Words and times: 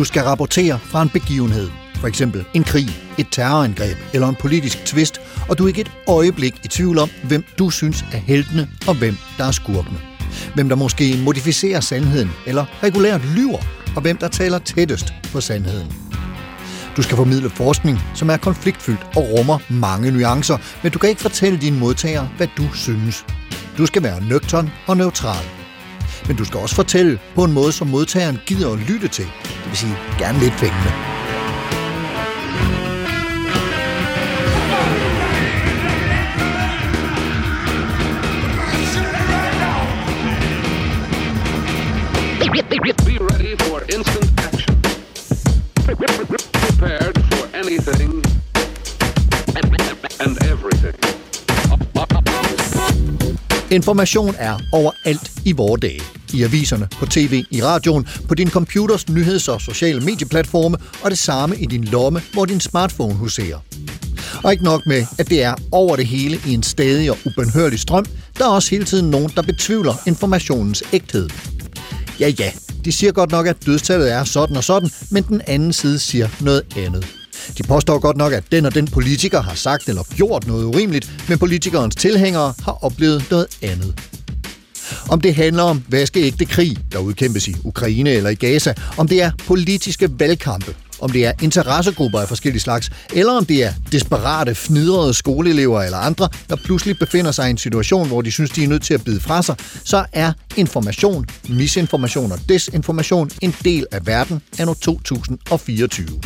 Du 0.00 0.04
skal 0.04 0.22
rapportere 0.22 0.78
fra 0.78 1.02
en 1.02 1.08
begivenhed. 1.08 1.70
For 1.94 2.08
eksempel 2.08 2.44
en 2.54 2.64
krig, 2.64 2.88
et 3.18 3.26
terrorangreb 3.30 3.96
eller 4.12 4.28
en 4.28 4.34
politisk 4.34 4.84
tvist, 4.84 5.20
og 5.48 5.58
du 5.58 5.64
er 5.64 5.68
ikke 5.68 5.80
et 5.80 5.90
øjeblik 6.08 6.54
i 6.64 6.68
tvivl 6.68 6.98
om, 6.98 7.10
hvem 7.24 7.44
du 7.58 7.70
synes 7.70 8.04
er 8.12 8.16
heltene 8.16 8.68
og 8.88 8.94
hvem 8.94 9.16
der 9.38 9.44
er 9.44 9.50
skurkene. 9.50 9.98
Hvem 10.54 10.68
der 10.68 10.76
måske 10.76 11.20
modificerer 11.24 11.80
sandheden 11.80 12.30
eller 12.46 12.64
regulært 12.82 13.20
lyver, 13.36 13.58
og 13.96 14.02
hvem 14.02 14.16
der 14.16 14.28
taler 14.28 14.58
tættest 14.58 15.14
på 15.32 15.40
sandheden. 15.40 15.92
Du 16.96 17.02
skal 17.02 17.16
formidle 17.16 17.50
forskning, 17.50 17.98
som 18.14 18.30
er 18.30 18.36
konfliktfyldt 18.36 19.06
og 19.16 19.30
rummer 19.30 19.58
mange 19.68 20.10
nuancer, 20.10 20.58
men 20.82 20.92
du 20.92 20.98
kan 20.98 21.08
ikke 21.08 21.22
fortælle 21.22 21.58
dine 21.58 21.78
modtagere, 21.78 22.28
hvad 22.36 22.48
du 22.56 22.72
synes. 22.74 23.26
Du 23.78 23.86
skal 23.86 24.02
være 24.02 24.24
nøgtern 24.24 24.70
og 24.86 24.96
neutral. 24.96 25.59
Men 26.26 26.36
du 26.36 26.44
skal 26.44 26.60
også 26.60 26.74
fortælle 26.74 27.18
på 27.34 27.44
en 27.44 27.52
måde, 27.52 27.72
som 27.72 27.86
modtageren 27.86 28.38
gider 28.46 28.72
at 28.72 28.78
lytte 28.78 29.08
til. 29.08 29.24
Det 29.24 29.66
vil 29.66 29.76
sige, 29.76 29.96
gerne 30.18 30.38
lidt 30.38 30.54
fængende. 30.54 30.92
Be 43.06 43.16
ready 43.18 43.56
for 43.58 43.80
instant 43.94 44.30
action. 44.38 44.76
Prepared 46.52 47.14
for 47.30 47.56
anything 47.56 48.22
and 50.20 50.36
everything. 50.44 51.19
Information 53.70 54.34
er 54.38 54.58
overalt 54.72 55.32
i 55.44 55.52
vore 55.52 55.78
dage. 55.78 56.02
I 56.34 56.42
aviserne, 56.42 56.88
på 56.98 57.06
tv, 57.06 57.44
i 57.50 57.62
radioen, 57.62 58.06
på 58.28 58.34
din 58.34 58.50
computers 58.50 59.08
nyheds- 59.08 59.48
og 59.48 59.60
sociale 59.60 60.00
medieplatforme, 60.00 60.76
og 61.02 61.10
det 61.10 61.18
samme 61.18 61.56
i 61.56 61.66
din 61.66 61.84
lomme, 61.84 62.22
hvor 62.32 62.44
din 62.44 62.60
smartphone 62.60 63.14
huserer. 63.14 63.58
Og 64.44 64.52
ikke 64.52 64.64
nok 64.64 64.86
med, 64.86 65.06
at 65.18 65.30
det 65.30 65.42
er 65.42 65.54
over 65.72 65.96
det 65.96 66.06
hele 66.06 66.40
i 66.46 66.54
en 66.54 66.62
stadig 66.62 67.10
og 67.10 67.18
ubenhørlig 67.26 67.80
strøm, 67.80 68.04
der 68.38 68.44
er 68.44 68.50
også 68.50 68.70
hele 68.70 68.84
tiden 68.84 69.10
nogen, 69.10 69.30
der 69.36 69.42
betvivler 69.42 69.94
informationens 70.06 70.82
ægthed. 70.92 71.28
Ja, 72.20 72.28
ja, 72.28 72.52
de 72.84 72.92
siger 72.92 73.12
godt 73.12 73.30
nok, 73.30 73.46
at 73.46 73.66
dødstallet 73.66 74.12
er 74.12 74.24
sådan 74.24 74.56
og 74.56 74.64
sådan, 74.64 74.90
men 75.10 75.22
den 75.22 75.40
anden 75.46 75.72
side 75.72 75.98
siger 75.98 76.28
noget 76.40 76.62
andet. 76.76 77.19
De 77.58 77.62
påstår 77.62 77.98
godt 77.98 78.16
nok, 78.16 78.32
at 78.32 78.44
den 78.52 78.66
og 78.66 78.74
den 78.74 78.86
politiker 78.86 79.42
har 79.42 79.54
sagt 79.54 79.88
eller 79.88 80.02
gjort 80.16 80.46
noget 80.46 80.64
urimeligt, 80.64 81.28
men 81.28 81.38
politikernes 81.38 81.94
tilhængere 81.96 82.54
har 82.64 82.84
oplevet 82.84 83.24
noget 83.30 83.46
andet. 83.62 83.94
Om 85.08 85.20
det 85.20 85.34
handler 85.34 85.62
om 85.62 85.84
vaskeægte 85.88 86.44
krig, 86.44 86.76
der 86.92 86.98
udkæmpes 86.98 87.48
i 87.48 87.54
Ukraine 87.64 88.10
eller 88.10 88.30
i 88.30 88.34
Gaza, 88.34 88.74
om 88.98 89.08
det 89.08 89.22
er 89.22 89.30
politiske 89.46 90.20
valgkampe, 90.20 90.74
om 91.00 91.10
det 91.10 91.26
er 91.26 91.32
interessegrupper 91.42 92.20
af 92.20 92.28
forskellige 92.28 92.60
slags, 92.60 92.90
eller 93.14 93.32
om 93.32 93.44
det 93.44 93.64
er 93.64 93.72
desperate, 93.92 94.54
fnidrede 94.54 95.14
skoleelever 95.14 95.82
eller 95.82 95.98
andre, 95.98 96.28
der 96.48 96.56
pludselig 96.56 96.98
befinder 96.98 97.30
sig 97.30 97.46
i 97.46 97.50
en 97.50 97.58
situation, 97.58 98.08
hvor 98.08 98.22
de 98.22 98.30
synes, 98.30 98.50
de 98.50 98.64
er 98.64 98.68
nødt 98.68 98.82
til 98.82 98.94
at 98.94 99.04
bide 99.04 99.20
fra 99.20 99.42
sig, 99.42 99.56
så 99.84 100.04
er 100.12 100.32
information, 100.56 101.26
misinformation 101.48 102.32
og 102.32 102.38
desinformation 102.48 103.30
en 103.42 103.54
del 103.64 103.86
af 103.92 104.06
verden 104.06 104.42
anno 104.58 104.74
2024. 104.74 106.20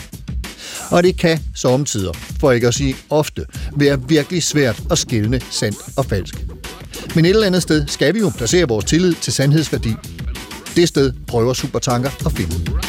Og 0.91 1.03
det 1.03 1.17
kan 1.17 1.39
samtidig, 1.55 2.15
for 2.41 2.53
ikke 2.53 2.69
at 2.69 2.75
sige 2.75 2.97
ofte, 3.11 3.45
være 3.77 4.09
virkelig 4.09 4.43
svært 4.43 4.83
at 4.91 4.99
skelne 4.99 5.41
sandt 5.51 5.79
og 5.97 6.05
falsk. 6.05 6.35
Men 7.15 7.25
et 7.25 7.31
eller 7.31 7.47
andet 7.47 7.63
sted 7.63 7.87
skal 7.87 8.15
vi 8.15 8.19
jo 8.19 8.33
placere 8.37 8.69
vores 8.69 8.85
tillid 8.85 9.15
til 9.15 9.33
sandhedsværdi. 9.33 9.95
Det 10.77 10.89
sted 10.89 11.13
prøver 11.27 11.53
Supertanker 11.53 12.11
at 12.27 12.33
finde. 12.33 12.81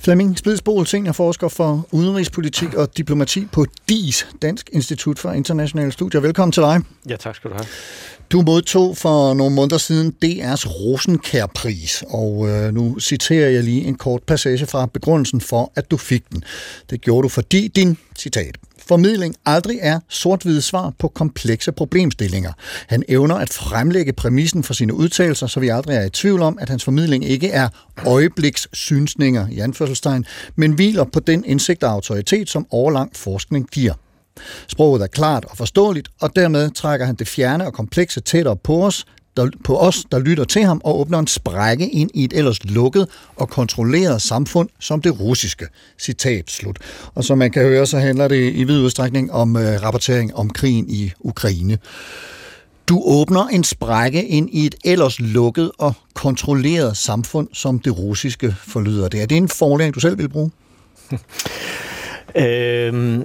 Flemming 0.00 0.38
Splidsbol, 0.38 0.86
seniorforsker 0.86 1.48
for 1.48 1.88
udenrigspolitik 1.92 2.74
og 2.74 2.96
diplomati 2.96 3.46
på 3.52 3.66
DIS, 3.88 4.26
Dansk 4.42 4.70
Institut 4.72 5.18
for 5.18 5.32
Internationale 5.32 5.92
Studier. 5.92 6.20
Velkommen 6.20 6.52
til 6.52 6.62
dig. 6.62 6.80
Ja, 7.08 7.16
tak 7.16 7.36
skal 7.36 7.50
du 7.50 7.54
have. 7.54 7.66
Du 8.32 8.42
modtog 8.42 8.96
for 8.96 9.34
nogle 9.34 9.54
måneder 9.54 9.78
siden 9.78 10.14
DR's 10.24 10.68
Rosenkærpris, 10.68 12.04
og 12.08 12.48
øh, 12.48 12.74
nu 12.74 12.98
citerer 13.00 13.50
jeg 13.50 13.64
lige 13.64 13.84
en 13.84 13.94
kort 13.94 14.22
passage 14.22 14.66
fra 14.66 14.86
begrundelsen 14.86 15.40
for, 15.40 15.72
at 15.76 15.90
du 15.90 15.96
fik 15.96 16.22
den. 16.30 16.44
Det 16.90 17.00
gjorde 17.00 17.22
du, 17.22 17.28
fordi 17.28 17.68
din, 17.68 17.98
citat, 18.18 18.56
formidling 18.78 19.34
aldrig 19.46 19.78
er 19.82 20.00
sort-hvide 20.08 20.62
svar 20.62 20.92
på 20.98 21.08
komplekse 21.08 21.72
problemstillinger. 21.72 22.52
Han 22.86 23.02
evner 23.08 23.34
at 23.34 23.52
fremlægge 23.52 24.12
præmissen 24.12 24.62
for 24.62 24.74
sine 24.74 24.94
udtalelser, 24.94 25.46
så 25.46 25.60
vi 25.60 25.68
aldrig 25.68 25.96
er 25.96 26.04
i 26.04 26.10
tvivl 26.10 26.42
om, 26.42 26.58
at 26.60 26.68
hans 26.68 26.84
formidling 26.84 27.24
ikke 27.24 27.48
er 27.48 27.68
øjeblikssynsninger 28.06 29.48
i 29.48 29.58
anførselstegn, 29.58 30.24
men 30.56 30.72
hviler 30.72 31.04
på 31.04 31.20
den 31.20 31.44
indsigt 31.44 31.82
og 31.82 31.90
autoritet, 31.92 32.50
som 32.50 32.66
overlang 32.70 33.16
forskning 33.16 33.68
giver. 33.70 33.94
Sproget 34.68 35.02
er 35.02 35.06
klart 35.06 35.44
og 35.44 35.56
forståeligt, 35.56 36.08
og 36.20 36.36
dermed 36.36 36.70
trækker 36.70 37.06
han 37.06 37.14
det 37.14 37.28
fjerne 37.28 37.66
og 37.66 37.72
komplekse 37.72 38.20
tættere 38.20 38.56
på 38.56 38.84
os, 38.84 39.04
der, 39.36 39.50
på 39.64 39.78
os, 39.78 40.04
der 40.12 40.18
lytter 40.18 40.44
til 40.44 40.64
ham 40.64 40.80
og 40.84 41.00
åbner 41.00 41.18
en 41.18 41.26
sprække 41.26 41.88
ind 41.88 42.10
i 42.14 42.24
et 42.24 42.32
ellers 42.32 42.64
lukket 42.64 43.08
og 43.36 43.48
kontrolleret 43.48 44.22
samfund 44.22 44.68
som 44.80 45.02
det 45.02 45.20
russiske. 45.20 45.66
Citat 45.98 46.50
slut. 46.50 46.78
Og 47.14 47.24
som 47.24 47.38
man 47.38 47.50
kan 47.50 47.62
høre, 47.62 47.86
så 47.86 47.98
handler 47.98 48.28
det 48.28 48.52
i 48.54 48.64
vid 48.64 48.80
udstrækning 48.80 49.32
om 49.32 49.56
øh, 49.56 49.82
rapportering 49.82 50.36
om 50.36 50.50
krigen 50.50 50.90
i 50.90 51.12
Ukraine. 51.20 51.78
Du 52.88 53.02
åbner 53.06 53.46
en 53.46 53.64
sprække 53.64 54.26
ind 54.26 54.48
i 54.52 54.66
et 54.66 54.74
ellers 54.84 55.20
lukket 55.20 55.70
og 55.78 55.94
kontrolleret 56.14 56.96
samfund 56.96 57.48
som 57.52 57.78
det 57.78 57.98
russiske 57.98 58.54
forlyder 58.58 59.08
det. 59.08 59.22
Er 59.22 59.26
det 59.26 59.36
en 59.36 59.48
forlæring, 59.48 59.94
du 59.94 60.00
selv 60.00 60.18
vil 60.18 60.28
bruge? 60.28 60.50
Øhm, 62.36 63.24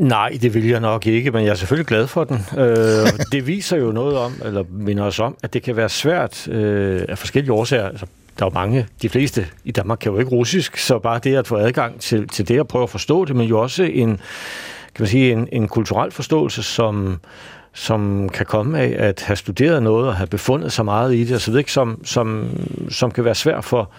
nej, 0.00 0.38
det 0.42 0.54
vil 0.54 0.68
jeg 0.68 0.80
nok 0.80 1.06
ikke, 1.06 1.30
men 1.30 1.44
jeg 1.44 1.50
er 1.50 1.54
selvfølgelig 1.54 1.86
glad 1.86 2.06
for 2.06 2.24
den. 2.24 2.46
Øh, 2.58 3.06
det 3.32 3.46
viser 3.46 3.76
jo 3.76 3.92
noget 3.92 4.18
om, 4.18 4.32
eller 4.44 4.64
minder 4.70 5.04
os 5.04 5.20
om, 5.20 5.36
at 5.42 5.54
det 5.54 5.62
kan 5.62 5.76
være 5.76 5.88
svært 5.88 6.48
øh, 6.48 7.02
af 7.08 7.18
forskellige 7.18 7.52
årsager. 7.52 7.88
Altså, 7.88 8.06
der 8.38 8.44
er 8.44 8.50
jo 8.50 8.54
mange, 8.54 8.86
de 9.02 9.08
fleste 9.08 9.46
i 9.64 9.70
Danmark 9.70 9.98
kan 9.98 10.12
jo 10.12 10.18
ikke 10.18 10.30
russisk, 10.30 10.76
så 10.76 10.98
bare 10.98 11.20
det 11.24 11.36
at 11.36 11.46
få 11.46 11.56
adgang 11.56 12.00
til, 12.00 12.28
til 12.28 12.48
det 12.48 12.60
og 12.60 12.68
prøve 12.68 12.82
at 12.82 12.90
forstå 12.90 13.24
det, 13.24 13.36
men 13.36 13.48
jo 13.48 13.60
også 13.60 13.82
en, 13.82 14.08
kan 14.94 15.02
man 15.02 15.08
sige, 15.08 15.32
en, 15.32 15.48
en 15.52 15.68
kulturel 15.68 16.10
forståelse, 16.10 16.62
som, 16.62 17.20
som 17.72 18.28
kan 18.28 18.46
komme 18.46 18.78
af 18.78 18.94
at 18.98 19.22
have 19.22 19.36
studeret 19.36 19.82
noget 19.82 20.08
og 20.08 20.16
have 20.16 20.26
befundet 20.26 20.72
sig 20.72 20.84
meget 20.84 21.14
i 21.14 21.24
det, 21.24 21.34
og 21.34 21.40
så 21.40 21.50
videre, 21.50 21.68
som, 21.68 22.00
som, 22.04 22.48
som 22.90 23.10
kan 23.10 23.24
være 23.24 23.34
svært 23.34 23.64
for, 23.64 23.90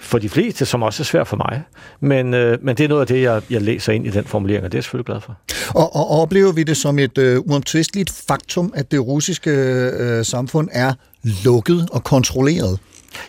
for 0.00 0.18
de 0.18 0.28
fleste, 0.28 0.66
som 0.66 0.82
også 0.82 1.02
er 1.02 1.04
svært 1.04 1.26
for 1.26 1.36
mig. 1.36 1.62
Men, 2.00 2.34
øh, 2.34 2.58
men 2.62 2.76
det 2.76 2.84
er 2.84 2.88
noget 2.88 3.00
af 3.00 3.06
det, 3.06 3.22
jeg, 3.22 3.42
jeg 3.50 3.62
læser 3.62 3.92
ind 3.92 4.06
i 4.06 4.10
den 4.10 4.24
formulering, 4.24 4.64
og 4.64 4.72
det 4.72 4.74
er 4.74 4.78
jeg 4.78 4.84
selvfølgelig 4.84 5.06
glad 5.06 5.20
for. 5.20 5.36
Og, 5.68 5.96
og 5.96 6.10
oplever 6.10 6.52
vi 6.52 6.62
det 6.62 6.76
som 6.76 6.98
et 6.98 7.18
øh, 7.18 7.40
uomtvisteligt 7.40 8.10
faktum, 8.28 8.72
at 8.76 8.90
det 8.90 9.06
russiske 9.06 9.50
øh, 9.50 10.24
samfund 10.24 10.68
er 10.72 10.92
lukket 11.44 11.88
og 11.92 12.04
kontrolleret? 12.04 12.78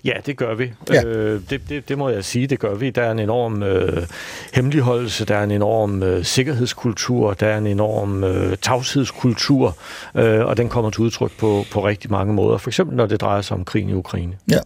Ja, 0.05 0.13
det 0.25 0.37
gør 0.37 0.55
vi. 0.55 0.71
Ja. 0.89 1.03
Øh, 1.03 1.41
det, 1.49 1.61
det, 1.69 1.89
det 1.89 1.97
må 1.97 2.09
jeg 2.09 2.25
sige, 2.25 2.47
det 2.47 2.59
gør 2.59 2.75
vi. 2.75 2.89
Der 2.89 3.01
er 3.01 3.11
en 3.11 3.19
enorm 3.19 3.63
øh, 3.63 4.03
hemmeligholdelse, 4.53 5.25
der 5.25 5.35
er 5.35 5.43
en 5.43 5.51
enorm 5.51 6.03
øh, 6.03 6.25
sikkerhedskultur, 6.25 7.33
der 7.33 7.47
er 7.47 7.57
en 7.57 7.67
enorm 7.67 8.23
øh, 8.23 8.57
tavshedskultur, 8.57 9.77
øh, 10.15 10.45
og 10.45 10.57
den 10.57 10.69
kommer 10.69 10.91
til 10.91 11.01
udtryk 11.01 11.31
på, 11.37 11.65
på 11.71 11.85
rigtig 11.85 12.11
mange 12.11 12.33
måder. 12.33 12.57
For 12.57 12.69
eksempel 12.69 12.97
når 12.97 13.05
det 13.05 13.21
drejer 13.21 13.41
sig 13.41 13.57
om 13.57 13.65
krigen 13.65 13.89
i 13.89 13.93
Ukraine. 13.93 14.33
Ja. 14.51 14.59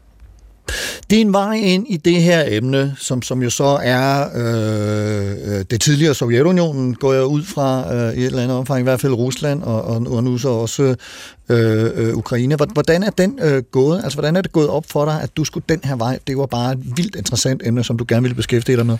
Din 1.10 1.34
vej 1.34 1.54
ind 1.54 1.86
i 1.90 1.98
det 1.98 2.22
her 2.22 2.44
emne, 2.48 2.96
som, 3.00 3.22
som 3.22 3.44
jo 3.44 3.50
så 3.50 3.80
er 3.84 4.30
øh, 4.36 5.58
øh, 5.58 5.66
det 5.72 5.82
tidligere 5.82 6.14
Sovjetunionen, 6.14 6.96
går 6.96 7.14
jeg 7.14 7.26
ud 7.26 7.44
fra 7.44 7.96
øh, 7.96 8.14
i 8.14 8.20
et 8.20 8.26
eller 8.26 8.44
andet 8.44 8.58
omfang, 8.58 8.80
i 8.80 8.84
hvert 8.84 9.02
fald 9.02 9.14
Rusland, 9.14 9.64
og, 9.64 9.84
og, 9.84 9.96
og 10.10 10.24
nu 10.24 10.38
så 10.38 10.50
også 10.50 10.96
øh, 11.50 11.90
øh, 11.96 12.16
Ukraine. 12.16 12.56
Hvordan 12.56 13.04
er 13.04 13.10
den 13.10 13.40
øh, 13.44 13.64
gået? 13.64 14.02
Altså, 14.04 14.16
hvordan 14.16 14.36
er 14.36 14.42
det 14.42 14.52
gået 14.52 14.70
op 14.70 14.86
for 14.88 15.06
dig, 15.06 15.22
at 15.22 15.38
du 15.38 15.44
skulle 15.44 15.64
den 15.70 15.80
her 15.84 15.96
vej? 15.96 16.20
Det 16.28 16.38
var 16.38 16.46
bare 16.46 16.72
et 16.72 16.98
vildt 16.98 17.16
interessant 17.16 17.62
emne, 17.66 17.84
som 17.84 17.98
du 17.98 18.06
gerne 18.08 18.22
ville 18.22 18.36
beskæftige 18.36 18.78
dig 18.78 18.86
med. 18.86 18.98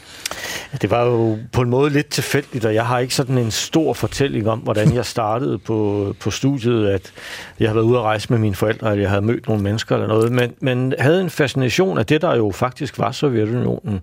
Det 0.82 0.92
var 0.92 1.06
jo 1.06 1.38
på 1.52 1.62
en 1.62 1.70
måde 1.70 1.90
lidt 1.90 2.10
tilfældigt, 2.10 2.66
og 2.66 2.74
jeg 2.74 2.86
har 2.86 3.00
ikke 3.00 3.16
sådan 3.16 3.38
en 3.38 3.52
stor 3.52 3.94
fortælling 3.94 4.50
om, 4.50 4.60
hvordan 4.60 4.94
jeg 4.94 5.06
startede 5.06 5.58
på, 5.58 6.16
på 6.20 6.32
studiet, 6.32 6.88
at 6.88 7.12
jeg 7.60 7.70
havde 7.70 7.76
været 7.76 7.86
ude 7.86 7.98
at 7.98 8.04
rejse 8.04 8.28
med 8.30 8.40
mine 8.40 8.56
forældre, 8.56 8.92
eller 8.92 9.02
jeg 9.02 9.10
havde 9.10 9.22
mødt 9.22 9.48
nogle 9.48 9.64
mennesker 9.64 9.96
eller 9.96 10.08
noget, 10.08 10.32
men, 10.32 10.54
men 10.60 10.94
havde 11.00 11.22
en 11.22 11.30
fascination 11.30 11.98
af 11.98 12.06
det, 12.06 12.22
der 12.22 12.36
jo 12.36 12.52
faktisk 12.52 13.00
var 13.00 13.12
Sovjetunionen. 13.12 14.00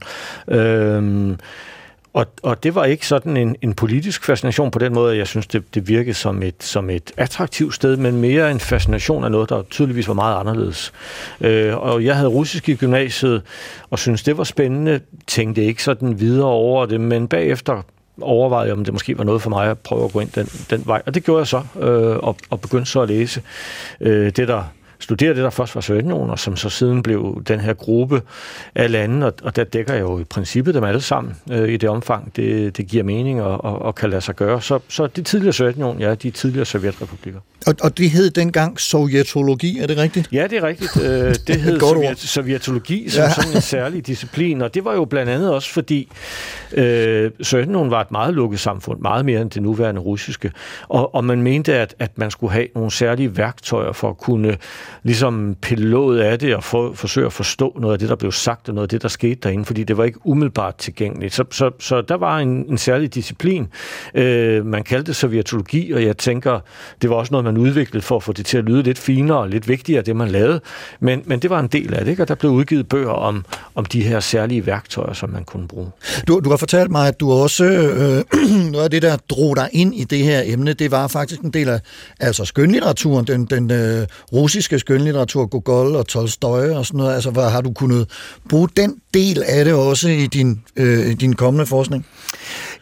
Øh, 0.49 1.37
og, 2.13 2.27
og 2.43 2.63
det 2.63 2.75
var 2.75 2.85
ikke 2.85 3.07
sådan 3.07 3.37
en, 3.37 3.57
en 3.63 3.75
politisk 3.75 4.25
fascination 4.25 4.71
på 4.71 4.79
den 4.79 4.95
måde, 4.95 5.13
at 5.13 5.19
jeg 5.19 5.27
synes, 5.27 5.47
det, 5.47 5.75
det 5.75 5.89
virkede 5.89 6.15
som 6.15 6.43
et, 6.43 6.63
som 6.63 6.91
et 6.91 7.13
attraktivt 7.17 7.75
sted, 7.75 7.97
men 7.97 8.21
mere 8.21 8.51
en 8.51 8.61
fascination 8.61 9.25
af 9.25 9.31
noget, 9.31 9.49
der 9.49 9.63
tydeligvis 9.63 10.09
var 10.09 10.15
meget 10.15 10.41
anderledes. 10.41 10.93
Øh, 11.41 11.77
og 11.77 12.05
jeg 12.05 12.17
havde 12.17 12.29
russisk 12.29 12.69
i 12.69 12.75
gymnasiet, 12.75 13.43
og 13.91 13.99
synes 13.99 14.23
det 14.23 14.39
var 14.39 14.45
spændende, 14.45 15.01
tænkte 15.27 15.65
ikke 15.65 15.83
sådan 15.83 16.21
videre 16.21 16.49
over 16.49 16.87
det, 16.87 17.01
men 17.01 17.29
bagefter 17.29 17.83
overvejede 18.21 18.67
jeg, 18.67 18.77
om 18.77 18.85
det 18.85 18.93
måske 18.93 19.19
var 19.19 19.25
noget 19.25 19.43
for 19.43 19.51
mig 19.51 19.71
at 19.71 19.79
prøve 19.79 20.05
at 20.05 20.13
gå 20.13 20.21
ind 20.21 20.31
den, 20.31 20.47
den 20.71 20.83
vej. 20.87 21.03
Og 21.07 21.15
det 21.15 21.25
gjorde 21.25 21.39
jeg 21.39 21.47
så, 21.47 21.63
øh, 21.81 22.17
og, 22.17 22.37
og 22.51 22.61
begyndte 22.61 22.91
så 22.91 23.01
at 23.01 23.09
læse 23.09 23.43
øh, 24.01 24.33
det, 24.37 24.49
der 24.49 24.65
studere 25.01 25.35
det, 25.35 25.37
der 25.37 25.51
først 25.51 25.75
var 25.75 25.81
Sovjetunionen, 25.81 26.31
og 26.31 26.39
som 26.39 26.57
så 26.57 26.69
siden 26.69 27.03
blev 27.03 27.43
den 27.49 27.61
her 27.61 27.75
gruppe 27.75 28.23
af 28.75 28.91
lande, 28.91 29.27
og, 29.27 29.33
og 29.43 29.57
der 29.57 29.65
dækker 29.65 29.95
jeg 29.95 30.01
jo 30.01 30.19
i 30.19 30.25
princippet 30.25 30.75
dem 30.75 30.85
alle 30.85 31.01
sammen 31.01 31.37
øh, 31.53 31.69
i 31.69 31.77
det 31.77 31.89
omfang, 31.89 32.37
det, 32.37 32.77
det 32.77 32.87
giver 32.87 33.05
mening 33.05 33.43
og, 33.43 33.65
og, 33.65 33.83
og 33.83 33.95
kan 33.95 34.11
lade 34.11 34.21
sig 34.21 34.37
gøre. 34.37 34.63
Så, 34.63 34.79
så 34.89 35.07
de 35.07 35.23
tidligere 35.23 35.53
Sovjetunionen, 35.53 36.01
ja, 36.01 36.15
de 36.15 36.31
tidligere 36.31 36.65
sovjetrepublikker. 36.65 37.41
Og, 37.67 37.75
og 37.83 37.99
det 37.99 38.11
hed 38.11 38.31
dengang 38.31 38.81
sovjetologi, 38.81 39.79
er 39.79 39.87
det 39.87 39.97
rigtigt? 39.97 40.29
Ja, 40.33 40.47
det 40.51 40.59
er 40.59 40.63
rigtigt. 40.63 40.97
Øh, 40.97 41.35
det 41.47 41.61
hed 41.65 41.81
sovjet, 41.81 42.19
sovjetologi 42.19 43.09
som 43.09 43.23
ja. 43.23 43.31
sådan 43.31 43.55
en 43.55 43.61
særlig 43.61 44.07
disciplin, 44.07 44.63
og 44.63 44.75
det 44.75 44.85
var 44.85 44.95
jo 44.95 45.05
blandt 45.05 45.33
andet 45.33 45.55
også 45.55 45.73
fordi 45.73 46.09
øh, 46.73 47.31
Sovjetunionen 47.43 47.91
var 47.91 48.01
et 48.01 48.11
meget 48.11 48.35
lukket 48.35 48.61
samfund, 48.61 49.01
meget 49.01 49.25
mere 49.25 49.41
end 49.41 49.51
det 49.51 49.63
nuværende 49.63 50.01
russiske, 50.01 50.53
og, 50.89 51.15
og 51.15 51.25
man 51.25 51.43
mente, 51.43 51.75
at, 51.75 51.95
at 51.99 52.19
man 52.19 52.31
skulle 52.31 52.53
have 52.53 52.67
nogle 52.75 52.91
særlige 52.91 53.37
værktøjer 53.37 53.93
for 53.93 54.11
at 54.11 54.19
kunne 54.19 54.57
ligesom 55.03 55.57
pille 55.63 56.25
af 56.25 56.39
det 56.39 56.57
og 56.57 56.65
for, 56.65 56.93
forsøge 56.93 57.27
at 57.27 57.33
forstå 57.33 57.77
noget 57.81 57.93
af 57.93 57.99
det, 57.99 58.09
der 58.09 58.15
blev 58.15 58.33
sagt, 58.33 58.69
og 58.69 58.75
noget 58.75 58.85
af 58.85 58.89
det, 58.89 59.03
der 59.03 59.09
skete 59.09 59.35
derinde, 59.43 59.65
fordi 59.65 59.85
det 59.85 59.97
var 59.97 60.05
ikke 60.05 60.27
umiddelbart 60.27 60.77
tilgængeligt. 60.77 61.35
Så, 61.35 61.45
så, 61.51 61.71
så 61.79 62.01
der 62.01 62.15
var 62.15 62.39
en, 62.39 62.49
en 62.49 62.79
særlig 62.79 63.15
disciplin. 63.15 63.69
Øh, 64.15 64.67
man 64.67 64.83
kaldte 64.83 65.07
det 65.07 65.17
sovjetologi, 65.17 65.93
og 65.93 66.05
jeg 66.05 66.17
tænker, 66.17 66.61
det 67.03 67.11
var 67.11 67.17
også 67.17 67.33
noget, 67.33 67.45
man 67.45 67.57
udviklede 67.57 68.03
for 68.03 68.17
at 68.17 68.23
få 68.23 68.33
det 68.33 68.47
til 68.47 68.59
at 68.59 68.65
lyde 68.65 68.83
lidt 68.83 68.99
finere 68.99 69.39
og 69.39 69.49
lidt 69.49 69.69
vigtigere, 69.69 70.03
det 70.03 70.17
man 70.17 70.29
lavede. 70.29 70.61
Men, 71.01 71.23
men 71.25 71.41
det 71.41 71.51
var 71.51 71.61
en 71.61 71.67
del 71.67 71.95
af 71.95 72.05
det, 72.05 72.11
ikke? 72.11 72.23
og 72.23 72.29
der 72.29 72.35
blev 72.35 72.51
udgivet 72.51 72.89
bøger 72.89 73.11
om, 73.11 73.45
om 73.75 73.85
de 73.85 74.03
her 74.03 74.21
særlige 74.21 74.67
værktøjer, 74.67 75.13
som 75.13 75.31
man 75.31 75.45
kunne 75.45 75.69
bruge. 75.69 75.91
Du, 76.29 76.41
du 76.45 76.51
har 76.51 76.57
fortalt 76.57 76.91
mig, 76.91 77.09
at 77.09 77.21
du 77.21 77.33
også, 77.33 77.65
øh, 77.65 78.41
noget 78.73 78.85
af 78.85 78.91
det, 78.91 79.03
der 79.03 79.17
drog 79.31 79.57
dig 79.57 79.69
ind 79.73 79.95
i 79.95 80.05
det 80.05 80.19
her 80.19 80.43
emne, 80.45 80.73
det 80.73 80.91
var 80.91 81.09
faktisk 81.09 81.41
en 81.41 81.51
del 81.51 81.69
af 81.69 81.81
altså 82.21 82.45
skønlitteraturen, 82.45 83.27
den, 83.27 83.45
den 83.45 83.71
øh, 83.71 84.07
russiske 84.33 84.79
skønlitteratur, 84.81 85.47
Gogol 85.47 85.97
og 85.97 86.07
Tolstoy 86.07 86.69
og 86.69 86.87
sådan 86.87 86.99
noget. 86.99 87.15
Altså, 87.15 87.31
hvad, 87.31 87.51
har 87.51 87.61
du 87.61 87.73
kunnet 87.73 88.11
bruge 88.49 88.69
den 88.77 88.97
del 89.15 89.43
af 89.47 89.65
det 89.65 89.75
også 89.75 90.09
i 90.09 90.27
din, 90.27 90.63
øh, 90.77 91.13
din 91.21 91.33
kommende 91.33 91.67
forskning? 91.67 92.07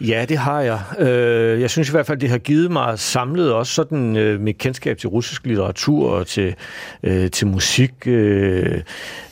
Ja, 0.01 0.25
det 0.29 0.39
har 0.39 0.61
jeg. 0.61 0.81
Øh, 0.99 1.61
jeg 1.61 1.71
synes 1.71 1.89
i 1.89 1.91
hvert 1.91 2.07
fald, 2.07 2.19
det 2.19 2.31
har 2.31 2.39
givet 2.39 2.71
mig 2.71 2.99
samlet 2.99 3.53
også 3.53 3.73
sådan 3.73 4.17
øh, 4.17 4.41
mit 4.41 4.59
kendskab 4.59 4.99
til 4.99 5.09
russisk 5.09 5.47
litteratur 5.47 6.11
og 6.11 6.27
til, 6.27 6.55
øh, 7.03 7.31
til 7.31 7.47
musik, 7.47 7.93
øh, 8.07 8.81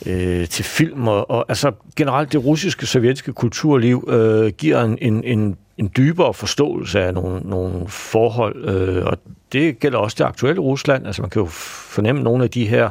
øh, 0.06 0.48
til 0.48 0.64
film 0.64 1.08
og, 1.08 1.30
og 1.30 1.44
altså 1.48 1.72
generelt 1.96 2.32
det 2.32 2.44
russiske 2.44 2.86
sovjetiske 2.86 3.32
kulturliv 3.32 4.08
øh, 4.08 4.52
giver 4.52 4.82
en, 4.82 4.98
en, 5.00 5.24
en 5.24 5.56
en 5.78 5.90
dybere 5.96 6.34
forståelse 6.34 7.00
af 7.00 7.14
nogle, 7.14 7.40
nogle 7.40 7.88
forhold, 7.88 8.64
øh, 8.64 9.06
og 9.06 9.18
det 9.52 9.78
gælder 9.80 9.98
også 9.98 10.14
det 10.18 10.24
aktuelle 10.24 10.60
Rusland. 10.60 11.06
Altså 11.06 11.22
man 11.22 11.30
kan 11.30 11.42
jo 11.42 11.46
fornemme 11.46 12.22
nogle 12.22 12.44
af 12.44 12.50
de 12.50 12.66
her 12.66 12.90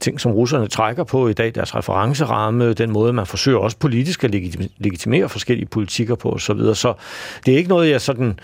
ting, 0.00 0.20
som 0.20 0.32
russerne 0.32 0.66
trækker 0.66 1.04
på 1.04 1.28
i 1.28 1.32
dag, 1.32 1.54
deres 1.54 1.74
referenceramme, 1.74 2.72
den 2.72 2.90
måde, 2.90 3.12
man 3.12 3.26
forsøger 3.26 3.58
også 3.58 3.76
politisk 3.76 4.24
at 4.24 4.30
legitimere 4.78 5.28
forskellige 5.28 5.66
politikker 5.66 6.14
på 6.14 6.30
osv. 6.32 6.38
Så, 6.38 6.54
videre. 6.54 6.74
så 6.74 6.94
det 7.46 7.54
er 7.54 7.58
ikke 7.58 7.68
noget, 7.68 7.90
jeg 7.90 8.00
sådan 8.00 8.38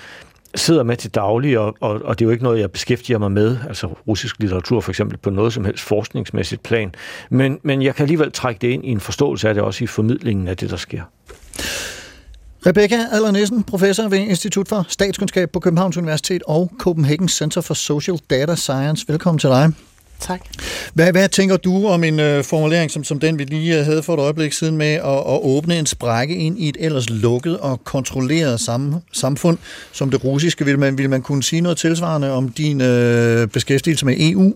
sidder 0.55 0.83
med 0.83 0.97
til 0.97 1.11
daglig, 1.11 1.59
og, 1.59 1.77
og, 1.81 2.01
og 2.05 2.19
det 2.19 2.25
er 2.25 2.27
jo 2.27 2.31
ikke 2.31 2.45
noget, 2.45 2.61
jeg 2.61 2.71
beskæftiger 2.71 3.19
mig 3.19 3.33
med, 3.33 3.59
altså 3.69 3.87
russisk 3.87 4.39
litteratur 4.39 4.81
for 4.81 4.91
eksempel, 4.91 5.19
på 5.19 5.31
noget 5.31 5.53
som 5.53 5.65
helst 5.65 5.85
forskningsmæssigt 5.85 6.63
plan. 6.63 6.95
Men, 7.31 7.59
men 7.63 7.83
jeg 7.83 7.95
kan 7.95 8.03
alligevel 8.03 8.33
trække 8.33 8.59
det 8.59 8.69
ind 8.69 8.85
i 8.85 8.89
en 8.89 9.01
forståelse 9.01 9.49
af 9.49 9.55
det, 9.55 9.63
også 9.63 9.85
i 9.85 9.87
formidlingen 9.87 10.49
af 10.49 10.57
det, 10.57 10.71
der 10.71 10.77
sker. 10.77 11.03
Rebecca 12.67 13.07
Adler 13.13 13.31
Nissen, 13.31 13.63
professor 13.63 14.09
ved 14.09 14.19
Institut 14.19 14.69
for 14.69 14.87
Statskundskab 14.89 15.51
på 15.51 15.61
Københavns 15.61 15.97
Universitet 15.97 16.43
og 16.47 16.73
Copenhagen 16.79 17.29
Center 17.29 17.61
for 17.61 17.75
Social 17.75 18.19
Data 18.31 18.55
Science. 18.55 19.05
Velkommen 19.09 19.39
til 19.39 19.49
dig. 19.49 19.73
Tak. 20.21 20.41
Hvad, 20.95 21.13
hvad 21.13 21.29
tænker 21.29 21.57
du 21.57 21.87
om 21.87 22.05
en 22.05 22.21
øh, 22.21 22.45
formulering 22.45 22.91
som, 22.91 23.05
som 23.05 23.21
den, 23.21 23.39
vi 23.39 23.45
lige 23.45 23.79
øh, 23.79 23.85
havde 23.85 24.03
for 24.03 24.15
et 24.15 24.21
øjeblik 24.21 24.53
siden 24.53 24.77
med 24.77 24.87
at, 24.87 25.03
at 25.05 25.41
åbne 25.43 25.79
en 25.79 25.87
sprække 25.87 26.37
ind 26.37 26.59
i 26.59 26.69
et 26.69 26.77
ellers 26.81 27.11
lukket 27.11 27.59
og 27.59 27.85
kontrolleret 27.85 28.61
sam, 28.61 28.95
samfund 29.13 29.59
som 29.93 30.11
det 30.11 30.25
russiske? 30.25 30.65
Vil 30.65 30.79
man, 30.79 30.99
vil 30.99 31.11
man 31.11 31.23
kunne 31.23 31.43
sige 31.43 31.61
noget 31.61 31.79
tilsvarende 31.79 32.33
om 32.33 32.49
din 32.49 32.81
øh, 32.81 33.49
beskæftigelse 33.49 34.07
med 34.07 34.17
EU? 34.19 34.43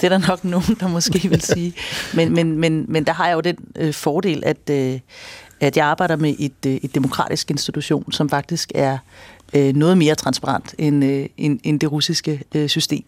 det 0.00 0.04
er 0.04 0.08
der 0.08 0.28
nok 0.28 0.44
nogen, 0.44 0.76
der 0.80 0.88
måske 0.88 1.28
vil 1.28 1.40
sige. 1.40 1.74
Men, 2.14 2.34
men, 2.34 2.58
men, 2.58 2.84
men 2.88 3.04
der 3.04 3.12
har 3.12 3.26
jeg 3.26 3.34
jo 3.34 3.40
den 3.40 3.56
øh, 3.76 3.94
fordel, 3.94 4.42
at, 4.46 4.70
øh, 4.70 4.98
at 5.60 5.76
jeg 5.76 5.86
arbejder 5.86 6.16
med 6.16 6.34
et, 6.38 6.66
øh, 6.66 6.74
et 6.74 6.94
demokratisk 6.94 7.50
institution, 7.50 8.12
som 8.12 8.28
faktisk 8.28 8.72
er 8.74 8.98
øh, 9.54 9.74
noget 9.76 9.98
mere 9.98 10.14
transparent 10.14 10.74
end, 10.78 11.04
øh, 11.04 11.26
end, 11.36 11.60
end 11.62 11.80
det 11.80 11.92
russiske 11.92 12.42
øh, 12.54 12.68
system. 12.68 13.04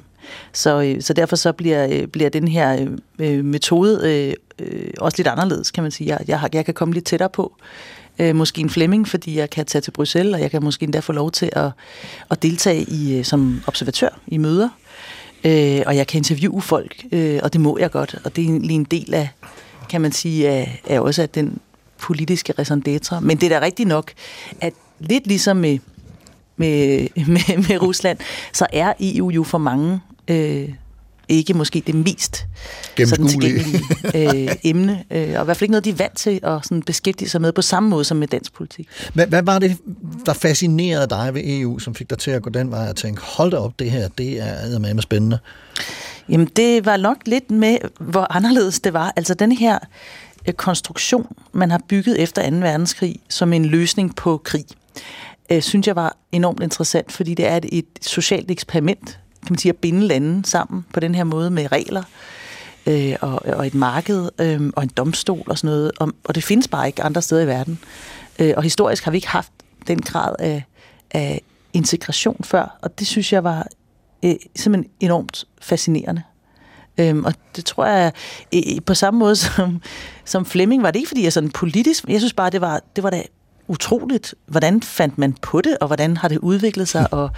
Så, 0.53 0.83
øh, 0.83 1.03
så 1.03 1.13
derfor 1.13 1.37
så 1.37 1.53
bliver, 1.53 1.87
øh, 1.91 2.07
bliver 2.07 2.31
den 2.31 2.49
her 2.49 2.87
øh, 3.19 3.45
metode 3.45 4.01
øh, 4.11 4.35
øh, 4.59 4.91
også 4.99 5.19
lidt 5.19 5.29
anderledes, 5.29 5.71
kan 5.71 5.83
man 5.83 5.91
sige. 5.91 6.09
Jeg, 6.09 6.25
jeg, 6.29 6.41
har, 6.41 6.49
jeg 6.53 6.65
kan 6.65 6.75
komme 6.75 6.95
lidt 6.95 7.05
tættere 7.05 7.31
på. 7.31 7.57
Øh, 8.19 8.37
måske 8.37 8.61
en 8.61 8.71
Flemming, 8.71 9.09
fordi 9.09 9.39
jeg 9.39 9.51
kan 9.51 9.67
tage 9.67 9.83
til 9.83 9.91
Bruxelles, 9.91 10.35
og 10.35 10.41
jeg 10.41 10.51
kan 10.51 10.65
måske 10.65 10.85
endda 10.85 10.99
få 10.99 11.13
lov 11.13 11.31
til 11.31 11.51
at, 11.53 11.71
at 12.31 12.43
deltage 12.43 12.83
i, 12.83 13.19
øh, 13.19 13.25
som 13.25 13.63
observatør 13.67 14.09
i 14.27 14.37
møder. 14.39 14.69
Øh, 15.45 15.83
og 15.87 15.97
jeg 15.97 16.07
kan 16.07 16.19
interviewe 16.19 16.63
folk, 16.63 17.05
øh, 17.13 17.41
og 17.43 17.53
det 17.53 17.61
må 17.61 17.79
jeg 17.79 17.91
godt. 17.91 18.17
Og 18.25 18.37
det 18.37 18.45
er 18.45 18.49
egentlig 18.49 18.75
en 18.75 18.85
del 18.85 19.15
af, 19.15 19.29
kan 19.91 20.01
man 20.01 20.13
sige, 20.13 20.49
af, 20.49 20.83
af 20.87 21.01
også 21.01 21.23
af 21.23 21.29
den 21.29 21.59
politiske 22.03 22.53
raison 22.59 22.83
Men 23.23 23.37
det 23.37 23.53
er 23.53 23.61
da 23.61 23.67
rigtigt 23.67 23.89
nok, 23.89 24.13
at 24.61 24.73
lidt 25.01 25.27
ligesom 25.27 25.57
med, 25.57 25.79
med, 26.57 27.09
med, 27.27 27.69
med 27.69 27.83
Rusland, 27.83 28.19
så 28.53 28.67
er 28.73 28.93
EU 29.01 29.31
jo 29.31 29.43
for 29.43 29.59
mange 29.59 30.01
øh, 30.29 30.69
ikke 31.29 31.55
måske 31.55 31.83
det 31.87 31.95
mest 31.95 32.47
sådan 33.07 33.27
tilgængelige 33.27 33.83
øh, 34.15 34.57
emne, 34.71 35.05
øh, 35.11 35.23
og 35.23 35.27
i 35.27 35.45
hvert 35.45 35.47
fald 35.47 35.63
ikke 35.63 35.71
noget, 35.71 35.85
de 35.85 35.91
er 35.91 35.95
vant 35.95 36.17
til 36.17 36.41
at 36.43 36.65
sådan, 36.65 36.83
beskæftige 36.83 37.29
sig 37.29 37.41
med 37.41 37.53
på 37.53 37.63
samme 37.63 37.89
måde 37.89 38.05
som 38.05 38.17
med 38.17 38.29
dansk 38.29 38.53
politik. 38.53 38.89
Hvad, 39.15 39.27
hvad 39.27 39.43
var 39.43 39.59
det, 39.59 39.77
der 40.27 40.33
fascinerede 40.33 41.07
dig 41.07 41.35
ved 41.35 41.43
EU, 41.45 41.79
som 41.79 41.95
fik 41.95 42.11
dig 42.11 42.19
til 42.19 42.31
at 42.31 42.43
gå 42.43 42.51
den 42.51 42.71
vej 42.71 42.89
og 42.89 42.97
tænke, 42.97 43.23
hold 43.23 43.51
da 43.51 43.57
op, 43.57 43.79
det 43.79 43.91
her, 43.91 44.09
det 44.09 44.41
er 44.41 44.79
med 44.79 45.03
spændende? 45.03 45.39
Jamen, 46.29 46.47
det 46.57 46.87
var 46.87 46.97
nok 46.97 47.17
lidt 47.27 47.51
med, 47.51 47.79
hvor 48.01 48.27
anderledes 48.31 48.81
det 48.81 48.93
var. 48.93 49.13
Altså, 49.17 49.35
den 49.35 49.53
her 49.53 49.79
Øh, 50.49 50.55
konstruktion, 50.55 51.27
man 51.53 51.71
har 51.71 51.81
bygget 51.89 52.23
efter 52.23 52.51
2. 52.51 52.57
verdenskrig 52.57 53.17
som 53.29 53.53
en 53.53 53.65
løsning 53.65 54.17
på 54.17 54.41
krig, 54.45 54.65
øh, 55.51 55.63
synes 55.63 55.87
jeg 55.87 55.97
var 55.97 56.17
enormt 56.33 56.63
interessant, 56.63 57.13
fordi 57.13 57.35
det 57.35 57.47
er 57.47 57.57
et, 57.57 57.69
et 57.73 57.87
socialt 58.01 58.51
eksperiment, 58.51 59.19
kan 59.43 59.53
man 59.53 59.59
sige, 59.59 59.71
at 59.71 59.77
binde 59.77 60.07
lande 60.07 60.49
sammen 60.49 60.87
på 60.93 61.01
den 61.01 61.15
her 61.15 61.25
måde 61.25 61.51
med 61.51 61.73
regler 61.73 62.03
øh, 62.87 63.17
og, 63.21 63.47
og 63.47 63.67
et 63.67 63.75
marked 63.75 64.29
øh, 64.39 64.71
og 64.77 64.83
en 64.83 64.91
domstol 64.97 65.43
og 65.47 65.59
sådan 65.59 65.77
noget. 65.77 65.93
Og, 66.01 66.13
og 66.25 66.35
det 66.35 66.45
findes 66.45 66.69
bare 66.69 66.87
ikke 66.87 67.03
andre 67.03 67.23
steder 67.23 67.43
i 67.43 67.47
verden. 67.47 67.79
Øh, 68.39 68.55
og 68.57 68.63
historisk 68.63 69.05
har 69.05 69.11
vi 69.11 69.17
ikke 69.17 69.29
haft 69.29 69.53
den 69.87 70.03
grad 70.03 70.35
af, 70.39 70.65
af 71.11 71.41
integration 71.73 72.45
før, 72.45 72.79
og 72.83 72.99
det 72.99 73.07
synes 73.07 73.33
jeg 73.33 73.45
var 73.45 73.67
øh, 74.25 74.35
simpelthen 74.57 74.93
enormt 75.01 75.45
fascinerende. 75.61 76.23
Øhm, 76.99 77.25
og 77.25 77.35
det 77.57 77.65
tror 77.65 77.87
jeg, 77.87 78.13
i, 78.53 78.81
på 78.87 78.95
samme 78.95 79.19
måde 79.19 79.37
som, 79.47 79.83
som 80.25 80.45
Flemming, 80.45 80.83
var 80.83 80.91
det 80.91 80.99
ikke, 80.99 81.09
fordi 81.09 81.25
jeg 81.25 81.33
sådan 81.33 81.51
politisk, 81.51 82.05
jeg 82.09 82.21
synes 82.21 82.33
bare, 82.33 82.51
det 82.51 82.61
var, 82.61 82.81
det 82.97 83.05
var 83.05 83.11
da 83.11 83.23
utroligt, 83.69 84.35
hvordan 84.47 84.83
fandt 84.83 85.19
man 85.19 85.33
på 85.33 85.61
det, 85.61 85.79
og 85.81 85.87
hvordan 85.87 86.17
har 86.17 86.29
det 86.29 86.39
udviklet 86.39 86.89
sig, 86.89 87.13
og 87.13 87.31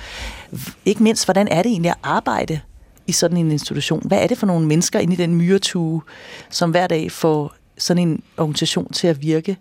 ikke 0.85 1.03
mindst, 1.03 1.27
hvordan 1.27 1.49
er 1.49 1.63
det 1.63 1.71
egentlig 1.71 1.91
at 1.91 1.99
arbejde 2.03 2.61
i 3.07 3.13
sådan 3.13 3.37
en 3.37 3.51
institution? 3.51 4.03
Hvad 4.05 4.19
er 4.19 4.27
det 4.27 4.39
for 4.39 4.47
nogle 4.47 4.67
mennesker 4.67 4.99
inde 4.99 5.13
i 5.13 5.17
den 5.17 5.35
myretue, 5.35 6.03
som 6.51 6.71
hver 6.71 6.87
dag 6.87 7.13
får 7.13 7.55
sådan 7.79 8.09
en 8.09 8.23
organisation 8.37 8.93
til 8.93 9.07
at 9.07 9.23
virke? 9.23 9.57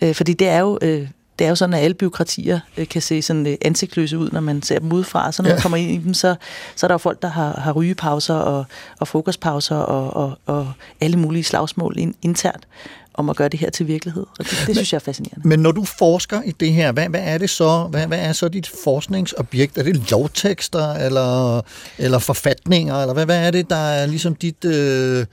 Øh, 0.00 0.14
fordi 0.14 0.32
det 0.32 0.48
er 0.48 0.58
jo... 0.58 0.78
Øh, 0.82 1.08
det 1.38 1.44
er 1.44 1.48
jo 1.48 1.54
sådan, 1.54 1.74
at 1.74 1.80
alle 1.80 1.94
byråkratier 1.94 2.60
øh, 2.76 2.88
kan 2.88 3.02
se 3.02 3.22
sådan 3.22 3.46
øh, 3.46 3.56
ansigtsløse 3.60 4.18
ud, 4.18 4.30
når 4.30 4.40
man 4.40 4.62
ser 4.62 4.78
dem 4.78 4.92
udefra. 4.92 5.32
Så 5.32 5.42
når 5.42 5.48
ja. 5.48 5.54
man 5.54 5.62
kommer 5.62 5.78
ind 5.78 5.90
i 5.90 6.04
dem, 6.04 6.14
så, 6.14 6.34
så 6.76 6.86
er 6.86 6.88
der 6.88 6.94
jo 6.94 6.98
folk, 6.98 7.22
der 7.22 7.28
har, 7.28 7.60
har 7.60 7.72
rygepauser 7.72 8.34
og, 8.34 8.64
og 9.00 9.08
frokostpauser 9.08 9.76
og, 9.76 10.16
og, 10.16 10.38
og 10.46 10.72
alle 11.00 11.16
mulige 11.16 11.44
slagsmål 11.44 11.94
in, 11.98 12.14
internt 12.22 12.66
om 13.14 13.30
at 13.30 13.36
gøre 13.36 13.48
det 13.48 13.60
her 13.60 13.70
til 13.70 13.86
virkelighed. 13.86 14.26
Og 14.38 14.44
det, 14.44 14.64
det 14.66 14.76
synes 14.76 14.92
jeg 14.92 14.98
er 14.98 15.00
fascinerende. 15.00 15.48
Men 15.48 15.60
når 15.60 15.72
du 15.72 15.84
forsker 15.84 16.42
i 16.42 16.50
det 16.50 16.72
her, 16.72 16.92
hvad, 16.92 17.08
hvad 17.08 17.20
er 17.24 17.38
det 17.38 17.50
så? 17.50 17.86
Hvad, 17.90 18.06
hvad 18.06 18.18
er 18.18 18.32
så 18.32 18.48
dit 18.48 18.70
forskningsobjekt? 18.84 19.78
Er 19.78 19.82
det 19.82 20.10
lovtekster 20.10 20.92
eller, 20.92 21.60
eller 21.98 22.18
forfatninger? 22.18 23.00
Eller 23.00 23.14
hvad, 23.14 23.24
hvad 23.24 23.46
er 23.46 23.50
det, 23.50 23.70
der 23.70 23.76
er 23.76 24.06
ligesom 24.06 24.34
dit... 24.34 24.64
Øh 24.64 25.26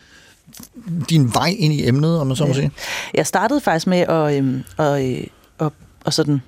din 1.09 1.33
vej 1.33 1.55
ind 1.59 1.73
i 1.73 1.87
emnet, 1.87 2.19
om 2.19 2.27
man 2.27 2.35
så 2.35 2.45
må 2.45 2.53
sige? 2.53 2.71
Jeg 3.13 3.27
startede 3.27 3.61
faktisk 3.61 3.87
med 3.87 3.99
at, 3.99 4.37
øhm, 4.37 4.63
at, 4.77 5.05
øh, 5.05 5.23
at, 5.59 5.71
at 6.09 6.13
sådan, 6.13 6.41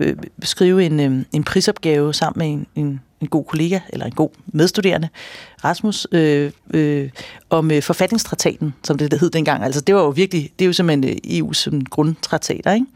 øh, 0.00 0.16
skrive 0.42 0.84
en, 0.84 1.00
øh, 1.00 1.24
en 1.32 1.44
prisopgave 1.44 2.14
sammen 2.14 2.38
med 2.38 2.52
en, 2.52 2.84
en 2.84 3.00
en 3.20 3.28
god 3.28 3.44
kollega, 3.44 3.80
eller 3.88 4.06
en 4.06 4.12
god 4.12 4.30
medstuderende, 4.46 5.08
Rasmus, 5.64 6.06
øh, 6.12 6.52
øh, 6.74 7.10
om 7.50 7.70
øh, 7.70 7.82
forfatningstraktaten, 7.82 8.74
som 8.82 8.98
det 8.98 9.20
hed 9.20 9.30
dengang. 9.30 9.64
Altså 9.64 9.80
det 9.80 9.94
var 9.94 10.00
jo 10.00 10.08
virkelig, 10.08 10.50
det 10.58 10.64
er 10.64 10.66
jo 10.66 10.72
simpelthen 10.72 11.16
øh, 11.24 11.38
EU's 11.38 11.88
grundtraktater, 11.90 12.72
ikke? 12.72 12.86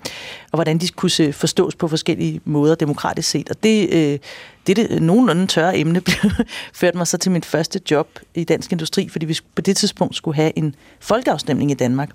Og 0.52 0.56
hvordan 0.56 0.78
de 0.78 0.88
kunne 0.88 1.10
øh, 1.20 1.32
forstås 1.32 1.74
på 1.74 1.88
forskellige 1.88 2.40
måder 2.44 2.74
demokratisk 2.74 3.30
set. 3.30 3.48
Og 3.50 3.62
det, 3.62 3.90
øh, 3.92 4.18
det, 4.66 4.76
det 4.76 5.02
nogenlunde 5.02 5.46
tørre 5.46 5.78
emne 5.78 6.02
førte 6.74 6.96
mig 6.96 7.06
så 7.06 7.18
til 7.18 7.32
mit 7.32 7.44
første 7.44 7.80
job 7.90 8.18
i 8.34 8.44
dansk 8.44 8.72
industri, 8.72 9.08
fordi 9.08 9.26
vi 9.26 9.38
på 9.54 9.62
det 9.62 9.76
tidspunkt 9.76 10.16
skulle 10.16 10.36
have 10.36 10.58
en 10.58 10.74
folkeafstemning 11.00 11.70
i 11.70 11.74
Danmark 11.74 12.10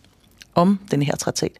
om 0.55 0.79
den 0.91 1.01
her 1.01 1.15
traktat. 1.15 1.51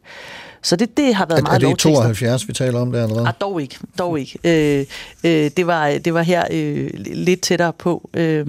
Så 0.62 0.76
det, 0.76 0.98
det 0.98 1.16
har 1.16 1.26
været 1.26 1.40
er, 1.40 1.44
meget 1.44 1.64
Er 1.64 1.68
det 1.70 1.78
72, 1.78 2.48
vi 2.48 2.54
taler 2.54 2.80
om 2.80 2.92
det 2.92 3.00
allerede? 3.00 3.28
Ah, 3.28 3.34
dog 3.42 3.62
ikke. 3.62 3.78
Dog 4.00 4.20
ikke. 4.20 4.40
Øh, 4.44 4.86
øh, 5.24 5.52
det, 5.58 5.68
var, 5.68 5.98
det 5.98 6.14
var 6.14 6.22
her 6.22 6.44
øh, 6.52 6.90
lidt 6.96 7.42
tættere 7.42 7.74
på, 7.74 8.10
øh, 8.14 8.48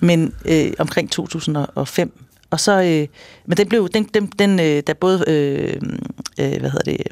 men 0.00 0.34
øh, 0.44 0.72
omkring 0.78 1.10
2005. 1.10 2.20
Og 2.50 2.60
så, 2.60 2.82
øh, 2.82 3.08
men 3.46 3.56
den 3.56 3.68
blev, 3.68 3.88
den, 3.88 4.04
den, 4.04 4.26
den 4.26 4.60
øh, 4.60 4.82
der 4.86 4.94
både, 4.94 5.24
øh, 5.26 5.80
øh, 6.40 6.60
hvad 6.60 6.70
hedder 6.70 6.92
det, 6.92 7.02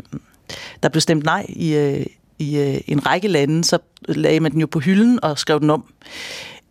der 0.83 0.89
blev 0.89 1.01
stemt 1.01 1.25
nej 1.25 1.47
i, 1.49 1.75
øh, 1.75 2.07
i 2.39 2.59
øh, 2.59 2.81
en 2.87 3.07
række 3.07 3.29
lande, 3.29 3.65
så 3.65 3.79
lagde 4.09 4.41
man 4.41 4.53
den 4.53 4.61
jo 4.61 4.67
på 4.67 4.79
hylden 4.79 5.25
og 5.25 5.39
skrev 5.39 5.61
den 5.61 5.71
om. 5.71 5.85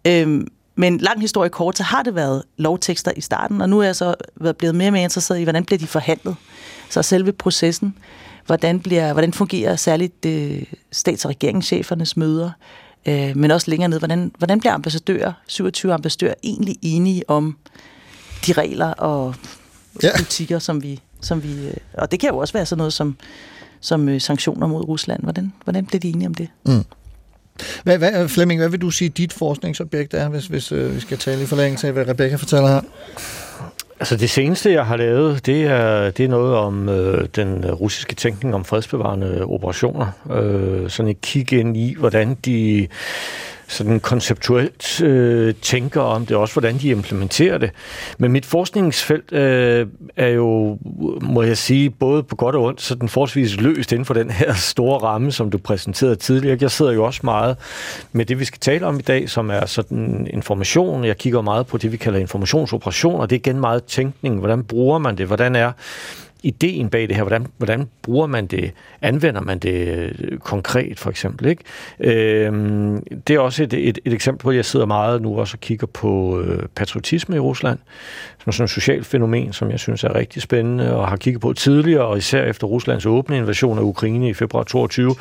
Øh, 0.08 0.42
men 0.76 0.98
lang 0.98 1.22
historie 1.22 1.50
kort, 1.50 1.78
så 1.78 1.84
har 1.84 2.04
det 2.04 2.16
været 2.16 2.44
lovtekster 2.58 3.12
i 3.16 3.22
starten, 3.22 3.62
og 3.62 3.70
nu 3.70 3.80
er 3.80 3.84
jeg 3.84 3.96
så 3.96 4.16
blevet 4.58 4.76
mere 4.76 4.88
og 4.90 4.94
mere 4.94 5.04
interesseret 5.04 5.40
i, 5.40 5.44
hvordan 5.44 5.66
bliver 5.66 5.80
de 5.80 5.88
forhandlet. 5.88 6.36
Så 6.90 7.02
selve 7.02 7.32
processen, 7.32 7.96
hvordan, 8.46 8.80
bliver, 8.80 9.14
hvordan 9.14 9.34
fungerer 9.34 9.76
særligt 9.76 10.26
øh, 10.26 10.64
stats- 10.92 11.26
og 11.26 11.30
regeringschefernes 11.30 12.18
møder, 12.18 12.52
øh, 13.08 13.38
men 13.38 13.52
også 13.52 13.72
længere 13.72 13.90
ned, 13.90 14.00
hvordan, 14.00 14.32
hvordan 14.38 14.60
bliver 14.60 14.74
ambassadører, 14.74 15.34
27 15.48 15.94
ambassadører, 15.94 16.34
egentlig 16.44 16.76
enige 16.82 17.30
om 17.30 17.58
de 18.48 18.54
regler 18.54 18.94
og 18.94 19.36
ja. 20.04 20.10
politikker, 20.16 20.60
som 20.60 20.84
vi... 20.84 21.00
Som 21.22 21.44
vi 21.44 21.68
øh, 21.68 21.74
og 21.94 22.12
det 22.12 22.20
kan 22.20 22.30
jo 22.30 22.38
også 22.38 22.54
være 22.54 22.66
sådan 22.66 22.78
noget 22.78 22.94
som, 22.94 23.18
som 23.82 24.10
øh, 24.10 24.22
sanktioner 24.22 24.68
mod 24.68 24.88
Rusland. 24.88 25.24
Hvordan, 25.24 25.54
hvordan 25.64 25.86
bliver 25.86 26.00
de 26.00 26.10
enige 26.10 26.28
om 26.28 26.34
det? 26.34 26.48
Mm. 26.66 26.84
Hvad, 27.84 27.98
hvad, 27.98 28.30
Flemming, 28.30 28.60
hvad 28.60 28.70
vil 28.70 28.82
du 28.82 28.92
sige, 28.92 29.10
dit 29.10 29.34
forskningsobjekt 29.34 30.14
er, 30.14 30.30
hvis, 30.30 30.48
hvis 30.48 30.72
øh, 30.72 30.96
vi 30.96 31.00
skal 31.00 31.18
tale 31.18 31.44
i 31.44 31.46
forlængelse 31.46 31.88
af, 31.88 31.94
hvad 31.94 32.08
Rebecca 32.08 32.36
fortæller 32.36 32.68
her? 32.68 32.82
Altså 34.00 34.18
det 34.18 34.30
seneste, 34.30 34.72
jeg 34.72 34.86
har 34.86 34.98
lavet, 34.98 35.46
det 35.46 35.64
er, 35.64 36.12
det 36.12 36.26
er 36.26 36.30
noget 36.30 36.56
om 36.56 36.90
øh, 36.90 37.28
den 37.36 37.72
russiske 37.72 38.16
tænkning 38.16 38.56
om 38.56 38.66
fredsbevarende 38.66 39.46
operationer. 39.46 40.08
Øh, 40.32 40.90
sådan 40.90 41.10
et 41.10 41.22
kig 41.22 41.54
ind 41.54 41.78
i, 41.78 41.96
hvordan 42.00 42.36
de 42.46 42.88
sådan 43.70 44.00
konceptuelt 44.00 45.02
øh, 45.02 45.54
tænker 45.62 46.02
om 46.02 46.26
det, 46.26 46.38
også 46.38 46.54
hvordan 46.54 46.78
de 46.78 46.90
implementerer 46.90 47.58
det. 47.58 47.72
Men 48.18 48.32
mit 48.32 48.46
forskningsfelt 48.46 49.34
øh, 49.34 49.88
er 50.16 50.28
jo, 50.28 50.78
må 51.22 51.44
jeg 51.44 51.58
sige, 51.58 51.90
både 51.90 52.24
på 52.24 52.36
godt 52.36 52.56
og 52.56 52.64
ondt, 52.64 52.82
så 52.82 52.96
den 52.96 53.10
forholdsvis 53.10 53.62
løst 53.62 53.92
inden 53.92 54.06
for 54.06 54.14
den 54.14 54.30
her 54.30 54.54
store 54.72 54.98
ramme, 54.98 55.32
som 55.32 55.50
du 55.50 55.58
præsenterede 55.58 56.16
tidligere. 56.16 56.58
Jeg 56.62 56.72
sidder 56.72 56.92
jo 56.92 57.04
også 57.04 57.22
meget 57.24 57.58
med 58.12 58.26
det, 58.26 58.40
vi 58.40 58.46
skal 58.46 58.60
tale 58.60 58.86
om 58.86 59.00
i 59.00 59.02
dag, 59.02 59.30
som 59.30 59.50
er 59.50 59.66
sådan 59.66 60.28
information. 60.34 61.04
Jeg 61.04 61.18
kigger 61.18 61.42
meget 61.42 61.68
på 61.68 61.78
det, 61.78 61.92
vi 61.92 61.98
kalder 61.98 62.20
informationsoperationer. 62.20 63.26
Det 63.26 63.36
er 63.36 63.40
igen 63.40 63.60
meget 63.60 63.84
tænkning. 63.84 64.40
Hvordan 64.40 64.64
bruger 64.64 64.98
man 65.00 65.18
det? 65.18 65.28
Hvordan 65.28 65.56
er 65.56 65.72
ideen 66.44 66.90
bag 66.90 67.08
det 67.08 67.16
her, 67.16 67.24
hvordan, 67.24 67.48
hvordan 67.58 67.90
bruger 68.02 68.28
man 68.28 68.48
det, 68.48 68.72
anvender 69.02 69.42
man 69.42 69.60
det 69.60 69.88
øh, 70.22 70.38
konkret 70.38 71.00
for 71.00 71.10
eksempel. 71.10 71.48
Ikke? 71.48 71.64
Øhm, 72.00 73.04
det 73.28 73.36
er 73.36 73.40
også 73.40 73.64
et, 73.64 73.74
et, 73.74 74.00
et 74.06 74.14
eksempel 74.14 74.44
på, 74.44 74.50
at 74.50 74.56
jeg 74.56 74.66
sidder 74.66 74.86
meget 74.86 75.22
nu 75.22 75.40
også 75.40 75.56
og 75.56 75.60
kigger 75.60 75.88
på 75.88 76.42
øh, 76.42 76.64
patriotisme 76.76 77.36
i 77.36 77.40
Rusland, 77.40 77.80
som 78.44 78.54
sådan 78.54 78.64
et 78.64 78.70
socialt 78.70 79.06
fænomen, 79.06 79.54
som 79.54 79.72
jeg 79.72 79.80
synes 79.80 80.04
er 80.04 80.16
rigtig 80.16 80.42
spændende, 80.42 80.96
og 80.96 81.08
har 81.08 81.18
kigget 81.18 81.42
på 81.42 81.54
tidligere, 81.54 82.06
og 82.06 82.18
især 82.18 82.44
efter 82.44 82.68
Ruslands 82.68 83.06
åbne 83.06 83.38
invasion 83.38 83.78
af 83.78 83.82
Ukraine 83.82 84.30
i 84.30 84.34
februar 84.34 84.64
22, 84.64 85.16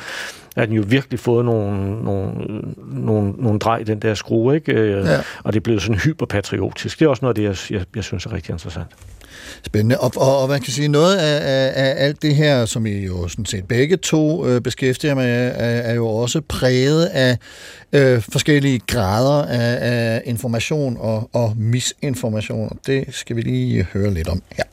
er 0.55 0.65
den 0.65 0.75
jo 0.75 0.83
virkelig 0.87 1.19
fået 1.19 1.45
nogle, 1.45 2.03
nogle, 2.03 2.31
nogle, 2.87 3.33
nogle 3.37 3.59
drej, 3.59 3.83
den 3.83 3.99
der 3.99 4.13
skrue, 4.13 4.55
ikke? 4.55 4.73
Øh, 4.73 5.05
ja. 5.05 5.19
og 5.43 5.53
det 5.53 5.59
er 5.59 5.63
blevet 5.63 5.81
sådan 5.81 5.99
hyperpatriotisk. 5.99 6.99
Det 6.99 7.05
er 7.05 7.09
også 7.09 7.25
noget 7.25 7.37
af 7.37 7.53
det, 7.53 7.71
jeg, 7.71 7.79
jeg, 7.79 7.85
jeg 7.95 8.03
synes 8.03 8.25
er 8.25 8.33
rigtig 8.33 8.53
interessant. 8.53 8.87
Spændende. 9.65 9.99
Og, 9.99 10.11
og, 10.15 10.41
og 10.41 10.49
man 10.49 10.61
kan 10.61 10.73
sige, 10.73 10.87
noget 10.87 11.17
af, 11.17 11.39
af, 11.41 11.85
af 11.85 12.05
alt 12.05 12.21
det 12.21 12.35
her, 12.35 12.65
som 12.65 12.85
I 12.85 13.05
jo 13.05 13.27
sådan 13.27 13.45
set 13.45 13.67
begge 13.67 13.97
to 13.97 14.47
øh, 14.47 14.61
beskæftiger 14.61 15.15
med, 15.15 15.25
er, 15.25 15.51
er 15.55 15.93
jo 15.93 16.07
også 16.07 16.41
præget 16.41 17.05
af 17.05 17.37
øh, 17.93 18.21
forskellige 18.21 18.79
grader 18.87 19.45
af, 19.45 19.77
af 19.81 20.21
information 20.25 20.97
og, 20.99 21.29
og 21.33 21.53
misinformation. 21.57 22.79
Det 22.87 23.05
skal 23.11 23.35
vi 23.35 23.41
lige 23.41 23.87
høre 23.93 24.13
lidt 24.13 24.27
om 24.27 24.41
her. 24.51 24.63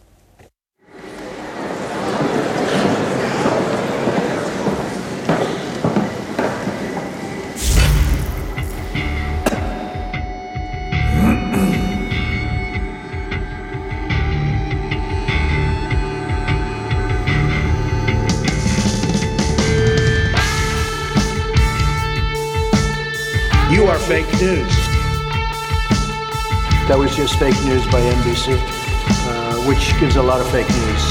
Fake 24.37 24.57
news. 24.57 24.77
That 26.89 26.99
was 26.99 27.17
just 27.17 27.35
fake 27.39 27.59
news 27.69 27.85
by 27.93 28.01
NBC, 28.01 28.47
uh, 28.49 29.55
which 29.69 29.99
gives 30.01 30.17
a 30.17 30.23
lot 30.23 30.41
of 30.41 30.47
fake 30.47 30.69
news. 30.69 31.03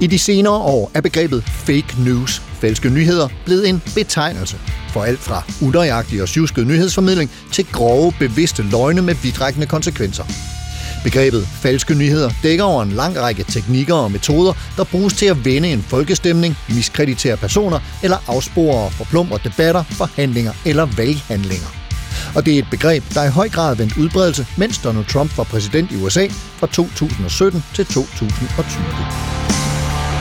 I 0.00 0.06
de 0.06 0.18
senere 0.18 0.54
år 0.54 0.90
er 0.94 1.00
begrebet 1.00 1.42
fake 1.44 1.94
news, 1.98 2.38
falske 2.38 2.88
nyheder, 2.90 3.28
blevet 3.44 3.68
en 3.68 3.82
betegnelse 3.94 4.56
for 4.92 5.04
alt 5.04 5.18
fra 5.18 5.42
unøjagtig 5.62 6.22
og 6.22 6.28
syvsket 6.28 6.66
nyhedsformidling 6.66 7.30
til 7.52 7.66
grove, 7.72 8.12
bevidste 8.18 8.62
løgne 8.62 9.02
med 9.02 9.14
vidtrækkende 9.14 9.66
konsekvenser. 9.66 10.55
Begrebet 11.06 11.46
falske 11.46 11.94
nyheder 11.94 12.30
dækker 12.42 12.64
over 12.64 12.82
en 12.82 12.92
lang 12.92 13.18
række 13.18 13.44
teknikker 13.44 13.94
og 13.94 14.12
metoder, 14.12 14.52
der 14.76 14.84
bruges 14.84 15.14
til 15.14 15.26
at 15.26 15.44
vende 15.44 15.72
en 15.72 15.82
folkestemning, 15.82 16.56
miskreditere 16.68 17.36
personer 17.36 17.78
eller 18.02 18.16
afspore 18.26 18.84
og 18.84 18.92
forplumre 18.92 19.38
debatter, 19.44 19.82
forhandlinger 19.82 20.52
eller 20.64 20.86
valghandlinger. 20.96 21.66
Og 22.34 22.46
det 22.46 22.54
er 22.54 22.58
et 22.58 22.66
begreb, 22.70 23.04
der 23.14 23.24
i 23.24 23.28
høj 23.28 23.48
grad 23.48 23.76
vendt 23.76 23.96
udbredelse, 23.96 24.46
mens 24.56 24.78
Donald 24.78 25.04
Trump 25.04 25.38
var 25.38 25.44
præsident 25.44 25.92
i 25.92 25.96
USA 25.96 26.26
fra 26.56 26.66
2017 26.66 27.64
til 27.74 27.86
2020. 27.86 28.82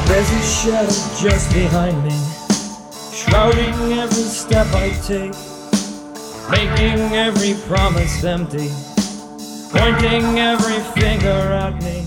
There's 0.10 0.32
a 0.40 0.44
shadow 0.58 0.96
just 1.26 1.50
behind 1.50 1.98
me, 2.04 2.18
shrouding 3.14 3.76
every 4.04 4.28
step 4.44 4.68
I 4.86 4.90
take, 5.08 5.34
making 6.50 7.00
every 7.16 7.54
promise 7.68 8.28
empty 8.34 8.95
pointing 9.80 10.40
every 10.40 10.80
finger 10.98 11.34
at 11.34 11.74
me. 11.84 11.98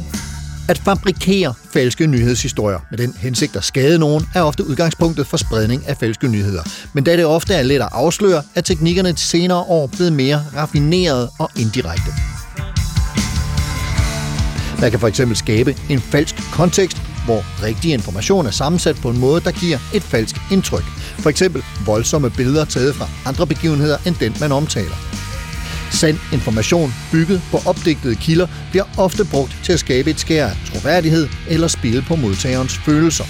At 0.69 0.79
fabrikere 0.79 1.55
falske 1.73 2.07
nyhedshistorier 2.07 2.79
med 2.91 2.99
den 2.99 3.15
hensigt 3.19 3.57
at 3.57 3.65
skade 3.65 3.99
nogen, 3.99 4.29
er 4.35 4.43
ofte 4.43 4.67
udgangspunktet 4.67 5.27
for 5.27 5.37
spredning 5.37 5.89
af 5.89 5.97
falske 5.97 6.29
nyheder. 6.29 6.63
Men 6.93 7.05
da 7.05 7.17
det 7.17 7.27
ofte 7.27 7.55
er 7.55 7.63
let 7.63 7.83
at 7.83 7.89
afsløre, 7.93 8.43
er 8.55 8.61
teknikkerne 8.61 9.13
til 9.13 9.29
senere 9.29 9.59
år 9.59 9.87
blevet 9.87 10.13
mere 10.13 10.43
raffinerede 10.57 11.31
og 11.39 11.51
indirekte. 11.57 12.13
Man 14.81 14.91
kan 14.91 15.01
for 15.01 15.09
eksempel 15.09 15.37
skabe 15.37 15.77
en 15.89 16.01
falsk 16.01 16.35
kontekst 16.53 17.03
hvor 17.29 17.63
rigtig 17.63 17.93
information 17.93 18.47
er 18.47 18.51
sammensat 18.51 18.97
på 19.03 19.11
en 19.11 19.19
måde, 19.19 19.41
der 19.41 19.51
giver 19.51 19.79
et 19.95 20.03
falsk 20.03 20.37
indtryk. 20.53 20.85
For 21.19 21.31
eksempel 21.31 21.63
voldsomme 21.87 22.31
billeder 22.31 22.65
taget 22.65 22.95
fra 22.95 23.09
andre 23.27 23.47
begivenheder 23.47 23.99
end 24.07 24.15
den, 24.21 24.37
man 24.41 24.53
omtaler. 24.53 24.97
Sand 25.91 26.19
information 26.33 26.95
bygget 27.13 27.43
på 27.51 27.59
opdigtede 27.67 28.17
kilder 28.17 28.47
bliver 28.71 28.85
ofte 28.97 29.25
brugt 29.25 29.57
til 29.65 29.73
at 29.73 29.81
skabe 29.81 30.11
et 30.11 30.21
skær 30.21 30.47
af 30.47 30.57
troværdighed 30.73 31.29
eller 31.49 31.69
spille 31.69 32.03
på 32.03 32.17
modtagerens 32.17 32.79
følelser. 32.79 33.25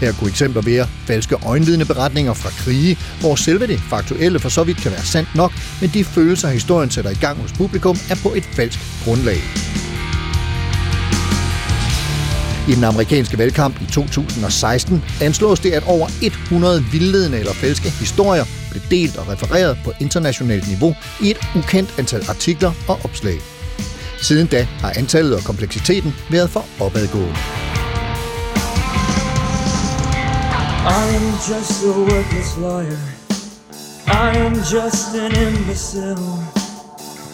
Her 0.00 0.12
kunne 0.12 0.30
eksempler 0.30 0.62
være 0.62 0.86
falske 1.06 1.36
øjenvidneberetninger 1.46 2.34
fra 2.34 2.50
krige, 2.50 2.98
hvor 3.20 3.34
selve 3.36 3.66
det 3.66 3.80
faktuelle 3.90 4.38
for 4.38 4.48
så 4.48 4.64
vidt 4.64 4.76
kan 4.76 4.90
være 4.90 5.04
sandt 5.04 5.34
nok, 5.34 5.52
men 5.80 5.90
de 5.94 6.04
følelser, 6.04 6.48
historien 6.48 6.90
sætter 6.90 7.10
i 7.10 7.14
gang 7.20 7.38
hos 7.38 7.52
publikum, 7.52 7.96
er 8.10 8.16
på 8.22 8.32
et 8.34 8.44
falsk 8.44 8.78
grundlag. 9.04 9.38
I 12.68 12.74
den 12.74 12.84
amerikanske 12.84 13.38
valgkamp 13.38 13.82
i 13.82 13.86
2016 13.86 15.02
anslås 15.22 15.60
det, 15.60 15.70
at 15.70 15.82
over 15.86 16.08
100 16.22 16.84
vildledende 16.92 17.38
eller 17.38 17.52
falske 17.52 17.90
historier 17.90 18.44
blev 18.70 18.82
delt 18.90 19.16
og 19.16 19.28
refereret 19.28 19.78
på 19.84 19.92
internationalt 20.00 20.68
niveau 20.68 20.94
i 21.22 21.30
et 21.30 21.38
ukendt 21.56 21.94
antal 21.98 22.24
artikler 22.28 22.72
og 22.88 22.98
opslag. 23.04 23.38
Siden 24.20 24.46
da 24.46 24.62
har 24.62 24.92
antallet 24.96 25.36
og 25.36 25.42
kompleksiteten 25.44 26.14
været 26.30 26.50
for 26.50 26.64
opadgående. 26.80 27.36
I 30.82 31.14
am 31.16 31.28
just 31.48 31.84
a 31.84 31.92
worthless 31.98 32.56
lawyer. 32.58 32.98
I 34.06 34.36
am 34.46 34.54
just 34.54 35.14
an 35.14 35.32
imbecile. 35.46 36.32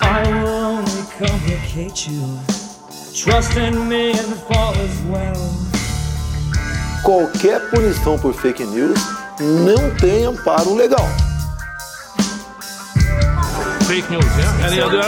I 0.00 0.32
will 0.32 0.48
only 0.48 1.02
complicate 1.18 2.10
you. 2.10 2.67
Trust 3.24 3.56
in 3.56 3.88
me 3.88 4.10
and 4.10 4.34
fall 4.46 4.74
as 4.74 5.02
well. 5.10 5.34
Qualquer 7.04 7.58
punição 7.70 8.16
por 8.16 8.32
fake 8.32 8.64
news 8.64 9.00
não 9.40 9.90
tem 9.96 10.24
amparo 10.24 10.76
legal. 10.76 11.08
Fake 13.88 14.08
news, 14.10 14.24
ja. 14.24 14.66
Er 14.66 14.70
det, 14.70 14.78
er 14.78 14.88
det, 14.90 15.02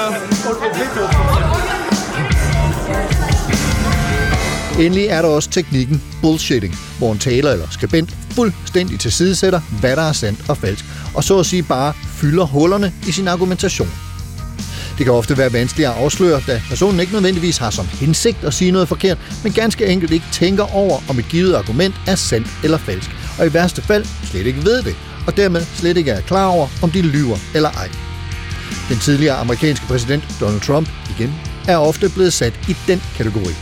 Endelig 4.87 5.07
er 5.07 5.23
der 5.23 5.29
også 5.29 5.51
teknikken 5.51 6.03
bullshitting, 6.23 6.79
hvor 6.99 7.13
en 7.13 7.19
taler 7.19 7.53
eller 7.53 7.67
skribent 7.71 8.17
fuldstændig 8.31 9.01
tilsidesætter, 9.01 9.61
hvad 9.81 9.97
der 9.97 10.03
er 10.03 10.13
sandt 10.13 10.51
og 10.51 10.57
falsk, 10.57 10.85
og 11.15 11.25
så 11.25 11.39
at 11.39 11.47
sige 11.47 11.63
bare 11.63 11.93
fylder 11.95 12.45
hullerne 12.45 12.93
i 13.09 13.13
sin 13.13 13.29
argumentation. 13.29 14.10
Det 15.01 15.07
kan 15.07 15.15
ofte 15.15 15.39
være 15.39 15.53
vanskeligt 15.53 15.89
at 15.89 15.95
afsløre, 15.95 16.43
da 16.47 16.63
personen 16.69 17.01
ikke 17.01 17.13
nødvendigvis 17.13 17.59
har 17.59 17.71
som 17.71 17.87
hensigt 17.87 18.45
at 18.45 18.55
sige 18.55 18.71
noget 18.71 18.89
forkert, 18.89 19.19
men 19.43 19.53
ganske 19.53 19.87
enkelt 19.87 20.13
ikke 20.13 20.27
tænker 20.33 20.75
over, 20.75 21.03
om 21.09 21.19
et 21.19 21.29
givet 21.29 21.55
argument 21.55 21.95
er 22.07 22.15
sandt 22.15 22.49
eller 22.65 22.79
falsk, 22.79 23.11
og 23.39 23.47
i 23.47 23.55
værste 23.55 23.83
fald 23.83 24.05
slet 24.25 24.47
ikke 24.47 24.65
ved 24.65 24.83
det, 24.83 24.97
og 25.27 25.37
dermed 25.37 25.63
slet 25.75 25.97
ikke 25.97 26.11
er 26.11 26.21
klar 26.21 26.47
over, 26.47 26.69
om 26.83 26.91
de 26.91 27.03
lyver 27.03 27.37
eller 27.55 27.71
ej. 27.71 27.89
Den 28.89 28.99
tidligere 28.99 29.37
amerikanske 29.37 29.87
præsident 29.87 30.25
Donald 30.41 30.61
Trump, 30.61 30.89
igen, 31.19 31.35
er 31.69 31.77
ofte 31.77 32.09
blevet 32.09 32.33
sat 32.33 32.61
i 32.69 32.77
den 32.87 33.03
kategori. 33.17 33.55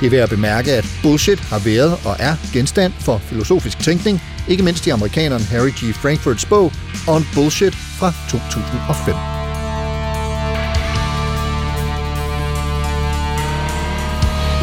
Det 0.00 0.06
er 0.06 0.10
værd 0.10 0.22
at 0.22 0.30
bemærke, 0.30 0.72
at 0.72 0.84
bullshit 1.02 1.40
har 1.40 1.58
været 1.58 1.98
og 2.04 2.16
er 2.18 2.36
genstand 2.52 2.92
for 3.00 3.18
filosofisk 3.18 3.78
tænkning, 3.78 4.22
ikke 4.48 4.62
mindst 4.62 4.86
i 4.86 4.90
amerikaneren 4.90 5.42
Harry 5.42 5.70
G. 5.70 5.94
Frankfurts 5.94 6.44
bog 6.44 6.72
On 7.08 7.26
Bullshit 7.34 7.74
fra 7.74 8.12
2005. 8.30 9.35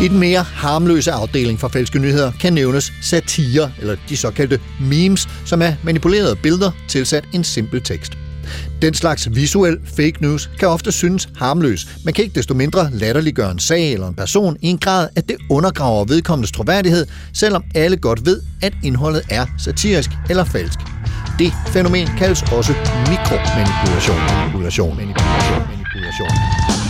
I 0.04 0.08
den 0.08 0.20
mere 0.20 0.42
harmløse 0.42 1.12
afdeling 1.12 1.60
for 1.60 1.68
falske 1.68 2.00
nyheder 2.00 2.32
kan 2.42 2.54
nævnes 2.54 2.94
satire, 3.02 3.72
eller 3.80 3.96
de 4.10 4.18
såkaldte 4.18 4.60
memes, 4.82 5.30
som 5.46 5.62
er 5.62 5.74
manipulerede 5.84 6.36
billeder 6.36 6.72
tilsat 6.88 7.24
en 7.34 7.44
simpel 7.44 7.82
tekst. 7.82 8.18
Den 8.82 8.94
slags 8.94 9.36
visuel 9.36 9.78
fake 9.98 10.14
news 10.20 10.50
kan 10.60 10.68
ofte 10.68 10.92
synes 10.92 11.30
harmløs, 11.36 11.88
men 12.06 12.14
kan 12.14 12.24
ikke 12.24 12.36
desto 12.36 12.54
mindre 12.54 12.90
latterliggøre 12.92 13.52
en 13.52 13.60
sag 13.60 13.94
eller 13.94 14.08
en 14.08 14.16
person 14.16 14.58
i 14.62 14.68
en 14.68 14.78
grad, 14.78 15.10
at 15.16 15.30
det 15.30 15.38
undergraver 15.50 16.06
vedkommendes 16.06 16.52
troværdighed, 16.52 17.06
selvom 17.34 17.64
alle 17.76 17.98
godt 17.98 18.26
ved, 18.26 18.42
at 18.62 18.74
indholdet 18.84 19.22
er 19.30 19.46
satirisk 19.58 20.10
eller 20.30 20.44
falsk. 20.44 20.80
Det 21.40 21.54
fænomen 21.68 22.08
kaldes 22.18 22.42
også 22.42 22.74
mikromanipulation. 23.10 24.18
Manipulation, 24.18 24.96
manipulation, 24.96 25.68
manipulation. 25.70 26.83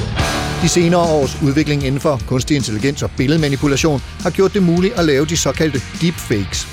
De 0.64 0.70
senere 0.70 1.02
års 1.02 1.38
udvikling 1.42 1.86
inden 1.86 2.02
for 2.02 2.22
kunstig 2.28 2.56
intelligens 2.56 3.04
og 3.04 3.12
billedmanipulation 3.18 4.02
har 4.22 4.30
gjort 4.30 4.54
det 4.54 4.64
muligt 4.64 4.94
at 4.94 5.06
lave 5.06 5.26
de 5.26 5.38
såkaldte 5.38 5.82
deepfakes. 6.02 6.68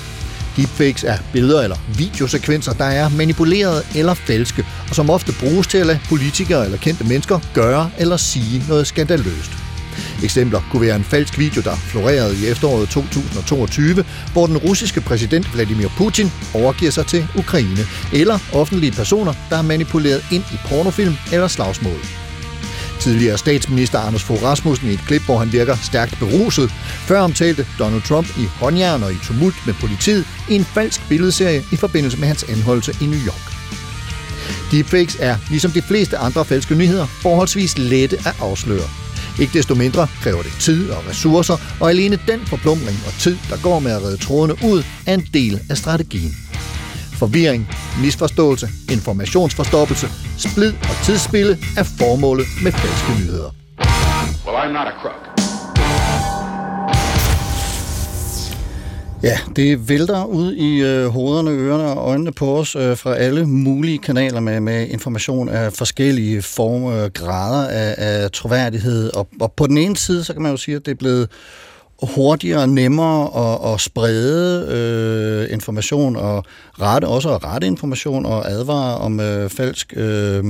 Deepfakes 0.57 1.03
er 1.03 1.17
billeder 1.33 1.61
eller 1.61 1.75
videosekvenser, 1.97 2.73
der 2.73 2.85
er 2.85 3.09
manipuleret 3.09 3.87
eller 3.95 4.13
falske, 4.13 4.65
og 4.89 4.95
som 4.95 5.09
ofte 5.09 5.33
bruges 5.39 5.67
til 5.67 5.77
at 5.77 5.85
lade 5.85 5.99
politikere 6.09 6.65
eller 6.65 6.77
kendte 6.77 7.03
mennesker 7.03 7.39
gøre 7.53 7.91
eller 7.99 8.17
sige 8.17 8.63
noget 8.67 8.87
skandaløst. 8.87 9.51
Eksempler 10.23 10.61
kunne 10.71 10.81
være 10.81 10.95
en 10.95 11.03
falsk 11.03 11.39
video, 11.39 11.61
der 11.61 11.75
florerede 11.75 12.37
i 12.43 12.47
efteråret 12.47 12.89
2022, 12.89 14.05
hvor 14.33 14.47
den 14.47 14.57
russiske 14.57 15.01
præsident 15.01 15.53
Vladimir 15.53 15.87
Putin 15.97 16.31
overgiver 16.53 16.91
sig 16.91 17.05
til 17.05 17.27
Ukraine, 17.37 17.85
eller 18.13 18.39
offentlige 18.53 18.91
personer, 18.91 19.33
der 19.49 19.57
er 19.57 19.61
manipuleret 19.61 20.25
ind 20.31 20.43
i 20.53 20.57
pornofilm 20.67 21.15
eller 21.31 21.47
slagsmål. 21.47 22.20
Tidligere 23.01 23.37
statsminister 23.37 23.99
Anders 23.99 24.23
Fogh 24.23 24.43
Rasmussen 24.43 24.89
i 24.89 24.93
et 24.93 25.03
klip, 25.07 25.21
hvor 25.21 25.37
han 25.37 25.53
virker 25.53 25.75
stærkt 25.83 26.19
beruset, 26.19 26.71
før 27.07 27.21
omtalte 27.21 27.65
Donald 27.79 28.01
Trump 28.01 28.27
i 28.37 28.45
håndjern 28.59 29.03
og 29.03 29.11
i 29.13 29.15
tumult 29.23 29.55
med 29.65 29.73
politiet 29.73 30.25
i 30.49 30.55
en 30.55 30.65
falsk 30.65 31.01
billedserie 31.09 31.63
i 31.71 31.75
forbindelse 31.75 32.17
med 32.17 32.27
hans 32.27 32.43
anholdelse 32.43 32.95
i 33.01 33.05
New 33.05 33.19
York. 33.27 33.51
Deepfakes 34.71 35.17
er, 35.19 35.37
ligesom 35.49 35.71
de 35.71 35.81
fleste 35.81 36.17
andre 36.17 36.45
falske 36.45 36.75
nyheder, 36.75 37.05
forholdsvis 37.05 37.77
lette 37.77 38.17
at 38.17 38.35
afsløre. 38.39 38.89
Ikke 39.39 39.53
desto 39.53 39.75
mindre 39.75 40.07
kræver 40.21 40.41
det 40.41 40.51
tid 40.59 40.89
og 40.89 41.03
ressourcer, 41.09 41.57
og 41.79 41.89
alene 41.89 42.19
den 42.27 42.39
forplumring 42.45 42.99
og 43.07 43.13
tid, 43.19 43.37
der 43.49 43.57
går 43.57 43.79
med 43.79 43.91
at 43.91 44.01
redde 44.01 44.17
trådene 44.17 44.55
ud, 44.63 44.83
er 45.05 45.13
en 45.13 45.27
del 45.33 45.61
af 45.69 45.77
strategien. 45.77 46.50
Forvirring, 47.21 47.67
misforståelse, 48.03 48.67
informationsforstoppelse, 48.91 50.07
splid 50.37 50.73
og 50.83 50.95
tidsspille 51.05 51.57
er 51.77 51.83
formålet 51.83 52.45
med 52.63 52.71
falske 52.71 53.11
nyheder. 53.19 53.49
Well, 54.45 54.57
I'm 54.63 54.71
not 54.77 54.87
a 54.87 54.95
crook. 55.01 55.21
Ja, 59.23 59.37
det 59.55 59.89
vælter 59.89 60.25
ud 60.25 60.53
i 60.53 60.81
øh, 60.81 61.07
hovederne, 61.07 61.51
ørerne 61.51 61.83
og 61.83 62.09
øjnene 62.09 62.31
på 62.31 62.57
os 62.57 62.75
øh, 62.75 62.97
fra 62.97 63.15
alle 63.15 63.45
mulige 63.45 63.97
kanaler 63.97 64.39
med, 64.39 64.59
med 64.59 64.87
information 64.87 65.49
af 65.49 65.73
forskellige 65.73 66.41
former 66.41 66.91
og 66.91 67.13
grader 67.13 67.67
af, 67.67 67.95
af 67.97 68.31
troværdighed. 68.31 69.15
Og, 69.15 69.27
og 69.41 69.51
på 69.51 69.67
den 69.67 69.77
ene 69.77 69.97
side, 69.97 70.23
så 70.23 70.33
kan 70.33 70.41
man 70.41 70.51
jo 70.51 70.57
sige, 70.57 70.75
at 70.75 70.85
det 70.85 70.91
er 70.91 70.95
blevet 70.95 71.29
hurtigere 72.01 72.67
nemmere 72.67 73.29
at, 73.51 73.73
at 73.73 73.81
sprede 73.81 74.67
øh, 74.71 75.53
information 75.53 76.15
og 76.15 76.45
rette, 76.81 77.05
også 77.05 77.35
at 77.35 77.43
rette 77.43 77.67
information 77.67 78.25
og 78.25 78.51
advare 78.51 78.97
om 78.97 79.19
øh, 79.19 79.49
falsk, 79.49 79.93
øh, 79.95 80.43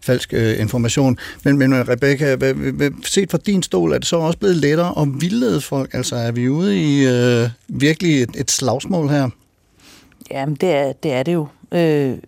falsk 0.00 0.34
øh, 0.34 0.60
information. 0.60 1.18
Men, 1.44 1.58
men 1.58 1.88
Rebecca, 1.88 2.36
hvad, 2.36 2.54
hvad, 2.54 2.90
set 3.04 3.30
fra 3.30 3.38
din 3.46 3.62
stol, 3.62 3.92
er 3.92 3.98
det 3.98 4.06
så 4.06 4.16
også 4.16 4.38
blevet 4.38 4.56
lettere 4.56 5.02
at 5.02 5.08
vildlede 5.20 5.60
folk? 5.60 5.94
Altså 5.94 6.16
er 6.16 6.32
vi 6.32 6.48
ude 6.48 6.80
i 6.82 7.06
øh, 7.06 7.48
virkelig 7.68 8.22
et, 8.22 8.30
et 8.36 8.50
slagsmål 8.50 9.08
her? 9.08 9.28
Jamen, 10.30 10.54
det 10.54 10.70
er 10.70 10.92
det, 10.92 11.12
er 11.12 11.22
det 11.22 11.34
jo. 11.34 11.46
Øh, 11.72 12.18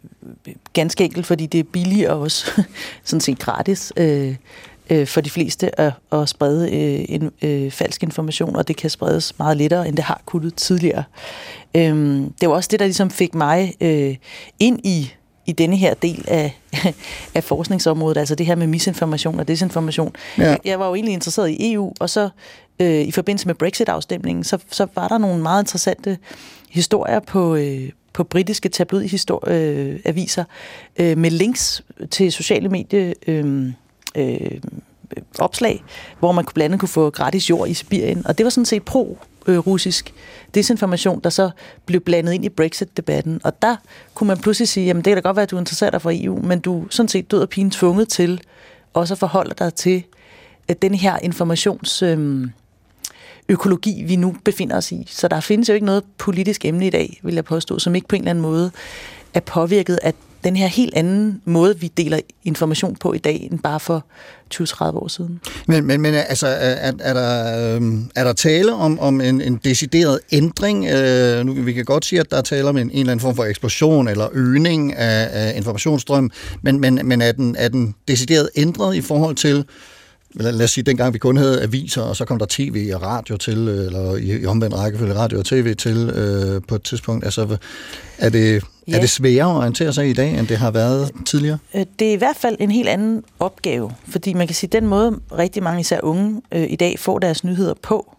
ganske 0.73 1.05
enkelt, 1.05 1.27
fordi 1.27 1.47
det 1.47 1.61
er 1.61 1.65
billigere 1.73 2.13
også, 2.13 2.63
sådan 3.05 3.21
set 3.21 3.39
gratis, 3.39 3.93
øh, 3.97 4.35
øh, 4.91 5.07
for 5.07 5.21
de 5.21 5.31
fleste 5.31 5.81
at, 5.81 5.93
at 6.13 6.29
sprede 6.29 6.71
øh, 6.71 7.05
en, 7.09 7.31
øh, 7.43 7.71
falsk 7.71 8.03
information, 8.03 8.57
og 8.57 8.69
det 8.69 8.77
kan 8.77 8.91
spredes 8.91 9.39
meget 9.39 9.57
lettere, 9.57 9.89
end 9.89 9.97
det 9.97 10.05
har 10.05 10.21
kunnet 10.27 10.55
tidligere. 10.55 11.05
Øh, 11.77 12.21
det 12.41 12.49
var 12.49 12.55
også 12.55 12.69
det, 12.73 12.81
der 12.81 12.87
ligesom 12.87 13.11
fik 13.11 13.35
mig 13.35 13.75
øh, 13.81 14.17
ind 14.59 14.87
i 14.87 15.13
i 15.47 15.53
denne 15.53 15.77
her 15.77 15.95
del 15.95 16.25
af, 16.29 16.59
af 17.35 17.45
forskningsområdet, 17.45 18.17
altså 18.17 18.35
det 18.35 18.47
her 18.47 18.55
med 18.55 18.67
misinformation 18.67 19.41
og 19.41 19.49
desinformation. 19.49 20.13
Ja. 20.39 20.57
Jeg, 20.65 20.79
var 20.79 20.89
jo 20.89 20.95
egentlig 20.95 21.13
interesseret 21.13 21.51
i 21.51 21.73
EU, 21.73 21.93
og 22.01 22.11
så 22.11 22.29
øh, 22.79 23.01
i 23.01 23.11
forbindelse 23.11 23.47
med 23.47 23.55
Brexit-afstemningen, 23.55 24.45
så, 24.45 24.59
så 24.71 24.87
var 24.95 25.09
der 25.09 25.19
nogle 25.19 25.43
meget 25.43 25.63
interessante 25.63 26.19
historier 26.71 27.21
på, 27.21 27.55
øh, 27.55 27.91
på 28.13 28.25
britiske 28.25 28.69
tabloidaviser 28.69 30.45
øh, 30.99 31.11
øh, 31.11 31.19
med 31.19 31.31
links 31.31 31.83
til 32.11 32.33
sociale 32.33 32.69
medier 32.69 33.13
øh, 33.27 33.73
øh, 34.17 34.61
opslag, 35.39 35.85
hvor 36.19 36.33
man 36.33 36.45
blandt 36.55 36.65
andet 36.65 36.81
kunne 36.81 36.89
få 36.89 37.11
gratis 37.11 37.51
jord 37.51 37.69
i 37.69 37.75
Sibirien. 37.75 38.27
Og 38.27 38.39
det 38.39 38.45
var 38.45 38.51
sådan 38.51 38.65
set 38.65 38.83
pro-russisk 38.83 40.15
desinformation, 40.55 41.21
der 41.25 41.31
så 41.31 41.51
blev 41.87 42.01
blandet 42.01 42.33
ind 42.33 42.45
i 42.45 42.49
Brexit-debatten. 42.49 43.41
Og 43.45 43.63
der 43.63 43.77
kunne 44.15 44.29
man 44.29 44.39
pludselig 44.39 44.69
sige, 44.69 44.87
jamen 44.87 45.05
det 45.05 45.11
kan 45.11 45.17
da 45.17 45.21
godt 45.29 45.37
være, 45.37 45.43
at 45.43 45.51
du 45.51 45.57
er 45.57 45.61
interesseret 45.61 45.93
dig 45.93 46.03
for 46.03 46.11
EU, 46.15 46.43
men 46.43 46.61
du 46.61 46.83
er 46.83 46.87
sådan 46.91 47.09
set 47.09 47.31
død 47.31 47.43
og 47.43 47.49
pigen 47.49 47.71
tvunget 47.71 48.09
til 48.09 48.41
også 48.95 49.15
at 49.15 49.19
forholde 49.19 49.55
dig 49.59 49.75
til 49.75 50.03
at 50.69 50.83
den 50.83 50.95
her 50.95 51.19
informations... 51.19 52.03
Øh, 52.03 52.49
økologi, 53.49 54.05
vi 54.05 54.17
nu 54.17 54.37
befinder 54.45 54.77
os 54.77 54.93
i. 54.93 55.07
Så 55.11 55.29
der 55.29 55.41
findes 55.41 55.69
jo 55.69 55.75
ikke 55.75 55.87
noget 55.87 56.05
politisk 56.19 56.65
emne 56.65 56.87
i 56.87 56.91
dag, 56.91 57.21
vil 57.23 57.35
jeg 57.35 57.45
påstå, 57.45 57.79
som 57.79 57.95
ikke 57.95 58.09
på 58.09 58.17
en 58.17 58.23
eller 58.23 58.31
anden 58.31 58.43
måde 58.43 58.71
er 59.35 59.41
påvirket 59.41 59.99
af 60.03 60.15
den 60.47 60.57
her 60.57 60.67
helt 60.67 60.95
anden 60.95 61.43
måde, 61.45 61.81
vi 61.81 61.93
deler 61.97 62.19
information 62.45 62.97
på 62.97 63.13
i 63.13 63.19
dag, 63.19 63.49
end 63.53 63.59
bare 63.59 63.81
for 63.81 64.07
20-30 64.55 64.85
år 64.85 65.09
siden. 65.09 65.41
Men, 65.67 65.87
men, 65.87 66.01
men 66.01 66.15
altså, 66.15 66.47
er, 66.47 66.93
er, 67.01 67.15
der, 67.15 67.75
øhm, 67.75 68.11
er 68.15 68.25
der 68.25 68.33
tale 68.33 68.73
om, 68.75 68.99
om 68.99 69.21
en, 69.21 69.41
en 69.41 69.61
decideret 69.65 70.21
ændring? 70.33 70.87
Øh, 70.87 71.47
nu, 71.47 71.53
vi 71.53 71.73
kan 71.73 71.85
godt 71.85 72.05
sige, 72.05 72.21
at 72.21 72.31
der 72.31 72.37
er 72.37 72.43
tale 72.43 72.69
om 72.69 72.77
en, 72.77 72.91
en 72.91 72.99
eller 72.99 73.13
anden 73.13 73.23
form 73.23 73.37
for 73.37 73.45
eksplosion 73.45 74.09
eller 74.09 74.29
øgning 74.33 74.97
af, 74.97 75.29
af 75.33 75.57
informationsstrøm, 75.57 76.31
men, 76.63 76.81
men, 76.81 77.01
men 77.05 77.23
er, 77.23 77.33
den, 77.33 77.57
er 77.59 77.69
den 77.69 77.95
decideret 78.09 78.49
ændret 78.57 78.97
i 78.97 79.01
forhold 79.01 79.37
til 79.37 79.65
lad 80.35 80.65
os 80.65 80.71
sige, 80.71 80.85
dengang 80.85 81.15
vi 81.15 81.19
kun 81.19 81.37
havde 81.37 81.63
aviser, 81.63 82.03
og 82.03 82.17
så 82.17 82.25
kom 82.25 82.39
der 82.39 82.47
tv 82.49 82.91
og 82.95 83.03
radio 83.03 83.37
til, 83.37 83.59
øh, 83.69 83.87
eller 83.87 84.17
i, 84.17 84.41
i 84.43 84.47
omvendt 84.47 84.77
rækkefølge 84.77 85.15
radio 85.15 85.39
og 85.39 85.45
tv 85.45 85.75
til 85.75 86.11
øh, 86.11 86.63
på 86.69 86.75
et 86.75 86.83
tidspunkt. 86.83 87.25
Altså, 87.25 87.57
er 88.19 88.29
det, 88.29 88.65
ja. 88.89 88.97
er 88.97 89.01
det 89.01 89.11
sværere 89.11 89.51
at 89.51 89.57
orientere 89.57 89.93
sig 89.93 90.11
i 90.11 90.13
dag, 90.13 90.39
end 90.39 90.47
det 90.47 90.57
har 90.57 90.71
været 90.71 91.11
tidligere? 91.27 91.59
Øh, 91.75 91.87
det 91.99 92.09
er 92.09 92.13
i 92.13 92.17
hvert 92.17 92.37
fald 92.37 92.57
en 92.61 92.71
helt 92.71 92.89
anden 92.89 93.25
opgave, 93.39 93.93
fordi 94.09 94.33
man 94.33 94.47
kan 94.47 94.55
sige, 94.55 94.69
at 94.69 94.73
den 94.73 94.87
måde 94.87 95.21
rigtig 95.39 95.63
mange 95.63 95.81
især 95.81 96.01
unge 96.03 96.43
øh, 96.53 96.71
i 96.71 96.77
dag 96.77 96.99
får 96.99 97.19
deres 97.19 97.45
nyheder 97.45 97.75
på, 97.83 98.17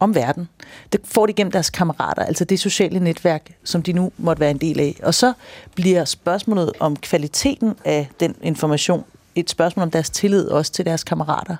om 0.00 0.14
verden. 0.14 0.48
Det 0.92 1.00
får 1.04 1.26
de 1.26 1.32
gennem 1.32 1.52
deres 1.52 1.70
kammerater, 1.70 2.22
altså 2.22 2.44
det 2.44 2.60
sociale 2.60 3.00
netværk, 3.00 3.50
som 3.64 3.82
de 3.82 3.92
nu 3.92 4.12
måtte 4.18 4.40
være 4.40 4.50
en 4.50 4.58
del 4.58 4.80
af. 4.80 5.00
Og 5.02 5.14
så 5.14 5.32
bliver 5.74 6.04
spørgsmålet 6.04 6.72
om 6.80 6.96
kvaliteten 6.96 7.74
af 7.84 8.08
den 8.20 8.34
information 8.42 9.04
et 9.34 9.50
spørgsmål 9.50 9.82
om 9.82 9.90
deres 9.90 10.10
tillid 10.10 10.48
også 10.48 10.72
til 10.72 10.84
deres 10.84 11.04
kammerater. 11.04 11.56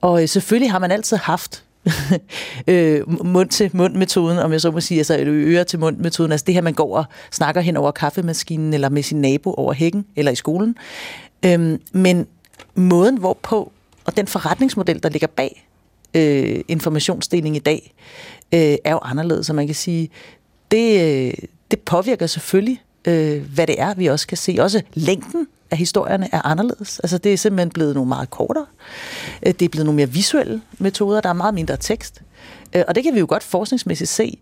Og 0.00 0.22
øh, 0.22 0.28
selvfølgelig 0.28 0.70
har 0.70 0.78
man 0.78 0.90
altid 0.90 1.16
haft 1.16 1.64
øh, 2.66 3.24
mund-til-mund-metoden, 3.24 4.38
om 4.38 4.52
jeg 4.52 4.60
så 4.60 4.70
må 4.70 4.80
sige, 4.80 4.98
altså 4.98 5.18
øre-til-mund-metoden, 5.26 6.32
altså 6.32 6.44
det 6.44 6.54
her, 6.54 6.62
man 6.62 6.74
går 6.74 6.96
og 6.96 7.04
snakker 7.30 7.60
hen 7.60 7.76
over 7.76 7.90
kaffemaskinen, 7.90 8.74
eller 8.74 8.88
med 8.88 9.02
sin 9.02 9.20
nabo 9.20 9.54
over 9.54 9.72
hækken, 9.72 10.06
eller 10.16 10.32
i 10.32 10.34
skolen. 10.34 10.76
Øhm, 11.44 11.80
men 11.92 12.26
måden, 12.74 13.18
hvorpå, 13.18 13.72
og 14.04 14.16
den 14.16 14.26
forretningsmodel, 14.26 15.02
der 15.02 15.08
ligger 15.08 15.28
bag 15.28 15.68
øh, 16.14 16.60
informationsdeling 16.68 17.56
i 17.56 17.58
dag, 17.58 17.94
øh, 18.54 18.76
er 18.84 18.90
jo 18.90 18.98
anderledes, 19.02 19.46
så 19.46 19.52
man 19.52 19.66
kan 19.66 19.74
sige, 19.74 20.10
det, 20.70 21.00
øh, 21.00 21.34
det 21.70 21.80
påvirker 21.80 22.26
selvfølgelig, 22.26 22.82
øh, 23.08 23.42
hvad 23.54 23.66
det 23.66 23.80
er, 23.80 23.94
vi 23.94 24.06
også 24.06 24.26
kan 24.26 24.36
se. 24.36 24.56
Også 24.60 24.82
længden 24.94 25.46
at 25.74 25.78
historierne 25.78 26.28
er 26.32 26.46
anderledes. 26.46 27.00
Altså 27.00 27.18
det 27.18 27.32
er 27.32 27.36
simpelthen 27.36 27.70
blevet 27.70 27.94
nogle 27.94 28.08
meget 28.08 28.30
kortere. 28.30 28.66
Øh, 29.46 29.52
det 29.52 29.62
er 29.62 29.68
blevet 29.68 29.86
nogle 29.86 29.96
mere 29.96 30.10
visuelle 30.10 30.62
metoder. 30.78 31.20
Der 31.20 31.28
er 31.28 31.32
meget 31.32 31.54
mindre 31.54 31.76
tekst. 31.76 32.22
Øh, 32.76 32.84
og 32.88 32.94
det 32.94 33.02
kan 33.04 33.14
vi 33.14 33.18
jo 33.18 33.26
godt 33.28 33.42
forskningsmæssigt 33.42 34.10
se 34.10 34.38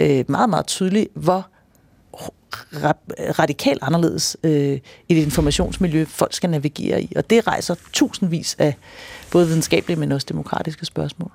øh, 0.00 0.24
meget, 0.28 0.50
meget 0.50 0.66
tydeligt, 0.66 1.08
hvor 1.14 1.46
radikalt 3.38 3.78
anderledes 3.82 4.36
øh, 4.44 4.78
et 5.08 5.16
informationsmiljø, 5.16 6.04
folk 6.08 6.34
skal 6.34 6.50
navigere 6.50 7.02
i. 7.02 7.12
Og 7.16 7.30
det 7.30 7.46
rejser 7.46 7.74
tusindvis 7.92 8.56
af 8.58 8.74
både 9.30 9.46
videnskabelige, 9.46 10.00
men 10.00 10.12
også 10.12 10.26
demokratiske 10.30 10.86
spørgsmål. 10.86 11.30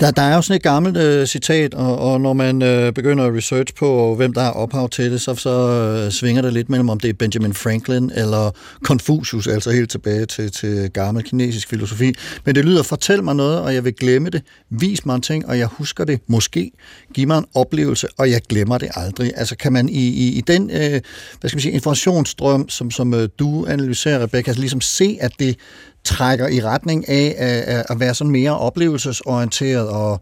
Der, 0.00 0.10
der 0.10 0.22
er 0.22 0.34
jo 0.34 0.42
sådan 0.42 0.56
et 0.56 0.62
gammelt 0.62 0.96
øh, 0.96 1.26
citat, 1.26 1.74
og, 1.74 1.98
og 1.98 2.20
når 2.20 2.32
man 2.32 2.62
øh, 2.62 2.92
begynder 2.92 3.24
at 3.24 3.34
research 3.34 3.74
på, 3.74 4.14
hvem 4.14 4.32
der 4.32 4.42
er 4.42 4.50
ophav 4.50 4.88
til 4.88 5.12
det, 5.12 5.20
så, 5.20 5.34
så 5.34 5.50
øh, 5.50 6.12
svinger 6.12 6.42
det 6.42 6.52
lidt 6.52 6.70
mellem, 6.70 6.88
om 6.88 7.00
det 7.00 7.10
er 7.10 7.14
Benjamin 7.14 7.54
Franklin 7.54 8.10
eller 8.14 8.50
Confucius, 8.84 9.46
altså 9.46 9.70
helt 9.70 9.90
tilbage 9.90 10.26
til, 10.26 10.52
til 10.52 10.90
gammel 10.90 11.24
kinesisk 11.24 11.68
filosofi. 11.68 12.14
Men 12.44 12.54
det 12.54 12.64
lyder, 12.64 12.82
fortæl 12.82 13.22
mig 13.22 13.36
noget, 13.36 13.60
og 13.60 13.74
jeg 13.74 13.84
vil 13.84 13.94
glemme 13.94 14.30
det. 14.30 14.42
Vis 14.70 15.06
mig 15.06 15.14
en 15.14 15.22
ting, 15.22 15.46
og 15.46 15.58
jeg 15.58 15.66
husker 15.66 16.04
det 16.04 16.20
måske. 16.26 16.70
Giv 17.14 17.26
mig 17.26 17.38
en 17.38 17.46
oplevelse, 17.54 18.08
og 18.18 18.30
jeg 18.30 18.40
glemmer 18.48 18.78
det 18.78 18.88
aldrig. 18.94 19.32
Altså 19.36 19.56
kan 19.56 19.72
man 19.72 19.88
i, 19.88 20.08
i, 20.08 20.32
i 20.32 20.40
den 20.40 20.61
øh, 20.70 21.00
hvad 21.40 21.48
skal 21.50 21.56
man 21.56 21.60
sige, 21.60 21.72
informationsstrøm, 21.72 22.68
som, 22.68 22.90
som 22.90 23.14
øh, 23.14 23.28
du 23.38 23.66
analyserer, 23.66 24.22
Rebecca, 24.22 24.50
altså 24.50 24.60
ligesom 24.60 24.80
se, 24.80 25.18
at 25.20 25.32
det 25.38 25.56
trækker 26.04 26.48
i 26.48 26.60
retning 26.60 27.08
af 27.08 27.34
at, 27.38 27.86
at 27.88 28.00
være 28.00 28.14
sådan 28.14 28.30
mere 28.30 28.58
oplevelsesorienteret 28.58 29.88
og 29.88 30.20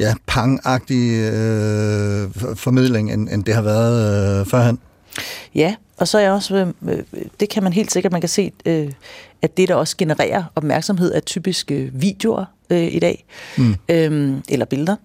ja, 0.00 0.14
pangagtig 0.26 1.12
øh, 1.12 2.30
formidling, 2.54 3.12
end, 3.12 3.28
end 3.28 3.44
det 3.44 3.54
har 3.54 3.62
været 3.62 4.40
øh, 4.40 4.46
førhen. 4.46 4.78
Ja, 5.54 5.74
og 5.96 6.08
så 6.08 6.18
er 6.18 6.22
jeg 6.22 6.32
også, 6.32 6.56
øh, 6.56 6.68
øh, 6.92 7.02
det 7.40 7.48
kan 7.48 7.62
man 7.62 7.72
helt 7.72 7.92
sikkert, 7.92 8.12
man 8.12 8.20
kan 8.20 8.28
se, 8.28 8.52
øh, 8.66 8.92
at 9.42 9.56
det, 9.56 9.68
der 9.68 9.74
også 9.74 9.96
genererer 9.96 10.44
opmærksomhed, 10.54 11.14
er 11.14 11.20
typisk 11.20 11.70
øh, 11.70 12.00
videoer 12.02 12.44
øh, 12.70 12.94
i 12.94 12.98
dag, 12.98 13.24
mm. 13.56 13.76
øhm, 13.88 14.42
eller 14.48 14.66
billeder. 14.66 14.96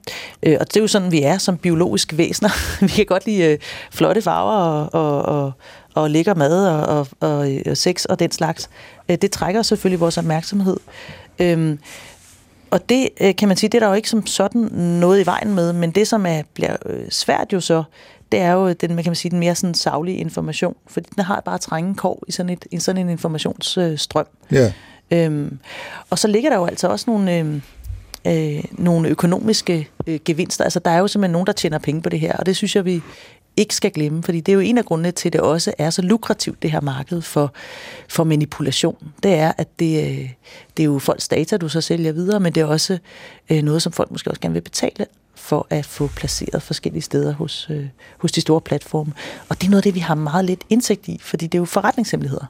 Øh, 0.43 0.58
og 0.60 0.67
det 0.67 0.78
er 0.78 0.82
jo 0.82 0.88
sådan, 0.88 1.12
vi 1.12 1.21
er 1.21 1.38
som 1.38 1.58
biologiske 1.58 2.17
væsener. 2.17 2.50
vi 2.86 2.88
kan 2.88 3.06
godt 3.06 3.26
lide 3.26 3.43
øh, 3.43 3.58
flotte 3.91 4.21
farver 4.21 4.54
og, 4.54 4.89
og, 4.93 5.21
og, 5.21 5.52
og 5.93 6.12
lækker 6.12 6.34
mad 6.34 6.67
og, 6.67 6.86
og, 6.97 7.08
og, 7.19 7.52
og 7.65 7.78
sex 7.78 8.06
og 8.06 8.19
den 8.19 8.32
slags. 8.32 8.69
Øh, 9.10 9.17
det 9.21 9.32
trækker 9.32 9.62
selvfølgelig 9.62 10.00
vores 10.00 10.17
opmærksomhed. 10.17 10.78
Øhm, 11.39 11.80
og 12.71 12.89
det 12.89 13.10
øh, 13.21 13.36
kan 13.36 13.47
man 13.47 13.58
sige, 13.58 13.69
det 13.69 13.78
er 13.78 13.80
der 13.80 13.88
jo 13.88 13.93
ikke 13.93 14.10
som 14.10 14.26
sådan 14.26 14.62
noget 14.74 15.21
i 15.21 15.26
vejen 15.26 15.56
med, 15.56 15.74
men 15.74 15.91
det, 15.91 16.08
som 16.08 16.26
er, 16.26 16.41
bliver 16.54 16.76
øh, 16.86 17.10
svært 17.10 17.54
jo 17.54 17.60
så, 17.60 17.84
det 18.32 18.39
er 18.39 18.52
jo 18.52 18.74
den, 18.74 18.95
man 18.95 19.04
kan 19.04 19.15
sige, 19.15 19.30
den 19.30 19.39
mere 19.39 19.56
sådan 19.56 19.74
savlige 19.74 20.17
information, 20.17 20.76
fordi 20.88 21.10
den 21.15 21.24
har 21.24 21.41
bare 21.45 21.58
trænge 21.58 21.95
kår 21.95 22.24
i 22.28 22.32
sådan, 22.32 22.50
et, 22.50 22.65
i 22.71 22.80
sådan 22.80 23.02
en 23.02 23.10
informationsstrøm. 23.10 24.26
Ja. 24.52 24.74
Øhm, 25.12 25.60
og 26.10 26.19
så 26.19 26.28
ligger 26.28 26.50
der 26.50 26.58
jo 26.58 26.65
altså 26.65 26.88
også 26.88 27.10
nogle, 27.10 27.38
Øhm, 27.39 27.62
øh, 28.28 28.63
nogle 28.71 29.10
økonomiske 29.10 29.89
øh, 30.08 30.19
gevinster. 30.26 30.63
Altså 30.63 30.80
der 30.80 30.91
er 30.91 31.00
jo 31.00 31.08
simpelthen 31.08 31.32
nogen, 31.32 31.47
der 31.47 31.54
tjener 31.54 31.78
penge 31.78 32.02
på 32.02 32.10
det 32.10 32.19
her, 32.19 32.38
og 32.38 32.45
det 32.45 32.56
synes 32.56 32.76
jeg, 32.76 32.86
vi 32.86 33.02
ikke 33.58 33.76
skal 33.76 33.91
glemme, 33.91 34.24
fordi 34.24 34.39
det 34.39 34.52
er 34.52 34.54
jo 34.54 34.60
en 34.60 34.78
af 34.78 34.86
grundene 34.86 35.12
til, 35.12 35.30
at 35.30 35.34
det 35.34 35.41
også 35.41 35.74
er 35.78 35.89
så 35.89 36.02
lukrativt, 36.02 36.63
det 36.63 36.71
her 36.71 36.82
marked 36.82 37.21
for, 37.21 37.54
for 38.08 38.24
manipulation. 38.24 38.97
Det 39.24 39.34
er, 39.34 39.52
at 39.58 39.80
det, 39.80 40.04
øh, 40.04 40.30
det 40.78 40.84
er 40.84 40.88
jo 40.88 41.00
folks 41.00 41.28
data, 41.28 41.58
du 41.58 41.69
så 41.69 41.82
sælger 41.82 42.12
videre, 42.12 42.39
men 42.39 42.56
det 42.56 42.62
er 42.62 42.65
også 42.65 42.97
øh, 43.50 43.63
noget, 43.63 43.82
som 43.82 43.91
folk 43.91 44.12
måske 44.12 44.30
også 44.30 44.41
gerne 44.41 44.54
vil 44.54 44.62
betale 44.62 45.06
for 45.36 45.67
at 45.69 45.86
få 45.86 46.08
placeret 46.08 46.63
forskellige 46.63 47.02
steder 47.02 47.34
hos, 47.34 47.67
øh, 47.69 47.86
hos 48.17 48.32
de 48.32 48.41
store 48.41 48.62
platforme. 48.62 49.13
Og 49.50 49.62
det 49.62 49.67
er 49.67 49.71
noget 49.71 49.82
af 49.82 49.84
det, 49.84 49.95
vi 49.95 50.00
har 50.00 50.15
meget 50.15 50.45
lidt 50.45 50.62
indsigt 50.69 51.08
i, 51.08 51.19
fordi 51.21 51.47
det 51.47 51.58
er 51.58 51.62
jo 51.62 51.65
forretningshemmeligheder. 51.65 52.45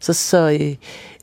Så, 0.00 0.12
så 0.12 0.58
øh, 0.60 0.74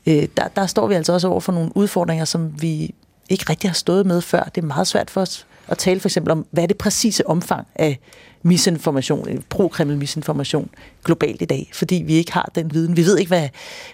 øh, 0.06 0.28
der, 0.36 0.48
der 0.56 0.66
står 0.66 0.86
vi 0.86 0.94
altså 0.94 1.12
også 1.12 1.28
over 1.28 1.40
for 1.40 1.52
nogle 1.52 1.76
udfordringer, 1.76 2.24
som 2.24 2.62
vi 2.62 2.94
ikke 3.28 3.44
rigtig 3.50 3.70
har 3.70 3.74
stået 3.74 4.06
med 4.06 4.20
før. 4.20 4.42
Det 4.42 4.62
er 4.62 4.66
meget 4.66 4.86
svært 4.86 5.10
for 5.10 5.20
os 5.20 5.46
at 5.68 5.78
tale 5.78 6.00
for 6.00 6.08
eksempel 6.08 6.30
om, 6.32 6.46
hvad 6.50 6.62
er 6.62 6.66
det 6.66 6.78
præcise 6.78 7.26
omfang 7.26 7.66
af 7.74 7.98
misinformation, 8.42 9.44
pro-Kreml 9.50 9.96
misinformation 9.96 10.70
globalt 11.04 11.42
i 11.42 11.44
dag, 11.44 11.70
fordi 11.74 12.02
vi 12.06 12.14
ikke 12.14 12.32
har 12.32 12.50
den 12.54 12.74
viden. 12.74 12.96
Vi 12.96 13.04
ved 13.04 13.18
ikke, 13.18 13.28
hvad 13.28 13.48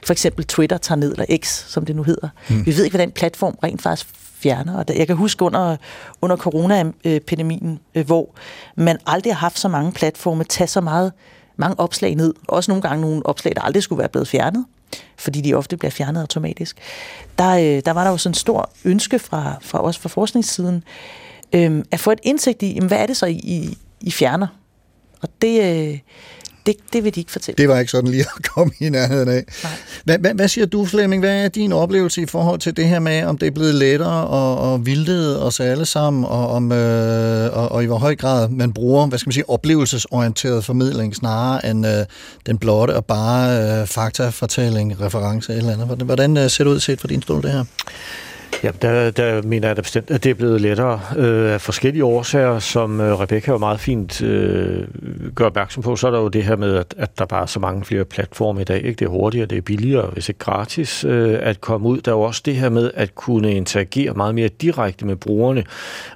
for 0.06 0.12
eksempel 0.12 0.44
Twitter 0.44 0.78
tager 0.78 0.96
ned, 0.96 1.12
eller 1.12 1.36
X, 1.38 1.64
som 1.68 1.84
det 1.84 1.96
nu 1.96 2.02
hedder. 2.02 2.28
Mm. 2.48 2.66
Vi 2.66 2.76
ved 2.76 2.84
ikke, 2.84 2.96
hvad 2.96 3.06
den 3.06 3.12
platform 3.12 3.58
rent 3.62 3.82
faktisk 3.82 4.06
fjerner. 4.14 4.76
Og 4.76 4.84
jeg 4.96 5.06
kan 5.06 5.16
huske 5.16 5.44
under, 5.44 5.76
under 6.22 6.36
coronaepidemien, 6.36 7.80
øh, 7.94 8.06
hvor 8.06 8.28
man 8.76 8.98
aldrig 9.06 9.34
har 9.34 9.40
haft 9.40 9.58
så 9.58 9.68
mange 9.68 9.92
platforme 9.92 10.44
tage 10.44 10.68
så 10.68 10.80
meget 10.80 11.12
mange 11.58 11.80
opslag 11.80 12.14
ned. 12.14 12.34
Også 12.48 12.70
nogle 12.70 12.82
gange 12.82 13.00
nogle 13.00 13.26
opslag, 13.26 13.56
der 13.56 13.62
aldrig 13.62 13.82
skulle 13.82 13.98
være 13.98 14.08
blevet 14.08 14.28
fjernet 14.28 14.64
fordi 15.16 15.40
de 15.40 15.54
ofte 15.54 15.76
bliver 15.76 15.90
fjernet 15.90 16.20
automatisk. 16.20 16.76
Der, 17.38 17.50
øh, 17.50 17.82
der 17.84 17.90
var 17.90 18.04
der 18.04 18.10
jo 18.10 18.16
sådan 18.16 18.30
en 18.30 18.34
stor 18.34 18.70
ønske 18.84 19.18
fra, 19.18 19.54
fra 19.60 19.84
os 19.84 19.98
fra 19.98 20.08
forskningssiden, 20.08 20.84
øh, 21.52 21.84
at 21.90 22.00
få 22.00 22.10
et 22.10 22.20
indsigt 22.22 22.62
i, 22.62 22.74
jamen, 22.74 22.88
hvad 22.88 22.98
er 22.98 23.06
det 23.06 23.16
så, 23.16 23.26
I, 23.26 23.78
I 24.00 24.10
fjerner? 24.10 24.46
Og 25.22 25.28
det, 25.42 25.88
øh, 25.88 25.98
det, 26.68 26.76
det 26.92 27.04
vil 27.04 27.14
de 27.14 27.20
ikke 27.20 27.32
fortælle. 27.32 27.56
Det 27.56 27.68
var 27.68 27.78
ikke 27.78 27.90
sådan 27.90 28.10
lige 28.10 28.24
at 28.36 28.44
komme 28.54 28.72
i 28.80 28.88
nærheden 28.88 29.28
af. 29.28 29.44
Hvad, 30.04 30.18
hvad, 30.18 30.34
hvad 30.34 30.48
siger 30.48 30.66
du, 30.66 30.86
Flemming? 30.86 31.22
Hvad 31.22 31.44
er 31.44 31.48
din 31.48 31.72
oplevelse 31.72 32.22
i 32.22 32.26
forhold 32.26 32.60
til 32.60 32.76
det 32.76 32.88
her 32.88 32.98
med, 32.98 33.22
om 33.24 33.38
det 33.38 33.46
er 33.46 33.50
blevet 33.50 33.74
lettere 33.74 34.26
og, 34.26 34.72
og 34.72 34.86
vildede 34.86 35.42
os 35.42 35.60
alle 35.60 35.86
sammen, 35.86 36.24
og, 36.24 36.48
om, 36.48 36.72
øh, 36.72 37.56
og, 37.56 37.72
og 37.72 37.82
i 37.82 37.86
hvor 37.86 37.98
høj 37.98 38.16
grad 38.16 38.48
man 38.48 38.72
bruger, 38.72 39.06
hvad 39.06 39.18
skal 39.18 39.28
man 39.28 39.32
sige, 39.32 39.50
oplevelsesorienteret 39.50 40.64
formidling, 40.64 41.16
snarere 41.16 41.70
end 41.70 41.86
øh, 41.86 42.04
den 42.46 42.58
blotte 42.58 42.92
og 42.92 43.04
bare 43.04 43.80
øh, 43.80 43.86
faktafortælling, 43.86 45.00
reference 45.00 45.54
eller 45.54 45.72
andet. 45.72 45.86
Hvordan 45.88 46.36
øh, 46.36 46.50
ser 46.50 46.64
det 46.64 46.70
ud 46.70 46.80
set 46.80 47.00
for 47.00 47.08
din 47.08 47.22
stol, 47.22 47.42
det 47.42 47.52
her? 47.52 47.64
Ja, 48.62 48.70
der, 48.82 49.10
der 49.10 49.42
mener 49.42 49.68
jeg 49.68 49.76
da 49.76 49.82
bestemt, 49.82 50.10
at 50.10 50.24
det 50.24 50.30
er 50.30 50.34
blevet 50.34 50.60
lettere 50.60 51.00
øh, 51.16 51.52
af 51.52 51.60
forskellige 51.60 52.04
årsager, 52.04 52.58
som 52.58 53.00
øh, 53.00 53.20
Rebecca 53.20 53.50
jo 53.50 53.58
meget 53.58 53.80
fint 53.80 54.22
øh, 54.22 54.84
gør 55.34 55.46
opmærksom 55.46 55.82
på. 55.82 55.96
Så 55.96 56.06
er 56.06 56.10
der 56.10 56.18
jo 56.18 56.28
det 56.28 56.44
her 56.44 56.56
med, 56.56 56.74
at, 56.76 56.94
at 56.98 57.18
der 57.18 57.26
bare 57.26 57.42
er 57.42 57.46
så 57.46 57.60
mange 57.60 57.84
flere 57.84 58.04
platforme 58.04 58.60
i 58.60 58.64
dag. 58.64 58.76
Ikke? 58.76 58.92
Det 58.98 59.04
er 59.04 59.08
hurtigere, 59.08 59.46
det 59.46 59.58
er 59.58 59.62
billigere, 59.62 60.10
hvis 60.12 60.28
ikke 60.28 60.38
gratis 60.38 61.04
øh, 61.04 61.38
at 61.42 61.60
komme 61.60 61.88
ud. 61.88 62.00
Der 62.00 62.12
er 62.12 62.16
jo 62.16 62.22
også 62.22 62.42
det 62.44 62.56
her 62.56 62.68
med 62.68 62.90
at 62.94 63.14
kunne 63.14 63.52
interagere 63.52 64.14
meget 64.14 64.34
mere 64.34 64.48
direkte 64.48 65.06
med 65.06 65.16
brugerne, 65.16 65.64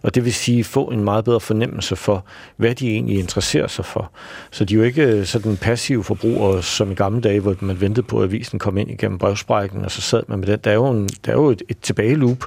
og 0.02 0.14
det 0.14 0.24
vil 0.24 0.34
sige 0.34 0.64
få 0.64 0.84
en 0.84 1.04
meget 1.04 1.24
bedre 1.24 1.40
fornemmelse 1.40 1.96
for, 1.96 2.24
hvad 2.56 2.74
de 2.74 2.90
egentlig 2.90 3.18
interesserer 3.18 3.66
sig 3.66 3.84
for. 3.84 4.10
Så 4.50 4.64
de 4.64 4.74
er 4.74 4.78
jo 4.78 4.84
ikke 4.84 5.02
øh, 5.02 5.24
sådan 5.24 5.56
passive 5.56 6.04
forbrugere, 6.04 6.62
som 6.62 6.90
i 6.90 6.94
gamle 6.94 7.20
dage, 7.20 7.40
hvor 7.40 7.56
man 7.60 7.80
ventede 7.80 8.06
på, 8.06 8.18
at 8.18 8.24
avisen 8.24 8.58
kom 8.58 8.78
ind 8.78 8.90
igennem 8.90 9.18
brevsprækken, 9.18 9.84
og 9.84 9.90
så 9.90 10.00
sad 10.00 10.22
man 10.28 10.38
med 10.38 10.46
den. 10.46 10.58
Der 10.64 10.70
er 10.70 10.74
jo, 10.74 10.90
en, 10.90 11.08
der 11.26 11.32
er 11.32 11.36
jo 11.36 11.50
et, 11.50 11.62
et 11.68 11.76
tilbageløb 11.82 12.21
loop, 12.22 12.44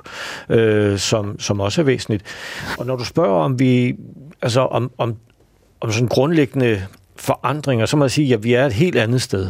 øh, 0.50 0.98
som, 0.98 1.40
som 1.40 1.60
også 1.60 1.82
er 1.82 1.86
væsentligt. 1.86 2.24
Og 2.78 2.86
når 2.86 2.96
du 2.96 3.06
spørger, 3.06 3.44
om 3.44 3.60
vi, 3.60 3.96
altså 4.42 4.62
om, 4.62 4.92
om, 4.98 5.16
om 5.82 5.92
sådan 5.92 6.08
grundlæggende 6.08 6.82
forandringer, 7.16 7.86
så 7.86 7.98
må 7.98 8.04
jeg 8.04 8.12
sige, 8.12 8.34
at 8.34 8.44
vi 8.44 8.54
er 8.54 8.66
et 8.66 8.74
helt 8.74 8.98
andet 8.98 9.22
sted. 9.22 9.50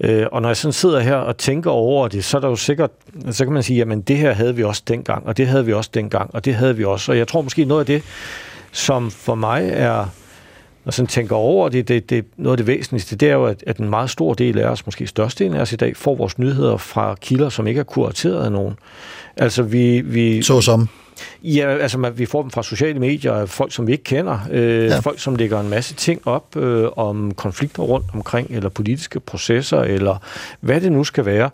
Øh, 0.00 0.26
og 0.32 0.42
når 0.42 0.48
jeg 0.48 0.56
sådan 0.56 0.72
sidder 0.72 1.00
her 1.00 1.14
og 1.14 1.36
tænker 1.36 1.70
over 1.70 2.08
det, 2.08 2.24
så 2.24 2.36
er 2.36 2.40
der 2.40 2.48
jo 2.48 2.56
sikkert, 2.56 2.90
så 3.30 3.44
kan 3.44 3.52
man 3.52 3.62
sige, 3.62 3.76
jamen 3.76 4.00
det 4.00 4.16
her 4.16 4.32
havde 4.32 4.56
vi 4.56 4.64
også 4.64 4.82
dengang, 4.88 5.26
og 5.26 5.36
det 5.36 5.46
havde 5.46 5.66
vi 5.66 5.72
også 5.72 5.90
dengang, 5.94 6.34
og 6.34 6.44
det 6.44 6.54
havde 6.54 6.76
vi 6.76 6.84
også. 6.84 7.12
Og 7.12 7.18
jeg 7.18 7.28
tror 7.28 7.42
måske 7.42 7.64
noget 7.64 7.80
af 7.80 7.86
det, 7.86 8.02
som 8.72 9.10
for 9.10 9.34
mig 9.34 9.70
er, 9.72 10.06
og 10.86 10.94
sådan 10.94 11.06
tænker 11.06 11.36
over 11.36 11.68
det, 11.68 11.88
det, 11.88 12.10
det, 12.10 12.24
noget 12.36 12.52
af 12.52 12.56
det 12.56 12.66
væsentligste, 12.66 13.16
det 13.16 13.28
er 13.28 13.32
jo, 13.32 13.44
at, 13.44 13.64
at 13.66 13.76
en 13.76 13.90
meget 13.90 14.10
stor 14.10 14.34
del 14.34 14.58
af 14.58 14.68
os, 14.68 14.86
måske 14.86 15.06
størstedelen 15.06 15.56
af 15.56 15.60
os 15.60 15.72
i 15.72 15.76
dag, 15.76 15.96
får 15.96 16.14
vores 16.14 16.38
nyheder 16.38 16.76
fra 16.76 17.14
kilder, 17.20 17.48
som 17.48 17.66
ikke 17.66 17.80
er 17.80 17.84
kurateret 17.84 18.44
af 18.44 18.52
nogen. 18.52 18.74
Altså 19.36 19.62
vi... 19.62 20.00
vi 20.00 20.42
Så 20.42 20.60
som? 20.60 20.88
Ja, 21.42 21.76
altså 21.76 22.10
vi 22.10 22.26
får 22.26 22.42
dem 22.42 22.50
fra 22.50 22.62
sociale 22.62 23.00
medier, 23.00 23.46
folk 23.46 23.72
som 23.72 23.86
vi 23.86 23.92
ikke 23.92 24.04
kender, 24.04 24.38
øh, 24.50 24.84
ja. 24.84 24.98
folk 24.98 25.20
som 25.20 25.36
lægger 25.36 25.60
en 25.60 25.68
masse 25.68 25.94
ting 25.94 26.26
op 26.26 26.56
øh, 26.56 26.88
om 26.96 27.34
konflikter 27.34 27.82
rundt 27.82 28.06
omkring, 28.14 28.50
eller 28.50 28.68
politiske 28.68 29.20
processer, 29.20 29.80
eller 29.80 30.16
hvad 30.60 30.80
det 30.80 30.92
nu 30.92 31.04
skal 31.04 31.26
være. 31.26 31.50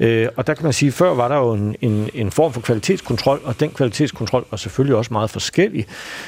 Øh, 0.00 0.28
og 0.36 0.46
der 0.46 0.54
kan 0.54 0.64
man 0.64 0.72
sige, 0.72 0.92
før 0.92 1.14
var 1.14 1.28
der 1.28 1.36
jo 1.36 1.52
en, 1.52 1.76
en, 1.80 2.10
en 2.14 2.30
form 2.30 2.52
for 2.52 2.60
kvalitetskontrol, 2.60 3.40
og 3.44 3.60
den 3.60 3.70
kvalitetskontrol 3.70 4.44
var 4.50 4.56
selvfølgelig 4.56 4.96
også 4.96 5.12
meget 5.12 5.30
forskellig. 5.30 5.86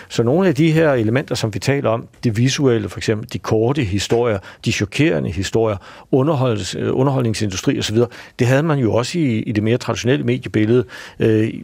Så 0.09 0.23
nogle 0.23 0.49
af 0.49 0.55
de 0.55 0.73
her 0.73 0.93
elementer, 0.93 1.35
som 1.35 1.55
vi 1.55 1.59
taler 1.59 1.91
om, 1.91 2.09
det 2.25 2.37
visuelle 2.37 2.89
for 2.89 2.99
eksempel, 2.99 3.33
de 3.33 3.39
korte 3.39 3.85
historier, 3.85 4.39
de 4.65 4.73
chokerende 4.73 5.31
historier, 5.31 5.77
underholds, 6.11 6.75
øh, 6.75 6.89
underholdningsindustri 6.93 7.79
osv., 7.79 7.99
det 8.39 8.47
havde 8.47 8.63
man 8.63 8.79
jo 8.79 8.95
også 8.95 9.19
i, 9.19 9.39
i 9.39 9.53
det 9.53 9.63
mere 9.63 9.79
traditionelle 9.79 10.25
mediebillede 10.25 10.85
øh, 11.19 11.55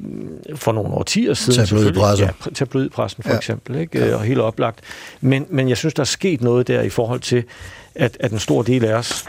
for 0.54 0.72
nogle 0.72 0.94
år 0.94 1.02
årtier 1.14 1.34
siden. 1.34 1.66
Tabloidpressen. 1.66 2.28
Ja, 2.44 2.50
tabloidpressen 2.54 3.22
for 3.22 3.30
ja. 3.30 3.36
eksempel, 3.36 3.76
ikke? 3.76 3.98
Ja. 3.98 4.14
og 4.14 4.22
helt 4.22 4.40
oplagt. 4.40 4.80
Men, 5.20 5.46
men 5.50 5.68
jeg 5.68 5.76
synes, 5.76 5.94
der 5.94 6.00
er 6.00 6.04
sket 6.04 6.40
noget 6.40 6.68
der 6.68 6.82
i 6.82 6.88
forhold 6.88 7.20
til, 7.20 7.44
at, 7.94 8.16
at 8.20 8.32
en 8.32 8.38
stor 8.38 8.62
del 8.62 8.84
af 8.84 8.94
os 8.94 9.24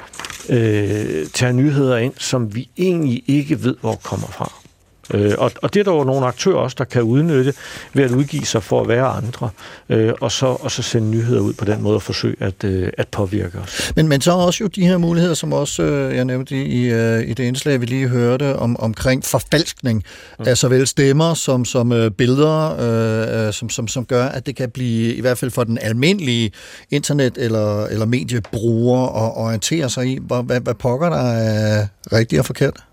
øh, 0.50 1.26
tager 1.34 1.52
nyheder 1.52 1.98
ind, 1.98 2.14
som 2.18 2.56
vi 2.56 2.70
egentlig 2.78 3.24
ikke 3.28 3.64
ved, 3.64 3.76
hvor 3.82 3.96
kommer 3.96 4.28
fra. 4.28 4.65
Øh, 5.14 5.34
og, 5.38 5.52
og 5.62 5.74
det 5.74 5.80
er 5.80 5.84
der 5.84 5.92
jo 5.92 6.04
nogle 6.04 6.26
aktører 6.26 6.58
også, 6.58 6.76
der 6.78 6.84
kan 6.84 7.02
udnytte 7.02 7.54
ved 7.94 8.04
at 8.04 8.12
udgive 8.12 8.46
sig 8.46 8.64
for 8.64 8.82
at 8.82 8.88
være 8.88 9.06
andre, 9.06 9.50
øh, 9.90 10.14
og, 10.22 10.32
så, 10.32 10.46
og 10.46 10.72
så 10.72 10.82
sende 10.82 11.10
nyheder 11.10 11.42
ud 11.42 11.54
på 11.54 11.66
den 11.66 11.82
måde 11.82 11.96
og 11.96 12.02
forsøge 12.02 12.36
at, 12.40 12.64
øh, 12.64 12.90
at 12.98 13.08
påvirke 13.08 13.58
os. 13.60 13.92
Men, 13.96 14.08
men 14.08 14.22
så 14.22 14.32
er 14.32 14.36
også 14.36 14.64
jo 14.64 14.68
de 14.68 14.88
her 14.88 14.98
muligheder, 14.98 15.34
som 15.34 15.54
også 15.54 15.84
øh, 15.84 16.16
jeg 16.16 16.26
nævnte 16.26 16.66
i, 16.66 16.86
øh, 16.86 17.30
i 17.30 17.34
det 17.34 17.44
indslag, 17.44 17.82
vi 17.82 17.86
lige 17.86 18.08
hørte, 18.08 18.56
om, 18.56 18.80
omkring 18.80 19.26
forfalskning 19.26 20.04
mm. 20.40 20.46
af 20.48 20.58
såvel 20.58 20.88
stemmer 20.88 21.34
som, 21.34 21.66
som 21.66 21.92
øh, 21.92 22.12
billeder, 22.12 22.76
øh, 23.48 23.54
som, 23.54 23.70
som, 23.70 23.88
som 23.88 24.06
gør, 24.06 24.26
at 24.26 24.46
det 24.46 24.56
kan 24.56 24.70
blive, 24.70 25.14
i 25.14 25.22
hvert 25.22 25.38
fald 25.38 25.52
for 25.52 25.64
den 25.64 25.78
almindelige 25.82 26.52
internet- 26.92 27.38
eller, 27.38 27.86
eller 27.86 28.06
mediebruger, 28.06 29.26
at 29.26 29.38
orientere 29.38 29.90
sig 29.90 30.08
i, 30.08 30.20
hvad, 30.22 30.44
hvad, 30.44 30.60
hvad 30.60 30.74
pokker 30.74 31.10
der 31.10 31.32
er 31.32 31.88
rigtigt 32.12 32.40
og 32.40 32.46
forkert? 32.46 32.84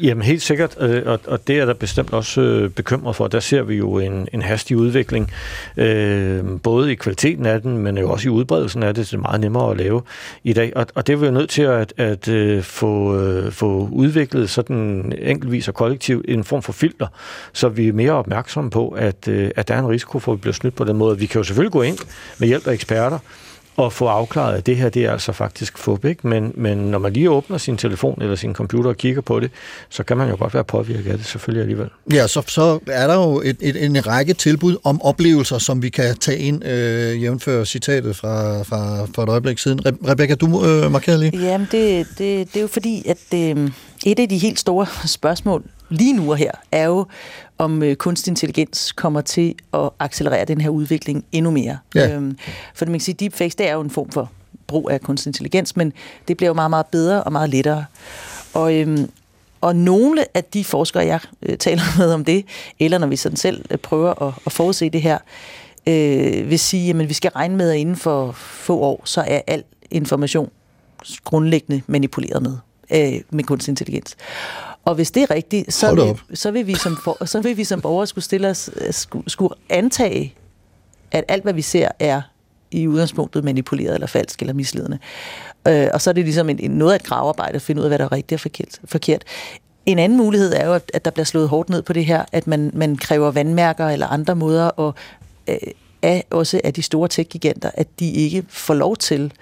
Jamen 0.00 0.22
helt 0.22 0.42
sikkert, 0.42 0.76
øh, 0.80 1.02
og, 1.06 1.20
og 1.26 1.46
det 1.46 1.58
er 1.58 1.64
der 1.64 1.74
bestemt 1.74 2.12
også 2.12 2.40
øh, 2.40 2.70
bekymret 2.70 3.16
for. 3.16 3.28
Der 3.28 3.40
ser 3.40 3.62
vi 3.62 3.74
jo 3.74 3.98
en, 3.98 4.28
en 4.32 4.42
hastig 4.42 4.76
udvikling, 4.76 5.32
øh, 5.76 6.44
både 6.62 6.92
i 6.92 6.94
kvaliteten 6.94 7.46
af 7.46 7.62
den, 7.62 7.78
men 7.78 7.98
jo 7.98 8.10
også 8.10 8.28
i 8.28 8.30
udbredelsen 8.30 8.82
af 8.82 8.94
det. 8.94 9.06
Det 9.06 9.14
er 9.16 9.18
meget 9.18 9.40
nemmere 9.40 9.70
at 9.70 9.76
lave 9.76 10.02
i 10.44 10.52
dag, 10.52 10.72
og, 10.76 10.86
og 10.94 11.06
det 11.06 11.12
er 11.12 11.16
vi 11.16 11.26
jo 11.26 11.32
nødt 11.32 11.50
til 11.50 11.62
at, 11.62 11.92
at 11.96 12.28
øh, 12.28 12.62
få, 12.62 13.20
få 13.50 13.88
udviklet 13.92 14.50
sådan 14.50 15.12
enkeltvis 15.18 15.68
og 15.68 15.74
kollektivt 15.74 16.24
en 16.28 16.44
form 16.44 16.62
for 16.62 16.72
filter, 16.72 17.06
så 17.52 17.68
vi 17.68 17.88
er 17.88 17.92
mere 17.92 18.12
opmærksomme 18.12 18.70
på, 18.70 18.88
at, 18.88 19.28
at 19.28 19.68
der 19.68 19.74
er 19.74 19.78
en 19.78 19.88
risiko 19.88 20.18
for, 20.18 20.32
at 20.32 20.38
vi 20.38 20.40
bliver 20.40 20.54
snydt 20.54 20.74
på 20.74 20.84
den 20.84 20.96
måde. 20.96 21.18
Vi 21.18 21.26
kan 21.26 21.38
jo 21.38 21.44
selvfølgelig 21.44 21.72
gå 21.72 21.82
ind 21.82 21.98
med 22.38 22.48
hjælp 22.48 22.66
af 22.66 22.72
eksperter, 22.72 23.18
og 23.76 23.92
få 23.92 24.06
afklaret, 24.06 24.56
at 24.56 24.66
det 24.66 24.76
her 24.76 24.88
det 24.88 25.04
er 25.04 25.12
altså 25.12 25.32
faktisk 25.32 25.78
fup, 25.78 26.04
ikke? 26.04 26.26
Men, 26.26 26.52
men 26.54 26.78
når 26.78 26.98
man 26.98 27.12
lige 27.12 27.30
åbner 27.30 27.58
sin 27.58 27.76
telefon 27.76 28.22
eller 28.22 28.36
sin 28.36 28.54
computer 28.54 28.90
og 28.90 28.96
kigger 28.96 29.20
på 29.20 29.40
det, 29.40 29.50
så 29.88 30.02
kan 30.02 30.16
man 30.16 30.28
jo 30.28 30.36
godt 30.38 30.54
være 30.54 30.64
påvirket 30.64 31.10
af 31.10 31.18
det 31.18 31.26
selvfølgelig 31.26 31.60
alligevel. 31.60 31.88
Ja, 32.12 32.26
så, 32.26 32.42
så 32.46 32.78
er 32.86 33.06
der 33.06 33.14
jo 33.14 33.40
et, 33.44 33.56
et, 33.60 33.84
en 33.84 34.06
række 34.06 34.34
tilbud 34.34 34.76
om 34.84 35.02
oplevelser, 35.02 35.58
som 35.58 35.82
vi 35.82 35.88
kan 35.88 36.16
tage 36.16 36.38
ind, 36.38 36.64
øh, 36.64 37.22
jævnfør 37.22 37.64
citatet 37.64 38.16
fra, 38.16 38.62
fra, 38.62 39.06
for 39.14 39.22
et 39.22 39.28
øjeblik 39.28 39.58
siden. 39.58 39.80
Re- 39.86 40.10
Rebecca, 40.10 40.34
du 40.34 40.66
øh, 40.66 40.92
markerer 40.92 41.16
lige. 41.16 41.38
Jamen, 41.38 41.68
det, 41.72 42.06
det, 42.18 42.18
det 42.18 42.56
er 42.56 42.60
jo 42.60 42.66
fordi, 42.66 43.08
at 43.08 43.18
øh, 43.34 43.70
et 44.06 44.18
af 44.18 44.28
de 44.28 44.38
helt 44.38 44.58
store 44.58 44.86
spørgsmål 45.06 45.62
lige 45.88 46.12
nu 46.12 46.30
og 46.30 46.36
her, 46.36 46.50
er 46.72 46.84
jo, 46.84 47.06
om 47.58 47.82
øh, 47.82 47.96
kunstig 47.96 48.30
intelligens 48.30 48.92
kommer 48.92 49.20
til 49.20 49.54
at 49.74 49.90
accelerere 49.98 50.44
den 50.44 50.60
her 50.60 50.68
udvikling 50.68 51.24
endnu 51.32 51.50
mere. 51.50 51.78
Ja. 51.94 52.14
Øhm, 52.14 52.38
for 52.74 52.84
man 52.84 52.92
kan 52.92 53.00
sige, 53.00 53.14
deepfakes, 53.14 53.54
det 53.54 53.68
er 53.68 53.74
jo 53.74 53.80
en 53.80 53.90
form 53.90 54.10
for 54.10 54.30
brug 54.66 54.90
af 54.90 55.00
kunstig 55.00 55.28
intelligens, 55.28 55.76
men 55.76 55.92
det 56.28 56.36
bliver 56.36 56.48
jo 56.48 56.54
meget, 56.54 56.70
meget 56.70 56.86
bedre 56.86 57.22
og 57.22 57.32
meget 57.32 57.50
lettere. 57.50 57.84
Og, 58.54 58.74
øhm, 58.74 59.10
og 59.60 59.76
nogle 59.76 60.24
af 60.34 60.44
de 60.44 60.64
forskere, 60.64 61.06
jeg 61.06 61.20
øh, 61.42 61.58
taler 61.58 61.82
med 61.98 62.12
om 62.12 62.24
det, 62.24 62.44
eller 62.80 62.98
når 62.98 63.06
vi 63.06 63.16
sådan 63.16 63.36
selv 63.36 63.64
øh, 63.70 63.78
prøver 63.78 64.22
at, 64.22 64.34
at 64.46 64.52
forudse 64.52 64.90
det 64.90 65.02
her, 65.02 65.18
øh, 65.86 66.50
vil 66.50 66.58
sige, 66.58 66.90
at 66.90 67.08
vi 67.08 67.14
skal 67.14 67.30
regne 67.30 67.56
med, 67.56 67.70
at 67.70 67.76
inden 67.76 67.96
for 67.96 68.32
få 68.32 68.78
år, 68.78 69.02
så 69.04 69.24
er 69.26 69.40
al 69.46 69.62
information 69.90 70.50
grundlæggende 71.24 71.82
manipuleret 71.86 72.42
med, 72.42 72.56
øh, 72.90 73.20
med 73.30 73.44
kunstig 73.44 73.72
intelligens. 73.72 74.16
Og 74.84 74.94
hvis 74.94 75.10
det 75.10 75.22
er 75.22 75.30
rigtigt, 75.30 75.74
så 75.74 75.94
vil, 75.94 76.38
så 76.38 76.50
vil, 76.50 76.66
vi, 76.66 76.74
som 76.74 76.96
for, 76.96 77.24
så 77.24 77.40
vil 77.40 77.56
vi 77.56 77.64
som 77.64 77.80
borgere 77.80 78.06
skulle, 78.06 78.24
stille 78.24 78.48
os, 78.48 78.70
skulle, 78.90 79.30
skulle 79.30 79.54
antage, 79.68 80.34
at 81.10 81.24
alt, 81.28 81.42
hvad 81.42 81.52
vi 81.52 81.62
ser, 81.62 81.88
er 81.98 82.22
i 82.70 82.88
udgangspunktet 82.88 83.44
manipuleret 83.44 83.94
eller 83.94 84.06
falsk 84.06 84.40
eller 84.40 84.54
misledende. 84.54 84.98
Øh, 85.68 85.88
og 85.94 86.00
så 86.00 86.10
er 86.10 86.14
det 86.14 86.24
ligesom 86.24 86.48
en, 86.48 86.58
en, 86.58 86.70
noget 86.70 86.92
af 86.92 86.96
et 86.96 87.02
gravearbejde 87.02 87.54
at 87.54 87.62
finde 87.62 87.80
ud 87.80 87.84
af, 87.84 87.90
hvad 87.90 87.98
der 87.98 88.04
er 88.04 88.12
rigtigt 88.12 88.36
og 88.36 88.40
forkert. 88.40 88.80
forkert. 88.84 89.24
En 89.86 89.98
anden 89.98 90.18
mulighed 90.18 90.54
er 90.54 90.66
jo, 90.66 90.74
at, 90.74 90.90
at 90.94 91.04
der 91.04 91.10
bliver 91.10 91.24
slået 91.24 91.48
hårdt 91.48 91.68
ned 91.68 91.82
på 91.82 91.92
det 91.92 92.04
her, 92.04 92.24
at 92.32 92.46
man, 92.46 92.70
man 92.74 92.96
kræver 92.96 93.30
vandmærker 93.30 93.88
eller 93.88 94.06
andre 94.06 94.36
måder, 94.36 94.66
og 94.66 94.94
øh, 95.48 95.56
af, 96.02 96.24
også 96.30 96.60
af 96.64 96.74
de 96.74 96.82
store 96.82 97.08
tech-giganter, 97.08 97.70
at 97.74 98.00
de 98.00 98.12
ikke 98.12 98.44
får 98.48 98.74
lov 98.74 98.96
til, 98.96 99.32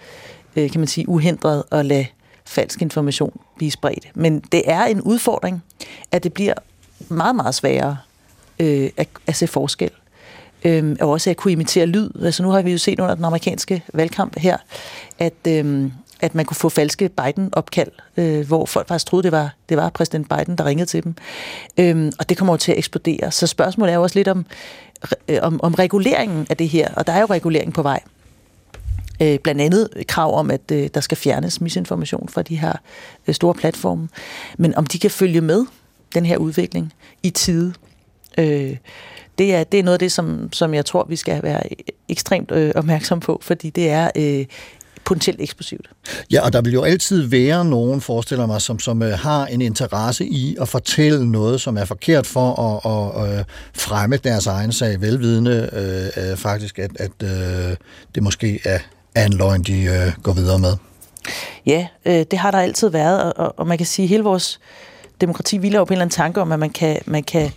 øh, 0.56 0.70
kan 0.70 0.80
man 0.80 0.88
sige, 0.88 1.08
uhindret 1.08 1.62
at 1.70 1.86
lade 1.86 2.06
falsk 2.44 2.82
information 2.82 3.40
blive 3.62 3.70
spredt. 3.70 4.06
Men 4.14 4.40
det 4.40 4.62
er 4.66 4.84
en 4.84 5.00
udfordring, 5.00 5.62
at 6.12 6.22
det 6.22 6.32
bliver 6.32 6.54
meget, 7.08 7.36
meget 7.36 7.54
sværere 7.54 7.96
øh, 8.58 8.90
at, 8.96 9.08
at 9.26 9.36
se 9.36 9.46
forskel. 9.46 9.90
Øh, 10.64 10.96
og 11.00 11.10
også 11.10 11.30
at 11.30 11.36
kunne 11.36 11.52
imitere 11.52 11.86
lyd. 11.86 12.10
Altså 12.24 12.42
nu 12.42 12.50
har 12.50 12.62
vi 12.62 12.72
jo 12.72 12.78
set 12.78 13.00
under 13.00 13.14
den 13.14 13.24
amerikanske 13.24 13.84
valgkamp 13.94 14.38
her, 14.38 14.56
at, 15.18 15.32
øh, 15.48 15.90
at 16.20 16.34
man 16.34 16.44
kunne 16.44 16.56
få 16.56 16.68
falske 16.68 17.08
Biden-opkald, 17.08 17.90
øh, 18.16 18.46
hvor 18.46 18.66
folk 18.66 18.88
faktisk 18.88 19.06
troede, 19.06 19.22
det 19.22 19.32
var, 19.32 19.54
det 19.68 19.76
var 19.76 19.90
præsident 19.90 20.28
Biden, 20.28 20.58
der 20.58 20.64
ringede 20.64 20.86
til 20.86 21.04
dem. 21.04 21.14
Øh, 21.78 22.12
og 22.18 22.28
det 22.28 22.36
kommer 22.36 22.52
jo 22.52 22.58
til 22.58 22.72
at 22.72 22.78
eksplodere. 22.78 23.30
Så 23.30 23.46
spørgsmålet 23.46 23.92
er 23.92 23.96
jo 23.96 24.02
også 24.02 24.18
lidt 24.18 24.28
om, 24.28 24.46
øh, 25.28 25.38
om, 25.42 25.60
om 25.62 25.74
reguleringen 25.74 26.46
af 26.50 26.56
det 26.56 26.68
her, 26.68 26.94
og 26.94 27.06
der 27.06 27.12
er 27.12 27.20
jo 27.20 27.26
regulering 27.26 27.74
på 27.74 27.82
vej. 27.82 28.00
Øh, 29.22 29.38
blandt 29.38 29.60
andet 29.60 29.88
krav 30.08 30.38
om, 30.38 30.50
at 30.50 30.60
øh, 30.72 30.88
der 30.94 31.00
skal 31.00 31.16
fjernes 31.16 31.60
misinformation 31.60 32.28
fra 32.28 32.42
de 32.42 32.56
her 32.56 32.72
øh, 33.28 33.34
store 33.34 33.54
platforme. 33.54 34.08
Men 34.58 34.74
om 34.74 34.86
de 34.86 34.98
kan 34.98 35.10
følge 35.10 35.40
med 35.40 35.64
den 36.14 36.26
her 36.26 36.36
udvikling 36.36 36.92
i 37.22 37.30
tide, 37.30 37.72
øh, 38.38 38.76
det, 39.38 39.54
er, 39.54 39.64
det 39.64 39.80
er 39.80 39.82
noget 39.82 39.94
af 39.94 39.98
det, 39.98 40.12
som, 40.12 40.52
som 40.52 40.74
jeg 40.74 40.84
tror, 40.84 41.06
vi 41.08 41.16
skal 41.16 41.42
være 41.42 41.62
ekstremt 42.08 42.50
øh, 42.50 42.72
opmærksom 42.74 43.20
på, 43.20 43.38
fordi 43.42 43.70
det 43.70 43.90
er 43.90 44.10
øh, 44.16 44.46
potentielt 45.04 45.40
eksplosivt. 45.40 45.90
Ja, 46.32 46.44
og 46.44 46.52
der 46.52 46.60
vil 46.60 46.72
jo 46.72 46.82
altid 46.82 47.22
være 47.22 47.64
nogen, 47.64 48.00
forestiller 48.00 48.46
mig, 48.46 48.60
som, 48.60 48.78
som 48.78 49.02
øh, 49.02 49.18
har 49.18 49.46
en 49.46 49.62
interesse 49.62 50.26
i 50.26 50.56
at 50.60 50.68
fortælle 50.68 51.30
noget, 51.30 51.60
som 51.60 51.76
er 51.76 51.84
forkert 51.84 52.26
for 52.26 52.60
at, 52.60 52.92
at, 52.92 53.32
at 53.32 53.38
øh, 53.38 53.44
fremme 53.74 54.16
deres 54.16 54.46
egen 54.46 54.72
sag, 54.72 55.00
velvidende 55.00 55.70
øh, 55.72 56.30
øh, 56.30 56.36
faktisk, 56.36 56.78
at, 56.78 56.90
at 56.96 57.22
øh, 57.22 57.76
det 58.14 58.22
måske 58.22 58.60
er 58.64 58.78
er 59.14 59.26
en 59.26 59.32
løgn, 59.32 59.62
de 59.62 59.82
øh, 59.82 60.12
går 60.22 60.32
videre 60.32 60.58
med. 60.58 60.76
Ja, 61.66 61.86
øh, 62.04 62.24
det 62.30 62.38
har 62.38 62.50
der 62.50 62.58
altid 62.58 62.88
været, 62.88 63.32
og, 63.32 63.54
og 63.56 63.66
man 63.66 63.78
kan 63.78 63.86
sige, 63.86 64.04
at 64.04 64.08
hele 64.08 64.22
vores 64.22 64.60
demokrati 65.20 65.56
hviler 65.56 65.78
jo 65.78 65.84
på 65.84 65.92
en 65.92 65.92
eller 65.92 66.02
anden 66.02 66.14
tanke 66.14 66.40
om, 66.40 66.52
at 66.52 66.58
man 66.58 66.70
kan, 66.70 66.98
man 67.06 67.22
kan 67.22 67.50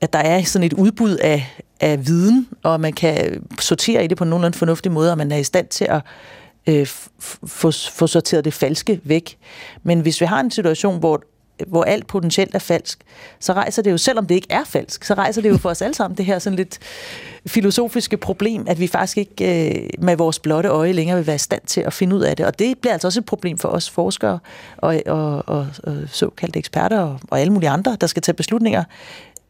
at 0.00 0.12
der 0.12 0.18
er 0.18 0.42
sådan 0.42 0.66
et 0.66 0.72
udbud 0.72 1.16
af, 1.16 1.60
af 1.80 2.06
viden, 2.06 2.48
og 2.62 2.80
man 2.80 2.92
kan 2.92 3.44
sortere 3.60 4.04
i 4.04 4.06
det 4.06 4.16
på 4.18 4.24
en 4.24 4.30
nogenlunde 4.30 4.58
fornuftig 4.58 4.92
måde, 4.92 5.10
og 5.10 5.18
man 5.18 5.32
er 5.32 5.36
i 5.36 5.44
stand 5.44 5.66
til 5.66 5.86
at 5.90 6.00
øh, 6.66 6.86
få, 7.46 7.70
få 7.70 8.06
sorteret 8.06 8.44
det 8.44 8.54
falske 8.54 9.00
væk. 9.04 9.38
Men 9.82 10.00
hvis 10.00 10.20
vi 10.20 10.26
har 10.26 10.40
en 10.40 10.50
situation, 10.50 10.98
hvor 10.98 11.22
hvor 11.66 11.84
alt 11.84 12.06
potentielt 12.06 12.54
er 12.54 12.58
falsk, 12.58 12.98
så 13.40 13.52
rejser 13.52 13.82
det 13.82 13.90
jo, 13.90 13.98
selvom 13.98 14.26
det 14.26 14.34
ikke 14.34 14.46
er 14.50 14.64
falsk, 14.64 15.04
så 15.04 15.14
rejser 15.14 15.42
det 15.42 15.48
jo 15.48 15.56
for 15.56 15.70
os 15.70 15.82
alle 15.82 15.94
sammen 15.94 16.16
det 16.16 16.24
her 16.24 16.38
sådan 16.38 16.56
lidt 16.56 16.78
filosofiske 17.46 18.16
problem, 18.16 18.64
at 18.68 18.80
vi 18.80 18.86
faktisk 18.86 19.18
ikke 19.18 19.70
øh, 19.70 19.88
med 19.98 20.16
vores 20.16 20.38
blotte 20.38 20.68
øje 20.68 20.92
længere 20.92 21.16
vil 21.16 21.26
være 21.26 21.36
i 21.36 21.38
stand 21.38 21.62
til 21.66 21.80
at 21.80 21.92
finde 21.92 22.16
ud 22.16 22.20
af 22.20 22.36
det. 22.36 22.46
Og 22.46 22.58
det 22.58 22.78
bliver 22.78 22.92
altså 22.92 23.08
også 23.08 23.20
et 23.20 23.26
problem 23.26 23.58
for 23.58 23.68
os 23.68 23.90
forskere 23.90 24.38
og, 24.76 25.02
og, 25.06 25.48
og, 25.48 25.66
og 25.82 25.96
såkaldte 26.06 26.58
eksperter 26.58 27.00
og, 27.00 27.20
og 27.30 27.40
alle 27.40 27.52
mulige 27.52 27.70
andre, 27.70 27.96
der 28.00 28.06
skal 28.06 28.22
tage 28.22 28.34
beslutninger. 28.34 28.84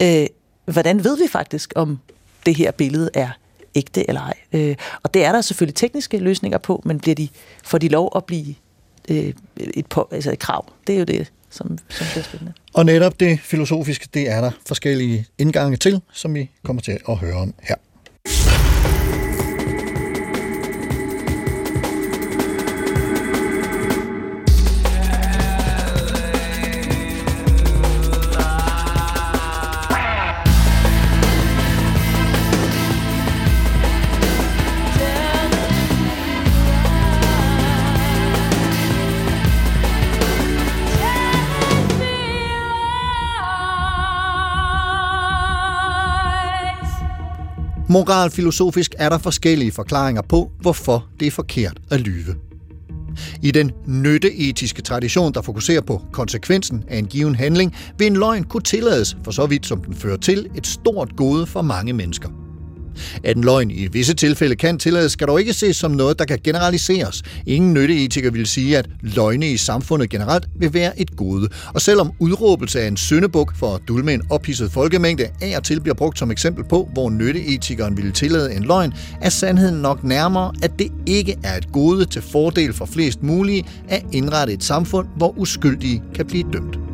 Øh, 0.03 0.27
hvordan 0.65 1.05
ved 1.05 1.19
vi 1.19 1.29
faktisk, 1.29 1.73
om 1.77 1.99
det 2.47 2.57
her 2.57 2.71
billede 2.71 3.11
er 3.15 3.29
ægte 3.75 4.09
eller 4.09 4.21
ej? 4.21 4.35
Øh, 4.53 4.77
og 5.03 5.15
det 5.15 5.25
er 5.25 5.33
der 5.33 5.41
selvfølgelig 5.41 5.75
tekniske 5.75 6.19
løsninger 6.19 6.59
på, 6.59 6.83
men 6.85 7.01
bliver 7.01 7.15
de, 7.15 7.29
får 7.65 7.79
de 7.79 7.89
lov 7.89 8.13
at 8.17 8.25
blive 8.25 8.55
øh, 9.09 9.33
et, 9.57 9.87
på, 9.87 10.09
altså 10.13 10.33
et 10.33 10.39
krav? 10.39 10.65
Det 10.87 10.95
er 10.95 10.99
jo 10.99 11.05
det, 11.05 11.33
som, 11.59 11.79
som 11.89 12.07
bliver 12.13 12.25
spændende. 12.25 12.53
Og 12.75 12.87
netop 12.87 13.21
det 13.21 13.41
filosofiske, 13.41 14.09
det 14.15 14.31
er 14.31 14.41
der 14.41 14.51
forskellige 14.67 15.27
indgange 15.39 15.77
til, 15.77 16.01
som 16.13 16.35
vi 16.35 16.51
kommer 16.65 16.83
til 16.83 16.99
at 17.09 17.17
høre 17.17 17.37
om 17.37 17.55
her. 17.63 17.77
Moralfilosofisk 47.89 48.95
er 48.99 49.09
der 49.09 49.19
forskellige 49.19 49.73
forklaringer 49.73 50.23
på, 50.23 50.51
hvorfor 50.61 51.09
det 51.21 51.27
er 51.27 51.31
forkert 51.31 51.81
at 51.91 52.01
lyve. 52.01 52.35
I 53.43 53.51
den 53.51 53.71
nytteetiske 53.87 54.83
tradition, 54.83 55.35
der 55.35 55.43
fokuserer 55.43 55.81
på 55.81 56.03
konsekvensen 56.13 56.85
af 56.89 56.99
en 56.99 57.07
given 57.07 57.35
handling, 57.35 57.75
vil 57.99 58.07
en 58.07 58.17
løgn 58.17 58.45
kunne 58.45 58.63
tillades, 58.63 59.17
for 59.25 59.31
så 59.31 59.47
vidt 59.47 59.67
som 59.67 59.85
den 59.85 59.95
fører 59.95 60.17
til 60.17 60.49
et 60.57 60.67
stort 60.67 61.17
gode 61.17 61.47
for 61.47 61.63
mange 61.63 61.93
mennesker. 61.93 62.48
At 63.25 63.37
en 63.37 63.45
løgn 63.45 63.71
i 63.71 63.87
visse 63.87 64.15
tilfælde 64.15 64.57
kan 64.57 64.79
tillades, 64.79 65.13
skal 65.13 65.27
dog 65.27 65.41
ikke 65.41 65.53
ses 65.53 65.77
som 65.77 65.91
noget, 65.91 66.19
der 66.19 66.25
kan 66.25 66.39
generaliseres. 66.45 67.23
Ingen 67.47 67.75
nytteetiker 67.75 68.31
vil 68.31 68.47
sige, 68.47 68.79
at 68.79 68.87
løgne 69.03 69.51
i 69.51 69.57
samfundet 69.57 70.11
generelt 70.11 70.47
vil 70.59 70.75
være 70.75 71.01
et 71.01 71.17
gode. 71.17 71.49
Og 71.75 71.81
selvom 71.81 72.13
udråbelse 72.19 72.81
af 72.81 72.89
en 72.89 72.97
syndebuk 72.97 73.57
for 73.57 73.75
at 73.75 73.81
dulme 73.89 74.15
en 74.15 74.23
ophidset 74.31 74.73
folkemængde 74.73 75.29
af 75.43 75.57
og 75.57 75.65
til 75.65 75.81
bliver 75.81 75.95
brugt 75.95 76.19
som 76.19 76.31
eksempel 76.31 76.65
på, 76.65 76.89
hvor 76.93 77.11
nytteetikeren 77.11 77.97
ville 77.97 78.13
tillade 78.13 78.55
en 78.55 78.63
løgn, 78.63 78.93
er 79.21 79.29
sandheden 79.29 79.83
nok 79.83 80.05
nærmere, 80.05 80.53
at 80.63 80.79
det 80.79 80.93
ikke 81.07 81.37
er 81.45 81.57
et 81.57 81.73
gode 81.73 82.05
til 82.05 82.23
fordel 82.23 82.73
for 82.73 82.87
flest 82.87 83.23
mulige 83.23 83.65
at 83.89 84.03
indrette 84.13 84.53
et 84.53 84.65
samfund, 84.65 85.09
hvor 85.17 85.39
uskyldige 85.39 86.03
kan 86.15 86.27
blive 86.27 86.45
dømt. 86.53 86.88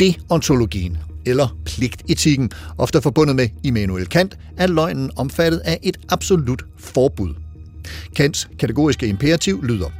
Deontologien, 0.00 0.96
eller 1.26 1.56
pligtetikken, 1.64 2.50
ofte 2.78 3.02
forbundet 3.02 3.36
med 3.36 3.48
Immanuel 3.62 4.06
Kant, 4.06 4.38
er 4.56 4.66
løgnen 4.66 5.10
omfattet 5.16 5.58
af 5.58 5.78
et 5.82 5.96
absolut 6.08 6.62
forbud. 6.78 7.34
Kants 8.16 8.48
kategoriske 8.58 9.06
imperativ 9.06 9.64
lyder 9.64 9.90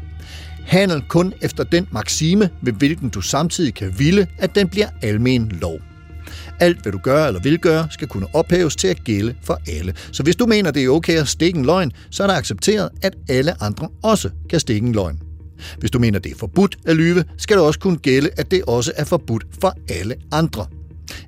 Handel 0.69 1.03
kun 1.09 1.33
efter 1.43 1.65
den 1.65 1.89
maxime, 1.93 2.51
ved 2.63 2.73
hvilken 2.73 3.09
du 3.09 3.21
samtidig 3.21 3.75
kan 3.75 3.99
ville, 3.99 4.27
at 4.39 4.55
den 4.55 4.69
bliver 4.69 4.89
almen 5.03 5.49
lov. 5.61 5.79
Alt, 6.61 6.83
hvad 6.83 6.93
du 6.93 6.99
gør 6.99 7.27
eller 7.27 7.41
vil 7.41 7.59
gøre, 7.59 7.89
skal 7.91 8.09
kunne 8.09 8.35
ophæves 8.35 8.77
til 8.77 8.89
at 8.89 9.05
gælde 9.05 9.35
for 9.43 9.61
alle. 9.69 9.95
Så 10.13 10.23
hvis 10.23 10.37
du 10.37 10.47
mener, 10.47 10.71
det 10.71 10.85
er 10.85 10.89
okay 10.89 11.19
at 11.19 11.29
stikke 11.29 11.59
en 11.59 11.65
løgn, 11.65 11.93
så 12.11 12.23
er 12.23 12.27
det 12.27 12.35
accepteret, 12.35 12.89
at 13.03 13.15
alle 13.29 13.63
andre 13.63 13.89
også 14.03 14.31
kan 14.51 14.61
stikke 14.61 14.87
en 14.87 14.93
løgn. 14.93 15.28
Hvis 15.79 15.91
du 15.91 15.99
mener, 15.99 16.19
det 16.19 16.33
er 16.33 16.37
forbudt 16.37 16.77
at 16.87 16.97
lyve, 16.97 17.25
skal 17.37 17.57
det 17.57 17.65
også 17.65 17.81
kunne 17.81 17.97
gælde, 17.99 18.31
at 18.37 18.51
det 18.51 18.63
også 18.67 18.93
er 18.97 19.05
forbudt 19.05 19.47
for 19.61 19.75
alle 19.89 20.15
andre. 20.33 20.67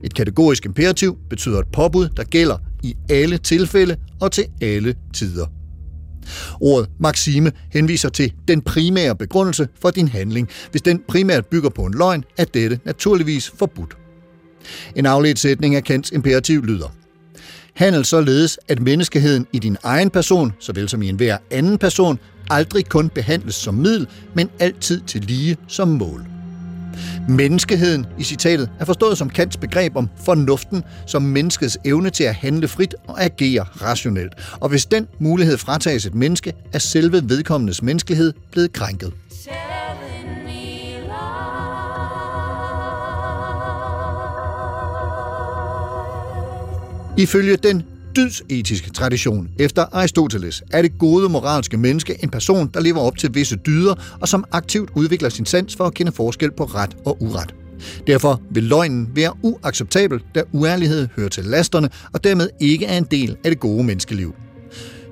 Et 0.04 0.14
kategorisk 0.14 0.64
imperativ 0.64 1.18
betyder 1.30 1.58
et 1.58 1.68
påbud, 1.72 2.08
der 2.08 2.24
gælder 2.24 2.58
i 2.82 2.96
alle 3.10 3.38
tilfælde 3.38 3.96
og 4.20 4.32
til 4.32 4.44
alle 4.60 4.94
tider. 5.14 5.46
Ordet 6.60 6.90
maxime 7.00 7.52
henviser 7.72 8.08
til 8.08 8.32
den 8.48 8.62
primære 8.62 9.16
begrundelse 9.16 9.68
for 9.80 9.90
din 9.90 10.08
handling. 10.08 10.48
Hvis 10.70 10.82
den 10.82 11.02
primært 11.08 11.46
bygger 11.46 11.70
på 11.70 11.84
en 11.84 11.94
løgn, 11.94 12.24
er 12.38 12.44
dette 12.44 12.80
naturligvis 12.84 13.52
forbudt. 13.58 13.96
En 14.96 15.06
afledt 15.06 15.38
sætning 15.38 15.74
af 15.74 15.84
Kants 15.84 16.10
imperativ 16.10 16.64
lyder. 16.64 16.94
Handel 17.74 18.04
således, 18.04 18.58
at 18.68 18.80
menneskeheden 18.80 19.46
i 19.52 19.58
din 19.58 19.76
egen 19.82 20.10
person, 20.10 20.52
såvel 20.60 20.88
som 20.88 21.02
i 21.02 21.08
enhver 21.08 21.38
anden 21.50 21.78
person, 21.78 22.18
aldrig 22.50 22.86
kun 22.86 23.08
behandles 23.08 23.54
som 23.54 23.74
middel, 23.74 24.06
men 24.34 24.50
altid 24.58 25.00
til 25.00 25.20
lige 25.24 25.56
som 25.68 25.88
mål. 25.88 26.26
Menneskeheden 27.28 28.06
i 28.18 28.24
citatet 28.24 28.70
er 28.78 28.84
forstået 28.84 29.18
som 29.18 29.30
Kants 29.30 29.56
begreb 29.56 29.96
om 29.96 30.08
fornuften 30.24 30.84
som 31.06 31.22
menneskets 31.22 31.78
evne 31.84 32.10
til 32.10 32.24
at 32.24 32.34
handle 32.34 32.68
frit 32.68 32.94
og 33.06 33.22
agere 33.22 33.62
rationelt. 33.62 34.32
Og 34.60 34.68
hvis 34.68 34.86
den 34.86 35.06
mulighed 35.18 35.58
fratages 35.58 36.06
et 36.06 36.14
menneske, 36.14 36.52
er 36.72 36.78
selve 36.78 37.28
vedkommendes 37.28 37.82
menneskelighed 37.82 38.32
blevet 38.52 38.72
krænket. 38.72 39.12
Ifølge 47.16 47.56
den 47.56 47.82
dydsetiske 48.16 48.90
tradition 48.90 49.48
efter 49.58 49.84
Aristoteles 49.92 50.62
er 50.72 50.82
det 50.82 50.98
gode 50.98 51.28
moralske 51.28 51.76
menneske 51.76 52.16
en 52.22 52.28
person, 52.30 52.70
der 52.74 52.80
lever 52.80 52.98
op 52.98 53.16
til 53.16 53.34
visse 53.34 53.56
dyder 53.56 53.94
og 54.20 54.28
som 54.28 54.44
aktivt 54.52 54.90
udvikler 54.94 55.28
sin 55.28 55.46
sans 55.46 55.76
for 55.76 55.84
at 55.84 55.94
kende 55.94 56.12
forskel 56.12 56.50
på 56.50 56.64
ret 56.64 56.96
og 57.06 57.22
uret. 57.22 57.54
Derfor 58.06 58.42
vil 58.50 58.64
løgnen 58.64 59.08
være 59.14 59.32
uacceptabel, 59.42 60.20
da 60.34 60.42
uærlighed 60.52 61.08
hører 61.16 61.28
til 61.28 61.44
lasterne 61.44 61.90
og 62.12 62.24
dermed 62.24 62.48
ikke 62.60 62.86
er 62.86 62.98
en 62.98 63.06
del 63.10 63.36
af 63.44 63.50
det 63.50 63.60
gode 63.60 63.84
menneskeliv. 63.84 64.34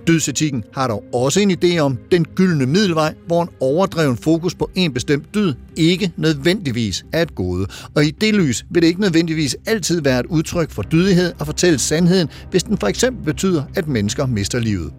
Dødsetikken 0.09 0.65
har 0.73 0.89
dog 0.89 1.05
også 1.15 1.41
en 1.41 1.51
idé 1.51 1.79
om 1.79 1.99
den 2.13 2.25
gyldne 2.25 2.67
middelvej, 2.67 3.15
hvor 3.27 3.43
en 3.43 3.49
overdreven 3.61 4.17
fokus 4.17 4.55
på 4.55 4.71
en 4.75 4.93
bestemt 4.93 5.35
død 5.35 5.55
ikke 5.77 6.13
nødvendigvis 6.17 7.05
er 7.13 7.23
et 7.23 7.35
gode. 7.35 7.67
Og 7.95 8.05
i 8.05 8.11
det 8.11 8.35
lys 8.35 8.67
vil 8.71 8.83
det 8.83 8.89
ikke 8.89 9.01
nødvendigvis 9.01 9.57
altid 9.67 10.01
være 10.01 10.21
et 10.21 10.27
udtryk 10.27 10.71
for 10.71 10.83
dydighed 10.83 11.33
at 11.41 11.47
fortælle 11.47 11.79
sandheden, 11.79 12.29
hvis 12.51 12.63
den 12.63 12.79
for 12.79 12.87
eksempel 12.87 13.25
betyder, 13.25 13.63
at 13.77 13.89
mennesker 13.89 14.27
mister 14.27 14.59
livet. 14.59 14.93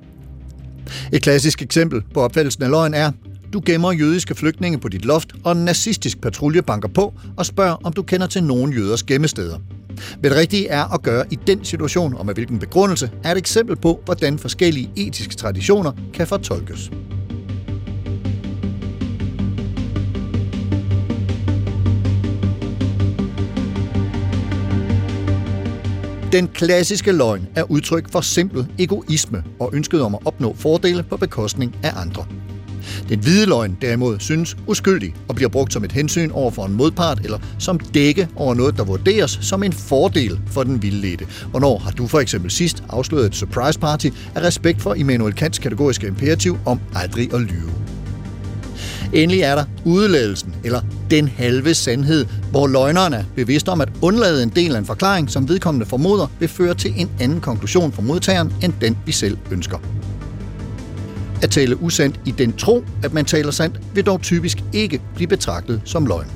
Et 1.14 1.22
klassisk 1.22 1.62
eksempel 1.62 2.02
på 2.14 2.22
opfattelsen 2.22 2.64
af 2.64 2.70
løgn 2.70 2.94
er, 2.94 3.12
du 3.54 3.62
gemmer 3.66 3.92
jødiske 3.92 4.36
flygtninge 4.36 4.78
på 4.78 4.88
dit 4.88 5.06
loft, 5.06 5.34
og 5.44 5.52
en 5.52 5.66
nazistisk 5.66 6.22
patrulje 6.22 6.62
banker 6.62 6.90
på 6.90 7.14
og 7.38 7.46
spørger, 7.46 7.76
om 7.84 7.94
du 7.94 8.02
kender 8.02 8.28
til 8.28 8.44
nogen 8.44 8.74
jøders 8.74 9.04
gemmesteder. 9.04 9.60
Hvad 10.20 10.30
det 10.30 10.38
rigtige 10.40 10.68
er 10.68 10.94
at 10.94 11.02
gøre 11.02 11.26
i 11.32 11.40
den 11.48 11.66
situation, 11.66 12.14
og 12.14 12.26
med 12.26 12.34
hvilken 12.34 12.60
begrundelse, 12.60 13.12
er 13.24 13.32
et 13.32 13.38
eksempel 13.38 13.76
på, 13.76 14.02
hvordan 14.06 14.40
forskellige 14.40 14.92
etiske 14.96 15.36
traditioner 15.36 15.92
kan 16.14 16.28
fortolkes. 16.28 16.92
Den 26.32 26.48
klassiske 26.48 27.12
løgn 27.12 27.48
er 27.56 27.64
udtryk 27.64 28.12
for 28.12 28.22
simpel 28.22 28.68
egoisme 28.80 29.44
og 29.60 29.70
ønsket 29.74 30.02
om 30.02 30.16
at 30.16 30.22
opnå 30.26 30.56
fordele 30.56 31.04
på 31.04 31.18
bekostning 31.18 31.76
af 31.84 31.92
andre. 31.96 32.26
Den 33.10 33.20
hvide 33.20 33.46
løgn 33.46 33.78
derimod 33.82 34.20
synes 34.20 34.58
uskyldig 34.68 35.16
og 35.28 35.36
bliver 35.36 35.50
brugt 35.50 35.74
som 35.74 35.84
et 35.84 35.92
hensyn 35.92 36.32
over 36.32 36.52
for 36.52 36.66
en 36.66 36.74
modpart 36.74 37.20
eller 37.24 37.38
som 37.60 37.80
dække 37.80 38.28
over 38.36 38.54
noget, 38.54 38.78
der 38.78 38.84
vurderes 38.84 39.40
som 39.42 39.64
en 39.64 39.74
fordel 39.74 40.40
for 40.48 40.64
den 40.64 40.82
vildledte. 40.82 41.28
Hvornår 41.50 41.78
har 41.78 41.92
du 41.92 42.08
for 42.08 42.20
eksempel 42.20 42.52
sidst 42.52 42.84
afsløret 42.90 43.26
et 43.26 43.36
surprise 43.36 43.80
party 43.80 44.08
af 44.36 44.42
respekt 44.42 44.82
for 44.82 44.94
Immanuel 44.94 45.34
Kants 45.34 45.60
kategoriske 45.60 46.08
imperativ 46.08 46.58
om 46.66 46.80
aldrig 46.96 47.34
at 47.34 47.42
lyve? 47.42 47.72
Endelig 49.14 49.42
er 49.42 49.56
der 49.56 49.64
udladelsen, 49.86 50.56
eller 50.64 50.82
den 51.12 51.28
halve 51.28 51.74
sandhed, 51.74 52.26
hvor 52.52 52.68
løgneren 52.68 53.14
er 53.14 53.24
bevidst 53.36 53.70
om 53.70 53.82
at 53.82 53.90
undlade 54.02 54.44
en 54.44 54.50
del 54.50 54.76
af 54.76 54.80
en 54.80 54.86
forklaring, 54.86 55.30
som 55.30 55.50
vedkommende 55.50 55.86
formoder, 55.86 56.28
vil 56.40 56.50
føre 56.50 56.74
til 56.74 56.94
en 56.98 57.10
anden 57.20 57.42
konklusion 57.42 57.92
for 57.92 58.02
modtageren, 58.02 58.54
end 58.64 58.74
den 58.82 58.98
vi 59.06 59.12
selv 59.12 59.38
ønsker. 59.52 59.78
At 61.42 61.52
tale 61.52 61.82
usandt 61.82 62.20
i 62.26 62.32
den 62.32 62.54
tro, 62.54 62.84
at 63.04 63.14
man 63.14 63.26
taler 63.26 63.52
sandt, 63.52 63.80
vil 63.94 64.06
dog 64.06 64.22
typisk 64.22 64.58
ikke 64.74 65.02
blive 65.16 65.28
betragtet 65.28 65.82
som 65.86 66.06
løgn. 66.06 66.28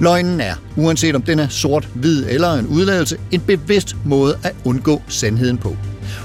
Løgnen 0.00 0.40
er, 0.40 0.54
uanset 0.76 1.14
om 1.14 1.22
den 1.22 1.38
er 1.38 1.48
sort, 1.48 1.88
hvid 1.94 2.24
eller 2.28 2.52
en 2.52 2.66
udladelse, 2.66 3.16
en 3.30 3.40
bevidst 3.40 3.96
måde 4.04 4.38
at 4.42 4.54
undgå 4.64 5.02
sandheden 5.08 5.58
på. 5.58 5.76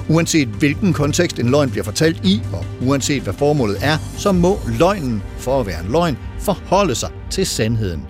Uanset 0.09 0.47
hvilken 0.47 0.93
kontekst 0.93 1.39
en 1.39 1.49
løgn 1.49 1.69
bliver 1.69 1.83
fortalt 1.83 2.25
i, 2.25 2.41
og 2.53 2.65
uanset 2.81 3.23
hvad 3.23 3.33
formålet 3.33 3.77
er, 3.81 3.97
så 4.17 4.31
må 4.31 4.59
løgnen, 4.79 5.23
for 5.37 5.59
at 5.59 5.67
være 5.67 5.83
en 5.85 5.91
løgn, 5.91 6.17
forholde 6.39 6.95
sig 6.95 7.09
til 7.29 7.45
sandheden. 7.45 8.01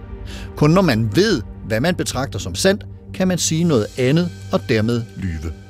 Kun 0.56 0.72
når 0.72 0.82
man 0.82 1.10
ved, 1.16 1.41
hvad 1.66 1.82
man 1.82 1.95
betragter 1.95 2.39
som 2.39 2.56
sandt, 2.56 2.84
kan 3.14 3.28
man 3.28 3.38
sige 3.38 3.64
noget 3.64 3.86
andet 3.97 4.30
og 4.52 4.62
dermed 4.70 5.04
lyve. 5.18 5.68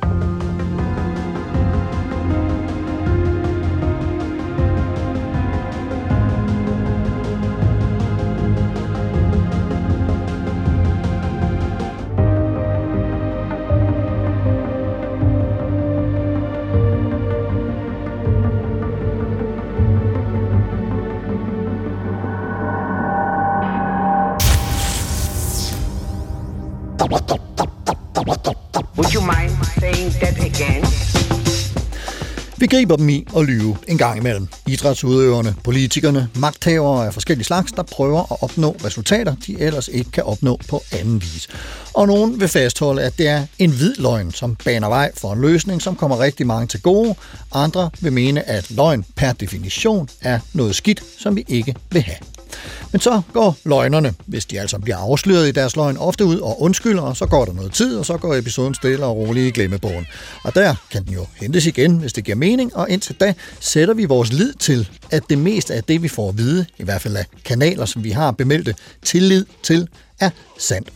Begriber 32.70 32.96
dem 32.96 33.10
i 33.10 33.26
at 33.38 33.46
lyve 33.46 33.78
en 33.88 33.98
gang 33.98 34.18
imellem. 34.18 34.48
Idrætsudøverne, 34.68 35.56
politikerne, 35.64 36.30
magthavere 36.36 37.06
af 37.06 37.14
forskellige 37.14 37.46
slags, 37.46 37.72
der 37.72 37.84
prøver 37.84 38.32
at 38.32 38.44
opnå 38.44 38.76
resultater, 38.86 39.36
de 39.48 39.60
ellers 39.60 39.88
ikke 39.88 40.12
kan 40.12 40.24
opnå 40.24 40.60
på 40.70 40.84
anden 40.92 41.22
vis. 41.22 41.48
Og 41.94 42.08
nogen 42.08 42.40
vil 42.40 42.48
fastholde, 42.48 43.02
at 43.02 43.18
det 43.18 43.28
er 43.28 43.46
en 43.60 43.72
hvid 43.72 43.96
løgn, 43.96 44.32
som 44.32 44.56
baner 44.56 44.88
vej 44.88 45.12
for 45.18 45.34
en 45.34 45.42
løsning, 45.42 45.82
som 45.82 45.96
kommer 45.96 46.20
rigtig 46.20 46.48
mange 46.48 46.68
til 46.68 46.82
gode. 46.82 47.16
Andre 47.54 47.90
vil 48.02 48.14
mene, 48.14 48.50
at 48.50 48.72
løgn 48.72 49.06
per 49.16 49.34
definition 49.34 50.10
er 50.22 50.40
noget 50.54 50.76
skidt, 50.76 51.04
som 51.18 51.36
vi 51.36 51.46
ikke 51.48 51.76
vil 51.92 52.02
have. 52.02 52.39
Men 52.92 53.02
så 53.02 53.22
går 53.34 53.58
løgnerne, 53.66 54.14
hvis 54.26 54.46
de 54.46 54.60
altså 54.60 54.80
bliver 54.80 54.98
afsløret 54.98 55.48
i 55.48 55.52
deres 55.52 55.76
løgn, 55.76 55.98
ofte 55.98 56.26
ud 56.26 56.38
og 56.38 56.62
undskylder, 56.62 57.02
og 57.02 57.18
så 57.18 57.26
går 57.26 57.46
der 57.46 57.54
noget 57.54 57.74
tid, 57.74 57.98
og 57.98 58.06
så 58.06 58.18
går 58.18 58.36
episoden 58.36 58.74
stille 58.74 59.06
og 59.06 59.18
roligt 59.18 59.48
i 59.48 59.52
glemmebogen. 59.52 60.06
Og 60.44 60.56
der 60.56 60.76
kan 60.92 61.06
den 61.06 61.14
jo 61.14 61.26
hentes 61.36 61.66
igen, 61.66 61.98
hvis 61.98 62.14
det 62.14 62.24
giver 62.24 62.38
mening, 62.38 62.76
og 62.76 62.90
indtil 62.90 63.16
da 63.20 63.34
sætter 63.60 63.94
vi 63.94 64.06
vores 64.06 64.34
lid 64.34 64.54
til, 64.54 64.90
at 65.12 65.24
det 65.30 65.38
meste 65.38 65.74
af 65.74 65.84
det, 65.84 66.04
vi 66.04 66.08
får 66.08 66.30
at 66.30 66.38
vide, 66.38 66.66
i 66.78 66.84
hvert 66.84 67.02
fald 67.02 67.16
af 67.16 67.26
kanaler, 67.46 67.86
som 67.86 68.04
vi 68.04 68.12
har 68.12 68.32
bemeldte 68.32 68.76
tillid 69.06 69.46
til, 69.64 69.88
er 70.20 70.30
sandt. 70.58 70.90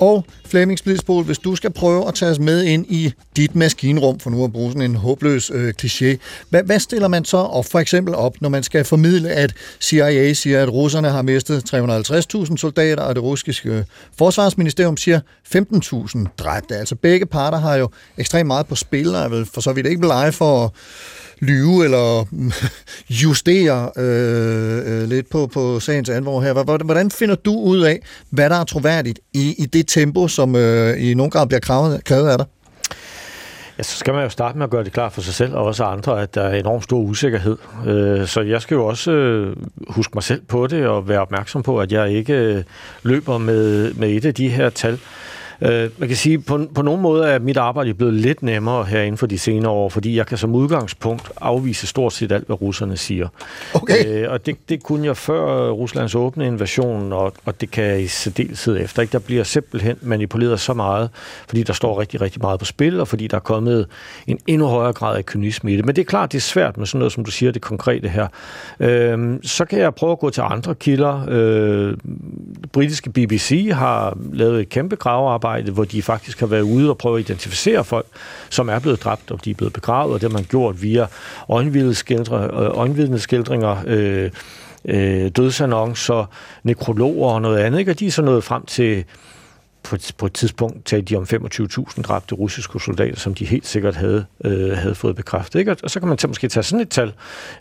Og 0.00 0.24
Flemming 0.46 0.78
Splidsbol, 0.78 1.24
hvis 1.24 1.38
du 1.38 1.56
skal 1.56 1.70
prøve 1.70 2.08
at 2.08 2.14
tage 2.14 2.30
os 2.30 2.38
med 2.38 2.64
ind 2.64 2.86
i 2.88 3.12
dit 3.36 3.56
maskinrum, 3.56 4.20
for 4.20 4.30
nu 4.30 4.44
at 4.44 4.52
bruge 4.52 4.72
sådan 4.72 4.90
en 4.90 4.96
håbløs 4.96 5.50
øh, 5.54 5.74
kliché, 5.82 6.16
hvad, 6.50 6.62
hvad 6.62 6.78
stiller 6.78 7.08
man 7.08 7.24
så 7.24 7.36
op, 7.36 7.64
for 7.64 7.78
eksempel 7.78 8.14
op, 8.14 8.34
når 8.40 8.48
man 8.48 8.62
skal 8.62 8.84
formidle, 8.84 9.30
at 9.30 9.54
CIA 9.80 10.32
siger, 10.32 10.62
at 10.62 10.72
russerne 10.72 11.10
har 11.10 11.22
mistet 11.22 11.74
350.000 11.74 12.56
soldater, 12.56 13.02
og 13.02 13.14
det 13.14 13.22
russiske 13.22 13.68
øh, 13.68 13.84
forsvarsministerium 14.18 14.96
siger 14.96 15.20
15.000 15.56 16.26
dræbte. 16.38 16.76
Altså 16.76 16.94
begge 16.94 17.26
parter 17.26 17.58
har 17.58 17.76
jo 17.76 17.88
ekstremt 18.18 18.46
meget 18.46 18.66
på 18.66 18.74
spil, 18.74 19.14
og 19.14 19.22
jeg 19.22 19.30
vel 19.30 19.46
for 19.46 19.60
så 19.60 19.72
vidt 19.72 19.86
ikke 19.86 20.00
blege 20.00 20.32
for 20.32 20.74
lyve 21.40 21.84
eller 21.84 22.26
justere 23.22 23.90
øh, 23.96 25.02
øh, 25.02 25.08
lidt 25.08 25.30
på, 25.30 25.46
på 25.46 25.80
sagens 25.80 26.08
alvor 26.08 26.40
her. 26.40 26.82
Hvordan, 26.84 27.10
finder 27.10 27.34
du 27.34 27.54
ud 27.60 27.80
af, 27.80 28.00
hvad 28.30 28.50
der 28.50 28.56
er 28.56 28.64
troværdigt 28.64 29.20
i, 29.34 29.54
i 29.58 29.66
det 29.66 29.88
tempo, 29.88 30.28
som 30.28 30.56
øh, 30.56 31.10
i 31.10 31.14
nogen 31.14 31.30
grad 31.30 31.46
bliver 31.46 31.60
krævet, 31.60 32.04
krævet 32.04 32.28
af 32.28 32.38
dig? 32.38 32.46
Ja, 33.78 33.82
så 33.82 33.96
skal 33.96 34.14
man 34.14 34.22
jo 34.22 34.28
starte 34.28 34.58
med 34.58 34.64
at 34.64 34.70
gøre 34.70 34.84
det 34.84 34.92
klart 34.92 35.12
for 35.12 35.20
sig 35.20 35.34
selv 35.34 35.54
og 35.54 35.64
også 35.64 35.84
andre, 35.84 36.22
at 36.22 36.34
der 36.34 36.42
er 36.42 36.58
enormt 36.58 36.84
stor 36.84 36.98
usikkerhed. 36.98 37.56
Øh, 37.86 38.26
så 38.26 38.40
jeg 38.40 38.62
skal 38.62 38.74
jo 38.74 38.86
også 38.86 39.12
øh, 39.12 39.56
huske 39.88 40.10
mig 40.14 40.22
selv 40.22 40.42
på 40.48 40.66
det 40.66 40.86
og 40.86 41.08
være 41.08 41.20
opmærksom 41.20 41.62
på, 41.62 41.80
at 41.80 41.92
jeg 41.92 42.10
ikke 42.10 42.32
øh, 42.32 42.62
løber 43.02 43.38
med, 43.38 43.94
med 43.94 44.08
et 44.10 44.24
af 44.24 44.34
de 44.34 44.48
her 44.48 44.70
tal. 44.70 44.98
Øh, 45.62 45.90
man 45.98 46.08
kan 46.08 46.16
sige, 46.16 46.38
på, 46.38 46.66
på 46.74 46.82
nogle 46.82 47.02
måder 47.02 47.26
er 47.26 47.38
mit 47.38 47.56
arbejde 47.56 47.94
blevet 47.94 48.14
lidt 48.14 48.42
nemmere 48.42 48.84
her 48.84 49.02
inden 49.02 49.18
for 49.18 49.26
de 49.26 49.38
senere 49.38 49.72
år, 49.72 49.88
fordi 49.88 50.16
jeg 50.16 50.26
kan 50.26 50.38
som 50.38 50.54
udgangspunkt 50.54 51.32
afvise 51.40 51.86
stort 51.86 52.12
set 52.12 52.32
alt, 52.32 52.46
hvad 52.46 52.62
russerne 52.62 52.96
siger. 52.96 53.28
Okay. 53.74 54.06
Øh, 54.06 54.30
og 54.30 54.46
det, 54.46 54.56
det 54.68 54.82
kunne 54.82 55.06
jeg 55.06 55.16
før 55.16 55.70
Ruslands 55.70 56.14
åbne 56.14 56.46
invasion, 56.46 57.12
og, 57.12 57.32
og 57.44 57.60
det 57.60 57.70
kan 57.70 57.84
jeg 57.84 58.02
i 58.02 58.06
særdeleshed 58.06 58.80
efter. 58.80 59.02
Ikke? 59.02 59.12
Der 59.12 59.18
bliver 59.18 59.44
simpelthen 59.44 59.96
manipuleret 60.02 60.60
så 60.60 60.74
meget, 60.74 61.10
fordi 61.48 61.62
der 61.62 61.72
står 61.72 62.00
rigtig, 62.00 62.20
rigtig 62.20 62.42
meget 62.42 62.58
på 62.58 62.64
spil, 62.64 63.00
og 63.00 63.08
fordi 63.08 63.26
der 63.26 63.36
er 63.36 63.40
kommet 63.40 63.86
en 64.26 64.38
endnu 64.46 64.66
højere 64.66 64.92
grad 64.92 65.16
af 65.16 65.26
kynisme 65.26 65.72
i 65.72 65.76
det. 65.76 65.86
Men 65.86 65.96
det 65.96 66.02
er 66.02 66.06
klart, 66.06 66.32
det 66.32 66.38
er 66.38 66.42
svært 66.42 66.76
med 66.76 66.86
sådan 66.86 66.98
noget, 66.98 67.12
som 67.12 67.24
du 67.24 67.30
siger, 67.30 67.52
det 67.52 67.62
konkrete 67.62 68.08
her. 68.08 68.26
Øh, 68.80 69.38
så 69.42 69.64
kan 69.64 69.78
jeg 69.78 69.94
prøve 69.94 70.12
at 70.12 70.18
gå 70.18 70.30
til 70.30 70.40
andre 70.40 70.74
kilder. 70.74 71.26
Øh, 71.28 71.96
britiske 72.72 73.10
BBC 73.10 73.70
har 73.72 74.18
lavet 74.32 74.60
et 74.60 74.68
kæmpe 74.68 74.96
gravearbejde 74.96 75.49
arbejde, 75.50 75.72
hvor 75.72 75.84
de 75.84 76.02
faktisk 76.02 76.40
har 76.40 76.46
været 76.46 76.62
ude 76.62 76.90
og 76.90 76.98
prøve 76.98 77.18
at 77.18 77.24
identificere 77.24 77.84
folk, 77.84 78.06
som 78.50 78.68
er 78.68 78.78
blevet 78.78 79.04
dræbt, 79.04 79.30
og 79.30 79.44
de 79.44 79.50
er 79.50 79.54
blevet 79.54 79.72
begravet, 79.72 80.14
og 80.14 80.20
det 80.20 80.30
har 80.30 80.38
man 80.38 80.44
gjort 80.44 80.82
via 80.82 81.02
øh, 81.02 81.08
øjenvidneskildringer, 82.78 83.76
øh, 83.86 84.30
øh, 84.84 85.30
dødsannoncer, 85.36 86.30
nekrologer 86.62 87.30
og 87.30 87.42
noget 87.42 87.58
andet, 87.58 87.78
ikke? 87.78 87.90
og 87.90 87.98
de 88.00 88.06
er 88.06 88.10
så 88.10 88.22
nået 88.22 88.44
frem 88.44 88.66
til 88.66 89.04
på 89.82 89.94
et, 89.96 90.12
på 90.18 90.26
et 90.26 90.32
tidspunkt 90.32 90.84
talte 90.84 91.04
de 91.04 91.16
om 91.16 91.22
25.000 91.22 92.02
dræbte 92.02 92.34
russiske 92.34 92.80
soldater, 92.80 93.16
som 93.16 93.34
de 93.34 93.44
helt 93.44 93.66
sikkert 93.66 93.96
havde, 93.96 94.24
øh, 94.44 94.72
havde 94.76 94.94
fået 94.94 95.16
bekræftet. 95.16 95.58
Ikke? 95.58 95.76
Og 95.82 95.90
så 95.90 96.00
kan 96.00 96.08
man 96.08 96.18
t- 96.24 96.26
måske 96.26 96.48
tage 96.48 96.62
sådan 96.62 96.80
et 96.80 96.88
tal, 96.88 97.12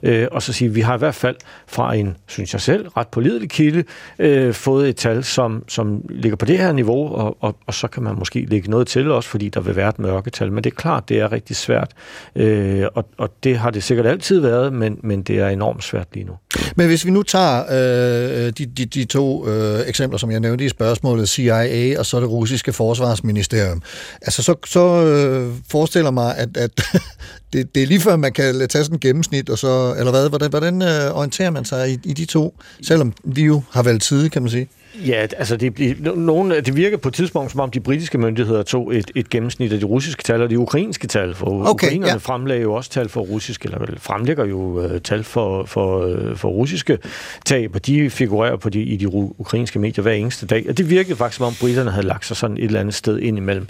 øh, 0.04 0.28
og 0.32 0.42
så 0.42 0.54
sige, 0.54 0.70
at 0.70 0.76
vi 0.76 0.82
har 0.82 0.96
i 0.96 0.98
hvert 0.98 1.16
fald 1.16 1.36
fra 1.68 1.94
en, 1.94 2.18
synes 2.28 2.54
jeg 2.54 2.62
selv, 2.62 2.88
ret 2.88 3.08
pålidelig 3.08 3.50
kilde, 3.50 3.84
øh, 4.20 4.54
fået 4.54 4.90
et 4.90 4.96
tal, 4.96 5.24
som, 5.24 5.64
som 5.68 6.04
ligger 6.10 6.36
på 6.36 6.46
det 6.46 6.58
her 6.58 6.72
niveau, 6.72 7.14
og, 7.16 7.38
og, 7.40 7.56
og 7.68 7.74
så 7.74 7.88
kan 7.88 8.04
man 8.04 8.16
måske 8.16 8.46
lægge 8.46 8.70
noget 8.70 8.88
til 8.88 9.12
også, 9.12 9.30
fordi 9.30 9.50
der 9.50 9.60
vil 9.60 9.76
være 9.76 9.90
et 9.90 10.00
mørketal. 10.00 10.52
Men 10.52 10.64
det 10.64 10.72
er 10.72 10.76
klart, 10.76 11.10
det 11.10 11.20
er 11.20 11.32
rigtig 11.32 11.56
svært, 11.56 11.92
øh, 12.36 12.86
og, 12.96 13.06
og 13.18 13.30
det 13.44 13.58
har 13.58 13.70
det 13.70 13.84
sikkert 13.84 14.06
altid 14.06 14.40
været, 14.40 14.74
men, 14.74 15.00
men 15.04 15.22
det 15.22 15.40
er 15.40 15.48
enormt 15.48 15.84
svært 15.84 16.08
lige 16.14 16.26
nu. 16.26 16.34
Men 16.76 16.88
hvis 16.88 17.06
vi 17.06 17.12
nu 17.12 17.24
tager 17.24 17.64
øh, 17.72 18.54
de, 18.58 18.66
de, 18.66 18.86
de 18.86 19.06
to 19.06 19.48
øh, 19.48 19.80
eksempler, 19.88 20.18
som 20.18 20.32
jeg 20.32 20.40
nævnte 20.40 20.66
i 20.66 20.70
spørgsmålet, 20.70 21.30
CIA 21.30 22.00
og 22.00 22.06
så 22.10 22.20
det 22.20 22.30
russiske 22.30 22.74
forsvarsministerium, 22.74 23.82
altså 24.22 24.44
så, 24.44 24.56
så 24.66 25.04
øh, 25.06 25.54
forestiller 25.70 26.12
mig, 26.12 26.38
at, 26.38 26.58
at 26.58 26.72
det, 27.54 27.76
det 27.76 27.84
er 27.84 27.88
lige 27.88 28.00
før, 28.00 28.16
man 28.16 28.34
kan 28.34 28.56
tage 28.56 28.84
sådan 28.84 28.96
en 28.96 29.00
gennemsnit, 29.00 29.50
og 29.50 29.58
så, 29.58 29.96
eller 29.98 30.12
hvad, 30.12 30.30
hvordan, 30.30 30.50
hvordan 30.50 30.82
øh, 30.82 31.18
orienterer 31.18 31.50
man 31.50 31.66
sig 31.66 31.92
i, 31.92 32.00
i 32.04 32.14
de 32.14 32.26
to, 32.26 32.58
selvom 32.82 33.14
vi 33.24 33.44
jo 33.44 33.62
har 33.72 33.84
valgt 33.84 34.04
tid, 34.04 34.30
kan 34.30 34.42
man 34.42 34.52
sige? 34.52 34.68
Ja, 34.96 35.28
altså 35.38 35.58
det, 35.58 36.00
nogen, 36.18 36.52
det 36.52 36.76
virker 36.76 36.98
på 36.98 37.08
et 37.08 37.14
tidspunkt, 37.14 37.52
som 37.52 37.60
om 37.60 37.72
de 37.72 37.80
britiske 37.80 38.18
myndigheder 38.18 38.64
tog 38.64 38.96
et, 38.96 39.12
et 39.16 39.30
gennemsnit 39.30 39.74
af 39.74 39.80
de 39.80 39.86
russiske 39.86 40.24
tal 40.24 40.42
og 40.42 40.50
de 40.50 40.60
ukrainske 40.60 41.08
tal. 41.08 41.36
For 41.36 41.46
okay, 41.46 41.70
ukrainerne 41.70 42.12
ja. 42.12 42.18
fremlagde 42.18 42.62
jo 42.62 42.74
også 42.74 42.90
tal 42.90 43.10
for 43.10 43.22
russiske, 43.22 43.66
eller 43.66 43.80
fremlægger 43.98 44.46
jo 44.46 44.60
uh, 44.60 44.98
tal 45.04 45.24
for, 45.24 45.66
for, 45.66 46.06
uh, 46.06 46.38
for 46.38 46.50
russiske 46.50 46.98
tab, 47.46 47.76
og 47.76 47.86
de 47.86 48.10
figurerer 48.10 48.56
på 48.56 48.70
de, 48.70 48.82
i 48.82 48.98
de 48.98 49.08
ukrainske 49.14 49.80
medier 49.80 50.02
hver 50.02 50.12
eneste 50.12 50.46
dag. 50.46 50.66
Og 50.70 50.78
det 50.78 50.90
virkede 50.90 51.16
faktisk, 51.16 51.38
som 51.38 51.46
om 51.46 51.54
britterne 51.60 51.92
havde 51.92 52.08
lagt 52.08 52.26
sig 52.26 52.38
sådan 52.38 52.58
et 52.58 52.64
eller 52.64 52.80
andet 52.80 52.94
sted 52.94 53.20
ind 53.20 53.38
imellem. 53.38 53.68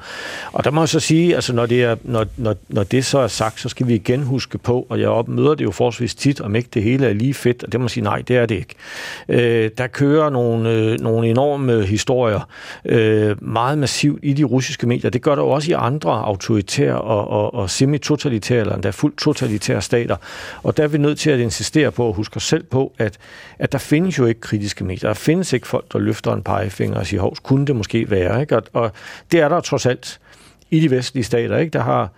Og 0.51 0.63
der 0.63 0.71
må 0.71 0.81
jeg 0.81 0.89
så 0.89 0.99
sige, 0.99 1.35
altså 1.35 1.53
når 1.53 1.65
det, 1.65 1.83
er, 1.83 1.95
når, 2.03 2.25
når, 2.37 2.55
når 2.69 2.83
det 2.83 3.05
så 3.05 3.19
er 3.19 3.27
sagt, 3.27 3.59
så 3.59 3.69
skal 3.69 3.87
vi 3.87 3.95
igen 3.95 4.23
huske 4.23 4.57
på, 4.57 4.87
og 4.89 4.99
jeg 4.99 5.23
møder 5.27 5.55
det 5.55 5.63
jo 5.63 5.71
forholdsvis 5.71 6.15
tit, 6.15 6.41
om 6.41 6.55
ikke 6.55 6.69
det 6.73 6.83
hele 6.83 7.05
er 7.05 7.13
lige 7.13 7.33
fedt, 7.33 7.63
og 7.63 7.71
det 7.71 7.79
må 7.79 7.87
sige, 7.87 8.03
nej, 8.03 8.21
det 8.27 8.37
er 8.37 8.45
det 8.45 8.55
ikke. 8.55 8.75
Uh, 9.27 9.69
der 9.77 9.87
kører 9.87 10.29
nogle, 10.29 10.93
uh, 10.93 10.99
nogle 10.99 11.08
enorme 11.17 11.85
historier 11.85 12.47
øh, 12.85 13.43
meget 13.43 13.77
massivt 13.77 14.19
i 14.23 14.33
de 14.33 14.43
russiske 14.43 14.87
medier. 14.87 15.11
Det 15.11 15.21
gør 15.21 15.35
der 15.35 15.41
også 15.41 15.71
i 15.71 15.73
andre 15.77 16.11
autoritære 16.11 17.01
og, 17.01 17.27
og, 17.27 17.53
og 17.53 17.69
semi-totalitære, 17.69 18.59
eller 18.59 18.73
endda 18.73 18.89
fuldt 18.89 19.17
totalitære 19.17 19.81
stater. 19.81 20.15
Og 20.63 20.77
der 20.77 20.83
er 20.83 20.87
vi 20.87 20.97
nødt 20.97 21.19
til 21.19 21.29
at 21.29 21.39
insistere 21.39 21.91
på, 21.91 22.07
og 22.07 22.13
huske 22.13 22.37
os 22.37 22.43
selv 22.43 22.63
på, 22.63 22.93
at, 22.97 23.17
at 23.59 23.71
der 23.71 23.77
findes 23.77 24.17
jo 24.17 24.25
ikke 24.25 24.41
kritiske 24.41 24.83
medier. 24.83 25.09
Der 25.09 25.13
findes 25.13 25.53
ikke 25.53 25.67
folk, 25.67 25.93
der 25.93 25.99
løfter 25.99 26.33
en 26.33 26.43
pegefinger 26.43 26.99
og 26.99 27.05
siger, 27.05 27.21
hovs, 27.21 27.39
kunne 27.39 27.65
det 27.65 27.75
måske 27.75 28.11
være? 28.11 28.41
Ikke? 28.41 28.55
Og, 28.55 28.63
og 28.73 28.91
det 29.31 29.39
er 29.39 29.49
der 29.49 29.59
trods 29.59 29.85
alt 29.85 30.19
i 30.71 30.79
de 30.79 30.91
vestlige 30.91 31.23
stater. 31.23 31.57
Ikke? 31.57 31.71
Der 31.71 31.81
har 31.81 32.09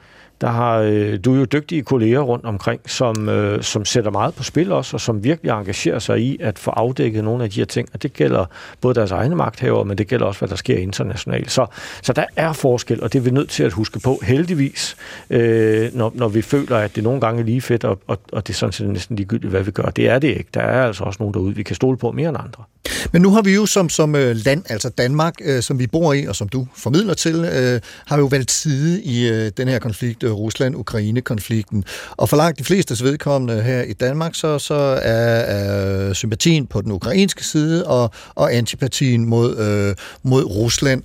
der 0.42 0.48
har 0.48 0.78
øh, 0.78 1.20
du 1.26 1.34
er 1.34 1.40
jo 1.40 1.46
dygtige 1.46 1.84
kolleger 1.84 2.20
rundt 2.20 2.46
omkring, 2.46 2.82
som, 2.86 3.30
øh, 3.30 3.64
som 3.64 3.86
sætter 3.86 4.12
meget 4.12 4.36
på 4.36 4.44
spil 4.44 4.72
også, 4.72 4.96
og 4.96 5.02
som 5.02 5.24
virkelig 5.24 5.50
engagerer 5.50 6.00
sig 6.00 6.20
i 6.20 6.38
at 6.42 6.60
få 6.60 6.72
afdækket 6.72 7.24
nogle 7.24 7.44
af 7.44 7.50
de 7.50 7.60
her 7.60 7.66
ting. 7.66 7.90
Og 7.94 8.04
det 8.04 8.14
gælder 8.14 8.46
både 8.82 8.96
deres 8.96 9.12
egne 9.12 9.36
magthaver, 9.36 9.84
men 9.84 9.98
det 9.98 10.08
gælder 10.08 10.26
også, 10.26 10.40
hvad 10.40 10.50
der 10.50 10.56
sker 10.56 10.78
internationalt. 10.78 11.52
Så, 11.52 11.66
så 12.02 12.14
der 12.14 12.26
er 12.36 12.54
forskel, 12.54 13.04
og 13.04 13.14
det 13.14 13.20
er 13.20 13.24
vi 13.24 13.32
nødt 13.32 13.50
til 13.50 13.64
at 13.64 13.74
huske 13.74 14.00
på 14.00 14.20
heldigvis, 14.24 14.96
øh, 15.30 15.90
når, 15.94 16.12
når 16.16 16.28
vi 16.28 16.42
føler, 16.42 16.78
at 16.78 16.96
det 16.96 17.04
nogle 17.04 17.22
gange 17.22 17.42
er 17.42 17.46
lige 17.46 17.62
fedt, 17.62 17.84
og, 17.84 18.00
og, 18.08 18.18
og 18.32 18.48
det 18.48 18.54
er 18.54 18.58
sådan 18.58 18.74
set 18.74 18.90
næsten 18.90 19.16
ligegyldigt, 19.16 19.52
hvad 19.52 19.64
vi 19.64 19.72
gør. 19.72 19.84
Det 19.84 20.10
er 20.10 20.20
det 20.20 20.28
ikke. 20.28 20.50
Der 20.54 20.62
er 20.62 20.84
altså 20.88 21.04
også 21.04 21.18
nogen 21.20 21.34
derude, 21.34 21.56
vi 21.56 21.64
kan 21.64 21.76
stole 21.76 21.98
på 21.98 22.12
mere 22.12 22.30
end 22.30 22.38
andre. 22.38 22.64
Men 23.12 23.22
nu 23.22 23.30
har 23.30 23.42
vi 23.42 23.56
jo 23.56 23.66
som, 23.66 23.90
som 23.90 24.16
øh, 24.16 24.36
land, 24.46 24.64
altså 24.70 24.90
Danmark, 24.90 25.34
øh, 25.42 25.62
som 25.62 25.80
vi 25.80 25.88
bor 25.88 26.14
i, 26.14 26.26
og 26.26 26.36
som 26.36 26.50
du 26.50 26.68
formidler 26.76 27.14
til, 27.14 27.36
øh, 27.36 27.82
har 28.06 28.18
jo 28.18 28.26
valgt 28.26 28.52
side 28.52 29.02
i 29.02 29.30
øh, 29.30 29.52
den 29.58 29.68
her 29.68 29.80
konflikt, 29.80 30.24
Rusland-Ukraine-konflikten. 30.32 31.84
Og 32.12 32.30
for 32.30 32.38
langt 32.38 32.60
de 32.60 32.64
fleste 32.64 33.04
vedkommende 33.04 33.62
her 33.64 33.82
i 33.82 33.94
Danmark, 33.94 34.36
så, 34.36 34.60
så 34.60 34.74
er, 34.74 35.40
er 35.40 36.14
sympatien 36.14 36.68
på 36.68 36.82
den 36.82 36.92
ukrainske 36.92 37.46
side 37.46 37.88
og, 37.88 38.12
og 38.36 38.54
antipatien 38.54 39.26
mod, 39.26 39.58
øh, 39.58 39.96
mod 40.24 40.44
Rusland. 40.44 41.04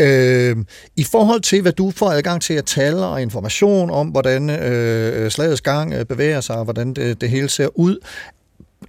Øh, 0.00 0.56
I 0.96 1.04
forhold 1.04 1.40
til, 1.40 1.62
hvad 1.62 1.72
du 1.72 1.90
får 1.90 2.10
adgang 2.10 2.42
til 2.42 2.54
at 2.54 2.64
tale 2.64 3.06
og 3.06 3.22
information 3.22 3.90
om, 3.90 4.08
hvordan 4.08 4.50
øh, 4.50 5.30
slagets 5.30 5.60
gang 5.60 5.94
øh, 5.94 6.04
bevæger 6.04 6.40
sig, 6.40 6.56
og 6.56 6.64
hvordan 6.64 6.94
det, 6.94 7.20
det 7.20 7.30
hele 7.30 7.48
ser 7.48 7.78
ud, 7.78 7.96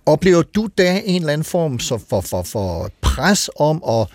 oplever 0.05 0.41
du 0.41 0.69
da 0.77 1.01
en 1.05 1.21
eller 1.21 1.33
anden 1.33 1.45
form 1.45 1.79
for, 1.79 2.21
for, 2.21 2.41
for 2.41 2.89
pres 3.01 3.49
om 3.55 3.83
at 3.89 4.07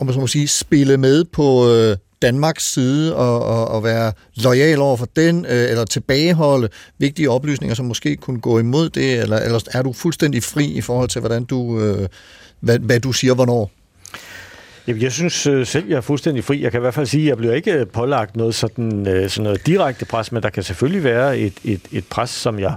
om 0.00 0.06
man 0.06 0.14
så 0.14 0.20
må 0.20 0.26
sige, 0.26 0.48
spille 0.48 0.96
med 0.96 1.24
på 1.24 1.70
øh, 1.70 1.96
Danmarks 2.24 2.72
side 2.72 3.16
og, 3.16 3.42
og, 3.42 3.68
og 3.68 3.84
være 3.84 4.12
lojal 4.36 4.78
over 4.78 4.96
for 4.96 5.08
den, 5.16 5.46
øh, 5.46 5.70
eller 5.70 5.84
tilbageholde 5.84 6.68
vigtige 6.98 7.30
oplysninger, 7.30 7.74
som 7.74 7.86
måske 7.86 8.16
kunne 8.16 8.40
gå 8.40 8.58
imod 8.58 8.88
det, 8.88 9.20
eller, 9.20 9.36
eller 9.36 9.60
er 9.72 9.82
du 9.82 9.92
fuldstændig 9.92 10.42
fri 10.42 10.64
i 10.64 10.80
forhold 10.80 11.08
til, 11.08 11.20
hvordan 11.20 11.44
du, 11.44 11.80
øh, 11.80 12.08
hvad, 12.60 12.78
hvad 12.78 13.00
du 13.00 13.12
siger, 13.12 13.34
hvornår? 13.34 13.70
Jamen, 14.86 15.02
jeg 15.02 15.12
synes 15.12 15.46
øh, 15.46 15.66
selv, 15.66 15.88
jeg 15.88 15.96
er 15.96 16.00
fuldstændig 16.00 16.44
fri. 16.44 16.62
Jeg 16.62 16.70
kan 16.70 16.80
i 16.80 16.80
hvert 16.80 16.94
fald 16.94 17.06
sige, 17.06 17.22
at 17.22 17.28
jeg 17.28 17.36
bliver 17.36 17.54
ikke 17.54 17.72
øh, 17.72 17.86
pålagt 17.86 18.36
noget 18.36 18.54
sådan, 18.54 19.08
øh, 19.08 19.30
sådan 19.30 19.44
noget 19.44 19.66
direkte 19.66 20.04
pres, 20.04 20.32
men 20.32 20.42
der 20.42 20.50
kan 20.50 20.62
selvfølgelig 20.62 21.04
være 21.04 21.38
et, 21.38 21.54
et, 21.64 21.80
et 21.92 22.04
pres, 22.10 22.30
som 22.30 22.58
jeg 22.58 22.74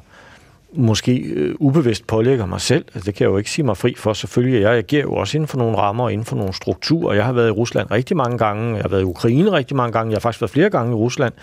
måske 0.73 1.17
øh, 1.17 1.55
ubevidst 1.59 2.07
pålægger 2.07 2.45
mig 2.45 2.61
selv. 2.61 2.85
Altså, 2.93 3.05
det 3.05 3.15
kan 3.15 3.23
jeg 3.23 3.31
jo 3.31 3.37
ikke 3.37 3.51
sige 3.51 3.65
mig 3.65 3.77
fri 3.77 3.95
for. 3.97 4.13
Selvfølgelig, 4.13 4.61
jeg 4.61 4.71
agerer 4.71 5.01
jo 5.01 5.13
også 5.13 5.37
inden 5.37 5.47
for 5.47 5.57
nogle 5.57 5.77
rammer 5.77 6.03
og 6.03 6.13
inden 6.13 6.25
for 6.25 6.35
nogle 6.35 6.53
strukturer. 6.53 7.13
Jeg 7.13 7.25
har 7.25 7.33
været 7.33 7.47
i 7.47 7.51
Rusland 7.51 7.91
rigtig 7.91 8.17
mange 8.17 8.37
gange. 8.37 8.75
Jeg 8.75 8.81
har 8.81 8.89
været 8.89 9.01
i 9.01 9.05
Ukraine 9.05 9.51
rigtig 9.51 9.77
mange 9.77 9.91
gange. 9.91 10.11
Jeg 10.11 10.15
har 10.15 10.19
faktisk 10.19 10.41
været 10.41 10.51
flere 10.51 10.69
gange 10.69 10.91
i 10.91 10.95
Rusland 10.95 11.33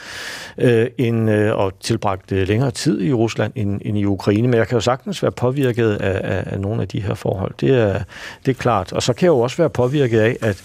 øh, 0.58 0.86
end, 0.98 1.30
øh, 1.30 1.56
og 1.56 1.72
tilbragt 1.80 2.32
øh, 2.32 2.48
længere 2.48 2.70
tid 2.70 3.02
i 3.02 3.12
Rusland 3.12 3.52
end, 3.56 3.80
end 3.84 3.98
i 3.98 4.04
Ukraine. 4.04 4.48
Men 4.48 4.58
jeg 4.58 4.68
kan 4.68 4.76
jo 4.76 4.80
sagtens 4.80 5.22
være 5.22 5.32
påvirket 5.32 5.92
af, 5.94 6.36
af, 6.36 6.44
af 6.46 6.60
nogle 6.60 6.82
af 6.82 6.88
de 6.88 7.00
her 7.00 7.14
forhold. 7.14 7.54
Det 7.60 7.70
er, 7.70 8.02
det 8.46 8.50
er 8.50 8.60
klart. 8.60 8.92
Og 8.92 9.02
så 9.02 9.12
kan 9.12 9.26
jeg 9.26 9.30
jo 9.30 9.40
også 9.40 9.56
være 9.56 9.70
påvirket 9.70 10.20
af, 10.20 10.36
at 10.40 10.64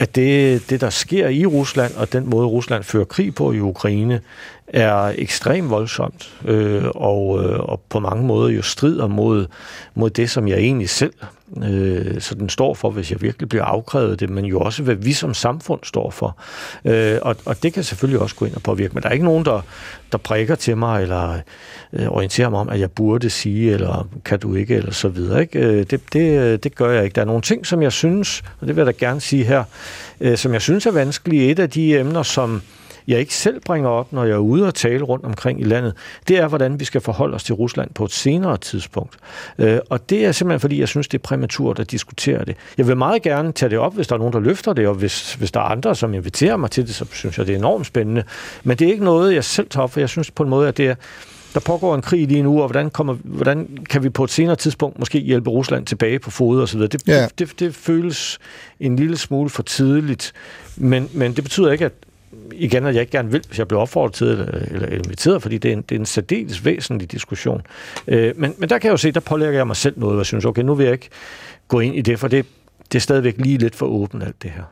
at 0.00 0.14
det, 0.14 0.70
det, 0.70 0.80
der 0.80 0.90
sker 0.90 1.28
i 1.28 1.46
Rusland, 1.46 1.94
og 1.94 2.12
den 2.12 2.30
måde, 2.30 2.46
Rusland 2.46 2.84
fører 2.84 3.04
krig 3.04 3.34
på 3.34 3.52
i 3.52 3.60
Ukraine, 3.60 4.20
er 4.68 5.12
ekstremt 5.18 5.70
voldsomt, 5.70 6.34
øh, 6.44 6.84
og, 6.94 7.44
øh, 7.44 7.60
og 7.60 7.80
på 7.88 8.00
mange 8.00 8.24
måder 8.24 8.48
jo 8.48 8.62
strider 8.62 9.06
mod, 9.06 9.46
mod 9.94 10.10
det, 10.10 10.30
som 10.30 10.48
jeg 10.48 10.58
egentlig 10.58 10.88
selv 10.90 11.12
øh, 11.56 12.20
sådan 12.20 12.48
står 12.48 12.74
for, 12.74 12.90
hvis 12.90 13.10
jeg 13.10 13.22
virkelig 13.22 13.48
bliver 13.48 13.64
afkrævet 13.64 14.20
det, 14.20 14.30
men 14.30 14.44
jo 14.44 14.60
også, 14.60 14.82
hvad 14.82 14.94
vi 14.94 15.12
som 15.12 15.34
samfund 15.34 15.80
står 15.82 16.10
for. 16.10 16.36
Øh, 16.84 17.18
og, 17.22 17.36
og 17.44 17.62
det 17.62 17.72
kan 17.72 17.84
selvfølgelig 17.84 18.20
også 18.20 18.36
gå 18.36 18.44
ind 18.44 18.54
og 18.54 18.62
påvirke, 18.62 18.94
men 18.94 19.02
der 19.02 19.08
er 19.08 19.12
ikke 19.12 19.24
nogen, 19.24 19.44
der, 19.44 19.60
der 20.12 20.18
prikker 20.18 20.54
til 20.54 20.76
mig, 20.76 21.02
eller 21.02 21.38
øh, 21.92 22.08
orienterer 22.08 22.48
mig 22.48 22.60
om, 22.60 22.68
at 22.68 22.80
jeg 22.80 22.90
burde 22.90 23.30
sige, 23.30 23.72
eller 23.72 24.08
kan 24.24 24.38
du 24.38 24.54
ikke, 24.54 24.74
eller 24.74 24.92
så 24.92 25.08
videre. 25.08 25.40
Ikke? 25.40 25.58
Øh, 25.58 25.86
det, 25.90 26.00
det, 26.12 26.64
det 26.64 26.74
gør 26.74 26.90
jeg 26.90 27.04
ikke. 27.04 27.14
Der 27.14 27.20
er 27.20 27.26
nogle 27.26 27.42
ting, 27.42 27.66
som 27.66 27.82
jeg 27.82 27.92
synes, 27.92 28.42
og 28.60 28.66
det 28.66 28.76
vil 28.76 28.82
jeg 28.82 28.86
da 28.86 29.06
gerne 29.06 29.20
sige 29.20 29.44
her, 29.44 29.64
øh, 30.20 30.36
som 30.36 30.52
jeg 30.52 30.62
synes 30.62 30.86
er 30.86 30.92
vanskelige. 30.92 31.50
Et 31.50 31.58
af 31.58 31.70
de 31.70 31.98
emner, 31.98 32.22
som 32.22 32.62
jeg 33.08 33.20
ikke 33.20 33.34
selv 33.34 33.60
bringer 33.60 33.90
op, 33.90 34.12
når 34.12 34.24
jeg 34.24 34.32
er 34.32 34.38
ude 34.38 34.66
og 34.66 34.74
tale 34.74 35.04
rundt 35.04 35.24
omkring 35.24 35.60
i 35.60 35.64
landet, 35.64 35.94
det 36.28 36.38
er, 36.38 36.48
hvordan 36.48 36.80
vi 36.80 36.84
skal 36.84 37.00
forholde 37.00 37.34
os 37.34 37.44
til 37.44 37.54
Rusland 37.54 37.90
på 37.94 38.04
et 38.04 38.12
senere 38.12 38.56
tidspunkt. 38.56 39.16
Øh, 39.58 39.78
og 39.90 40.10
det 40.10 40.24
er 40.24 40.32
simpelthen, 40.32 40.60
fordi 40.60 40.80
jeg 40.80 40.88
synes, 40.88 41.08
det 41.08 41.18
er 41.18 41.22
præmaturt 41.22 41.78
at 41.78 41.90
diskutere 41.90 42.44
det. 42.44 42.56
Jeg 42.78 42.88
vil 42.88 42.96
meget 42.96 43.22
gerne 43.22 43.52
tage 43.52 43.70
det 43.70 43.78
op, 43.78 43.94
hvis 43.94 44.06
der 44.06 44.14
er 44.14 44.18
nogen, 44.18 44.32
der 44.32 44.40
løfter 44.40 44.72
det, 44.72 44.88
og 44.88 44.94
hvis, 44.94 45.34
hvis 45.34 45.52
der 45.52 45.60
er 45.60 45.64
andre, 45.64 45.94
som 45.94 46.14
inviterer 46.14 46.56
mig 46.56 46.70
til 46.70 46.86
det, 46.86 46.94
så 46.94 47.06
synes 47.12 47.38
jeg, 47.38 47.46
det 47.46 47.52
er 47.52 47.58
enormt 47.58 47.86
spændende. 47.86 48.24
Men 48.64 48.76
det 48.76 48.88
er 48.88 48.92
ikke 48.92 49.04
noget, 49.04 49.34
jeg 49.34 49.44
selv 49.44 49.68
tager 49.70 49.84
op, 49.84 49.90
for 49.90 50.00
jeg 50.00 50.08
synes 50.08 50.30
på 50.30 50.42
en 50.42 50.48
måde, 50.48 50.68
at 50.68 50.76
det 50.76 50.86
er, 50.86 50.94
der 51.54 51.60
pågår 51.60 51.94
en 51.94 52.02
krig 52.02 52.28
lige 52.28 52.42
nu, 52.42 52.60
og 52.60 52.66
hvordan, 52.66 52.90
kommer, 52.90 53.16
hvordan 53.24 53.78
kan 53.90 54.02
vi 54.02 54.08
på 54.08 54.24
et 54.24 54.30
senere 54.30 54.56
tidspunkt 54.56 54.98
måske 54.98 55.18
hjælpe 55.18 55.50
Rusland 55.50 55.86
tilbage 55.86 56.18
på 56.18 56.30
fod 56.30 56.60
og 56.60 56.68
så 56.68 56.76
videre. 56.76 56.88
Det, 56.88 57.08
ja. 57.08 57.22
det, 57.22 57.38
det, 57.38 57.60
det 57.60 57.74
føles 57.74 58.38
en 58.80 58.96
lille 58.96 59.16
smule 59.16 59.50
for 59.50 59.62
tidligt, 59.62 60.32
men, 60.76 61.08
men 61.12 61.32
det 61.32 61.44
betyder 61.44 61.72
ikke, 61.72 61.84
at, 61.84 61.92
igen, 62.52 62.86
at 62.86 62.94
jeg 62.94 63.00
ikke 63.00 63.12
gerne 63.12 63.30
vil, 63.30 63.44
hvis 63.46 63.58
jeg 63.58 63.68
bliver 63.68 63.80
opfordret 63.80 64.14
til 64.14 64.26
eller, 64.26 64.48
øh, 64.54 64.62
eller 64.70 64.88
inviteret, 64.88 65.42
fordi 65.42 65.58
det 65.58 65.68
er 65.68 65.72
en, 65.72 65.82
det 65.82 65.94
er 65.94 65.98
en 65.98 66.06
særdeles 66.06 66.64
væsentlig 66.64 67.12
diskussion. 67.12 67.62
Øh, 68.08 68.32
men, 68.36 68.54
men 68.58 68.68
der 68.68 68.78
kan 68.78 68.88
jeg 68.88 68.92
jo 68.92 68.96
se, 68.96 69.12
der 69.12 69.20
pålægger 69.20 69.58
jeg 69.58 69.66
mig 69.66 69.76
selv 69.76 69.94
noget, 69.98 70.12
og 70.12 70.18
jeg 70.18 70.26
synes, 70.26 70.44
okay, 70.44 70.62
nu 70.62 70.74
vil 70.74 70.84
jeg 70.84 70.92
ikke 70.92 71.08
gå 71.68 71.80
ind 71.80 71.94
i 71.94 72.00
det, 72.00 72.18
for 72.18 72.28
det, 72.28 72.46
det 72.92 72.98
er 72.98 73.00
stadigvæk 73.00 73.34
lige 73.38 73.58
lidt 73.58 73.74
for 73.74 73.86
åbent, 73.86 74.22
alt 74.22 74.42
det 74.42 74.50
her. 74.50 74.62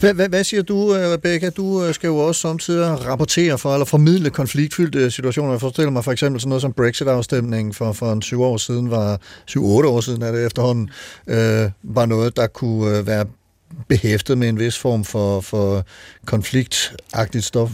Hvad, 0.00 0.14
hvad, 0.14 0.28
hvad 0.28 0.44
siger 0.44 0.62
du, 0.62 0.94
øh, 0.94 1.12
Rebecca? 1.12 1.50
Du 1.50 1.84
øh, 1.84 1.94
skal 1.94 2.08
jo 2.08 2.16
også 2.16 2.40
samtidig 2.40 3.06
rapportere 3.06 3.58
for, 3.58 3.72
eller 3.72 3.84
formidle 3.84 4.30
konfliktfyldte 4.30 5.10
situationer. 5.10 5.50
Jeg 5.50 5.60
forestiller 5.60 5.90
mig 5.90 6.04
for 6.04 6.12
eksempel 6.12 6.40
sådan 6.40 6.48
noget 6.48 6.62
som 6.62 6.72
Brexit-afstemningen 6.72 7.74
for, 7.74 7.92
for 7.92 8.12
en 8.12 8.22
syv 8.22 8.42
år 8.42 8.56
siden, 8.56 8.90
var 8.90 9.20
syv-otte 9.46 9.88
år 9.88 10.00
siden 10.00 10.22
er 10.22 10.32
det 10.32 10.46
efterhånden, 10.46 10.90
øh, 11.26 11.70
var 11.82 12.06
noget, 12.06 12.36
der 12.36 12.46
kunne 12.46 13.06
være 13.06 13.26
behæftet 13.88 14.38
med 14.38 14.48
en 14.48 14.58
vis 14.58 14.78
form 14.78 15.04
for, 15.04 15.40
for 15.40 15.84
konfliktagtigt 16.26 17.44
stof. 17.44 17.70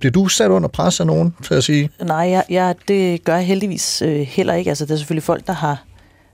Bliver 0.00 0.12
du 0.12 0.28
sat 0.28 0.50
under 0.50 0.68
pres 0.68 1.00
af 1.00 1.06
nogen, 1.06 1.34
til 1.42 1.54
at 1.54 1.64
sige? 1.64 1.90
Nej, 2.00 2.16
jeg, 2.16 2.44
jeg, 2.50 2.74
det 2.88 3.24
gør 3.24 3.34
jeg 3.34 3.46
heldigvis 3.46 4.02
øh, 4.02 4.20
heller 4.20 4.54
ikke. 4.54 4.68
Altså, 4.68 4.84
det 4.84 4.90
er 4.90 4.96
selvfølgelig 4.96 5.22
folk, 5.22 5.46
der 5.46 5.52
har, 5.52 5.84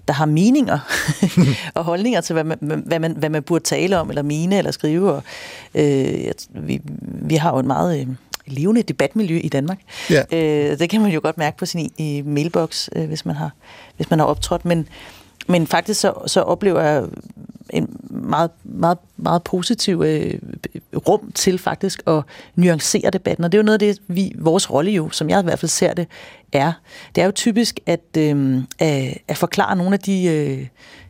der 0.08 0.14
har 0.14 0.26
meninger 0.26 0.78
og 1.74 1.84
holdninger 1.84 2.20
til, 2.20 2.32
hvad 2.32 2.44
man, 2.44 2.82
hvad, 2.86 3.00
man, 3.00 3.16
hvad 3.16 3.30
man 3.30 3.42
burde 3.42 3.64
tale 3.64 3.98
om, 3.98 4.08
eller 4.08 4.22
mene, 4.22 4.58
eller 4.58 4.70
skrive. 4.70 5.12
Og, 5.12 5.22
øh, 5.74 6.32
vi, 6.50 6.80
vi 7.04 7.34
har 7.34 7.52
jo 7.52 7.58
en 7.58 7.66
meget... 7.66 8.00
Øh, 8.00 8.06
levende 8.46 8.82
debatmiljø 8.82 9.38
i 9.38 9.48
Danmark. 9.48 9.78
Ja. 10.10 10.22
Øh, 10.32 10.78
det 10.78 10.90
kan 10.90 11.00
man 11.00 11.10
jo 11.10 11.20
godt 11.22 11.38
mærke 11.38 11.56
på 11.56 11.66
sin 11.66 11.92
i 11.98 12.22
mailbox, 12.26 12.88
øh, 12.96 13.06
hvis 13.06 13.26
man 13.26 13.36
har 13.36 13.50
hvis 13.96 14.10
man 14.10 14.18
har 14.18 14.26
optrådt. 14.26 14.64
Men, 14.64 14.88
men 15.46 15.66
faktisk 15.66 16.00
så, 16.00 16.12
så 16.26 16.40
oplever 16.40 16.80
jeg 16.80 17.04
en 17.70 17.96
meget, 18.14 18.50
meget, 18.64 18.98
meget 19.16 19.42
positiv 19.42 20.02
øh, 20.06 20.34
rum 21.08 21.32
til 21.34 21.58
faktisk 21.58 22.02
at 22.06 22.22
nuancere 22.54 23.10
debatten. 23.10 23.44
Og 23.44 23.52
det 23.52 23.58
er 23.58 23.62
jo 23.62 23.64
noget 23.64 23.82
af 23.82 23.94
det, 23.94 23.98
vi, 24.08 24.32
vores 24.38 24.70
rolle 24.70 24.90
jo, 24.90 25.10
som 25.10 25.30
jeg 25.30 25.40
i 25.40 25.42
hvert 25.42 25.58
fald 25.58 25.70
ser 25.70 25.94
det, 25.94 26.06
er. 26.52 26.72
Det 27.14 27.20
er 27.20 27.24
jo 27.24 27.32
typisk 27.32 27.80
at, 27.86 28.16
øh, 28.18 28.62
at, 28.78 29.18
at 29.28 29.36
forklare 29.36 29.76
nogle 29.76 29.94
af 29.94 30.00
de, 30.00 30.24
øh, 30.24 30.66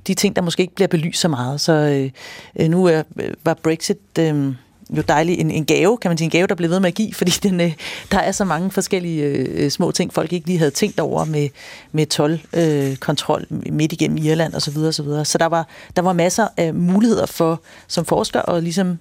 de 0.07 0.15
ting, 0.15 0.37
der 0.37 0.43
måske 0.43 0.61
ikke 0.61 0.75
bliver 0.75 0.89
belyst 0.89 1.21
så 1.21 1.29
meget. 1.29 1.61
Så 1.61 1.73
øh, 1.73 2.11
øh 2.57 2.71
nu 2.71 2.85
er, 2.85 3.03
øh, 3.21 3.35
var 3.45 3.55
Brexit... 3.55 3.99
Øh, 4.19 4.55
jo 4.91 5.03
dejlig 5.09 5.39
en, 5.39 5.51
en 5.51 5.64
gave, 5.64 5.99
kan 5.99 6.09
man 6.09 6.18
sige, 6.18 6.26
en 6.26 6.30
gave, 6.30 6.47
der 6.47 6.55
blev 6.55 6.70
ved 6.70 6.80
med 6.80 6.89
at 6.89 6.95
give, 6.95 7.14
fordi 7.14 7.30
den, 7.30 7.61
øh, 7.61 7.72
der 8.12 8.18
er 8.18 8.32
så 8.32 8.45
mange 8.45 8.70
forskellige 8.70 9.24
øh, 9.24 9.70
små 9.70 9.91
ting, 9.91 10.12
folk 10.12 10.32
ikke 10.32 10.47
lige 10.47 10.59
havde 10.59 10.70
tænkt 10.70 11.01
over 11.01 11.24
med, 11.24 11.49
med 11.93 12.07
12 12.07 12.41
øh, 12.53 12.97
kontrol 12.97 13.47
midt 13.51 13.93
igennem 13.93 14.16
Irland 14.16 14.55
osv. 14.55 14.61
Så, 14.61 14.70
videre, 14.70 14.89
og 14.89 14.95
så, 14.95 15.03
videre. 15.03 15.24
så 15.24 15.39
der 15.39 15.47
var, 15.47 15.68
der 15.97 16.03
var 16.03 16.12
masser 16.12 16.49
af 16.57 16.74
muligheder 16.74 17.26
for 17.26 17.61
som 17.89 18.05
forsker 18.05 18.51
at 18.51 18.62
ligesom 18.62 18.99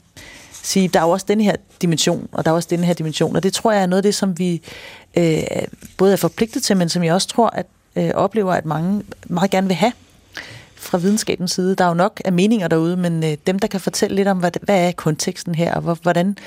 sige, 0.52 0.88
der 0.88 1.00
er 1.00 1.04
jo 1.04 1.10
også 1.10 1.26
den 1.30 1.42
her 1.42 1.56
dimension, 1.82 2.28
og 2.32 2.46
der 2.46 2.52
er 2.52 2.56
også 2.56 2.68
den 2.72 2.84
her 2.84 2.94
dimension, 2.94 3.36
og 3.36 3.44
det 3.44 3.54
tror 3.54 3.72
jeg 3.72 3.82
er 3.82 3.86
noget 3.86 3.98
af 3.98 4.04
det, 4.04 4.16
som 4.16 4.40
vi 4.40 4.62
øh, 5.18 5.44
både 5.98 6.14
er 6.14 6.18
forpligtet 6.18 6.64
til, 6.64 6.78
men 6.78 6.90
som 6.90 7.04
jeg 7.04 7.14
også 7.14 7.28
tror, 7.28 7.50
at 7.50 7.66
øh, 7.96 8.12
oplever, 8.14 8.54
at 8.54 8.66
mange 8.66 9.04
meget 9.28 9.52
gerne 9.52 9.68
vil 9.68 9.76
have 9.76 9.92
fra 10.84 10.98
videnskabens 10.98 11.52
side. 11.52 11.76
Der 11.76 11.84
er 11.84 11.88
jo 11.88 11.94
nok 11.94 12.22
af 12.26 12.34
meninger 12.34 12.68
derude, 12.68 12.98
men 12.98 13.24
øh, 13.24 13.38
dem, 13.48 13.60
der 13.60 13.68
kan 13.68 13.80
fortælle 13.80 14.16
lidt 14.16 14.28
om, 14.28 14.38
hvad, 14.38 14.52
hvad 14.62 14.88
er 14.88 14.92
konteksten 14.92 15.56
her, 15.56 15.74
og 15.76 15.98
hvordan, 16.02 16.38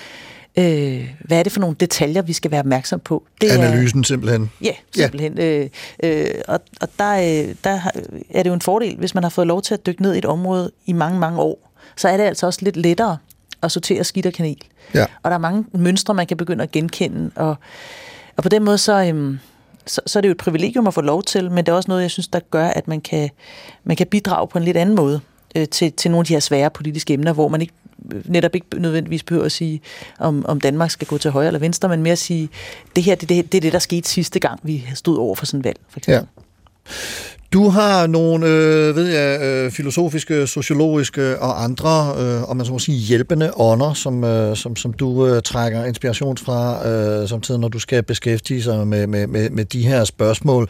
øh, 0.59 1.11
hvad 1.21 1.39
er 1.39 1.43
det 1.43 1.53
for 1.53 1.61
nogle 1.61 1.77
detaljer, 1.81 2.23
vi 2.23 2.33
skal 2.33 2.51
være 2.51 2.61
opmærksom 2.61 3.01
på. 3.01 3.23
Det 3.41 3.51
Analysen 3.51 4.01
er, 4.01 4.05
simpelthen. 4.05 4.51
Ja, 4.63 4.73
simpelthen. 4.97 5.39
Ja. 5.39 5.45
Øh, 5.45 5.69
øh, 6.03 6.27
og 6.49 6.61
og 6.81 6.89
der, 6.99 7.13
øh, 7.13 7.55
der 7.65 7.81
er 8.31 8.43
det 8.43 8.47
jo 8.47 8.55
en 8.55 8.61
fordel, 8.61 8.97
hvis 8.97 9.15
man 9.15 9.23
har 9.23 9.31
fået 9.31 9.47
lov 9.47 9.63
til 9.63 9.75
at 9.75 9.87
dykke 9.87 10.03
ned 10.03 10.15
i 10.15 10.19
et 10.19 10.25
område 10.25 10.71
i 10.87 10.93
mange, 10.93 11.21
mange 11.21 11.41
år, 11.41 11.73
så 11.97 12.09
er 12.09 12.17
det 12.17 12.25
altså 12.25 12.47
også 12.47 12.59
lidt 12.63 12.77
lettere 12.77 13.17
at 13.63 13.73
sortere 13.73 14.05
skidt 14.05 14.27
og 14.27 14.33
kanel. 14.33 14.63
Ja. 14.95 15.07
Og 15.23 15.31
der 15.31 15.35
er 15.35 15.41
mange 15.41 15.65
mønstre, 15.73 16.15
man 16.15 16.27
kan 16.27 16.37
begynde 16.37 16.63
at 16.63 16.71
genkende, 16.71 17.31
og, 17.35 17.57
og 18.37 18.43
på 18.43 18.49
den 18.49 18.65
måde 18.65 18.79
så... 18.79 19.13
Øh, 19.15 19.39
så, 19.87 20.01
så 20.07 20.19
er 20.19 20.21
det 20.21 20.29
jo 20.29 20.33
et 20.33 20.39
privilegium 20.39 20.87
at 20.87 20.95
få 20.95 21.01
lov 21.01 21.23
til, 21.23 21.51
men 21.51 21.67
det 21.67 21.73
er 21.73 21.77
også 21.77 21.89
noget, 21.89 22.03
jeg 22.03 22.11
synes, 22.11 22.29
der 22.29 22.41
gør, 22.41 22.67
at 22.67 22.89
man 22.89 23.01
kan, 23.01 23.31
man 23.85 23.97
kan 23.97 24.07
bidrage 24.07 24.49
på 24.49 24.59
en 24.59 24.65
lidt 24.65 24.77
anden 24.77 24.95
måde 24.95 25.21
øh, 25.57 25.69
til, 25.69 25.93
til 25.93 26.11
nogle 26.11 26.23
af 26.23 26.27
de 26.27 26.33
her 26.33 26.41
svære 26.41 26.71
politiske 26.71 27.15
emner, 27.15 27.33
hvor 27.33 27.49
man 27.49 27.61
ikke 27.61 27.75
øh, 28.13 28.23
netop 28.25 28.55
ikke 28.55 28.67
nødvendigvis 28.77 29.23
behøver 29.23 29.47
at 29.47 29.53
sige, 29.53 29.81
om, 30.19 30.47
om 30.47 30.61
Danmark 30.61 30.91
skal 30.91 31.07
gå 31.07 31.19
til 31.19 31.31
højre 31.31 31.47
eller 31.47 31.61
venstre, 31.61 31.89
men 31.89 32.03
mere 32.03 32.13
at 32.13 32.19
sige, 32.19 32.49
det 32.97 33.05
her 33.05 33.15
det, 33.15 33.29
det, 33.29 33.53
det 33.53 33.59
er 33.59 33.63
det, 33.63 33.73
der 33.73 33.79
skete 33.79 34.09
sidste 34.09 34.41
gang, 34.41 34.61
vi 34.63 34.85
stod 34.95 35.19
over 35.19 35.35
for 35.35 35.47
sådan 35.47 35.61
et 35.61 35.65
valg, 35.65 35.79
for 35.89 35.99
eksempel. 35.99 36.29
Ja. 36.37 36.93
Du 37.57 37.69
har 37.69 38.07
nogle, 38.07 38.47
øh, 38.47 38.97
ved 38.97 39.07
jeg, 39.07 39.41
øh, 39.41 39.71
filosofiske, 39.71 40.47
sociologiske 40.47 41.39
og 41.39 41.65
andre, 41.65 42.15
øh, 42.19 42.51
om 42.51 42.57
man 42.57 42.67
så 42.67 42.73
må 42.73 42.79
sige, 42.79 42.99
hjælpende 42.99 43.51
ånder, 43.57 43.95
som, 43.95 44.25
øh, 44.25 44.57
som, 44.57 44.77
som 44.77 44.93
du 44.93 45.27
øh, 45.27 45.43
trækker 45.43 45.85
inspiration 45.85 46.37
fra, 46.37 46.89
øh, 46.89 47.29
samtidig 47.29 47.61
når 47.61 47.69
du 47.69 47.79
skal 47.79 48.03
beskæftige 48.03 48.63
sig 48.63 48.87
med, 48.87 49.07
med, 49.07 49.27
med, 49.27 49.51
med 49.51 49.65
de 49.65 49.87
her 49.87 50.05
spørgsmål. 50.05 50.69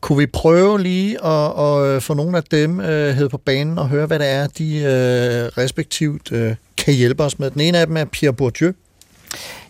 Kunne 0.00 0.18
vi 0.18 0.26
prøve 0.26 0.82
lige 0.82 1.24
at, 1.24 1.52
at 1.60 1.86
øh, 1.86 2.00
få 2.00 2.14
nogle 2.14 2.36
af 2.36 2.42
dem 2.42 2.80
øh, 2.80 3.14
hed 3.14 3.28
på 3.28 3.38
banen 3.38 3.78
og 3.78 3.88
høre, 3.88 4.06
hvad 4.06 4.18
det 4.18 4.28
er, 4.28 4.46
de 4.46 4.76
øh, 4.76 5.62
respektivt 5.62 6.32
øh, 6.32 6.54
kan 6.76 6.94
hjælpe 6.94 7.22
os 7.24 7.38
med? 7.38 7.50
Den 7.50 7.60
ene 7.60 7.78
af 7.78 7.86
dem 7.86 7.96
er 7.96 8.04
Pierre 8.04 8.34
Bourdieu, 8.34 8.72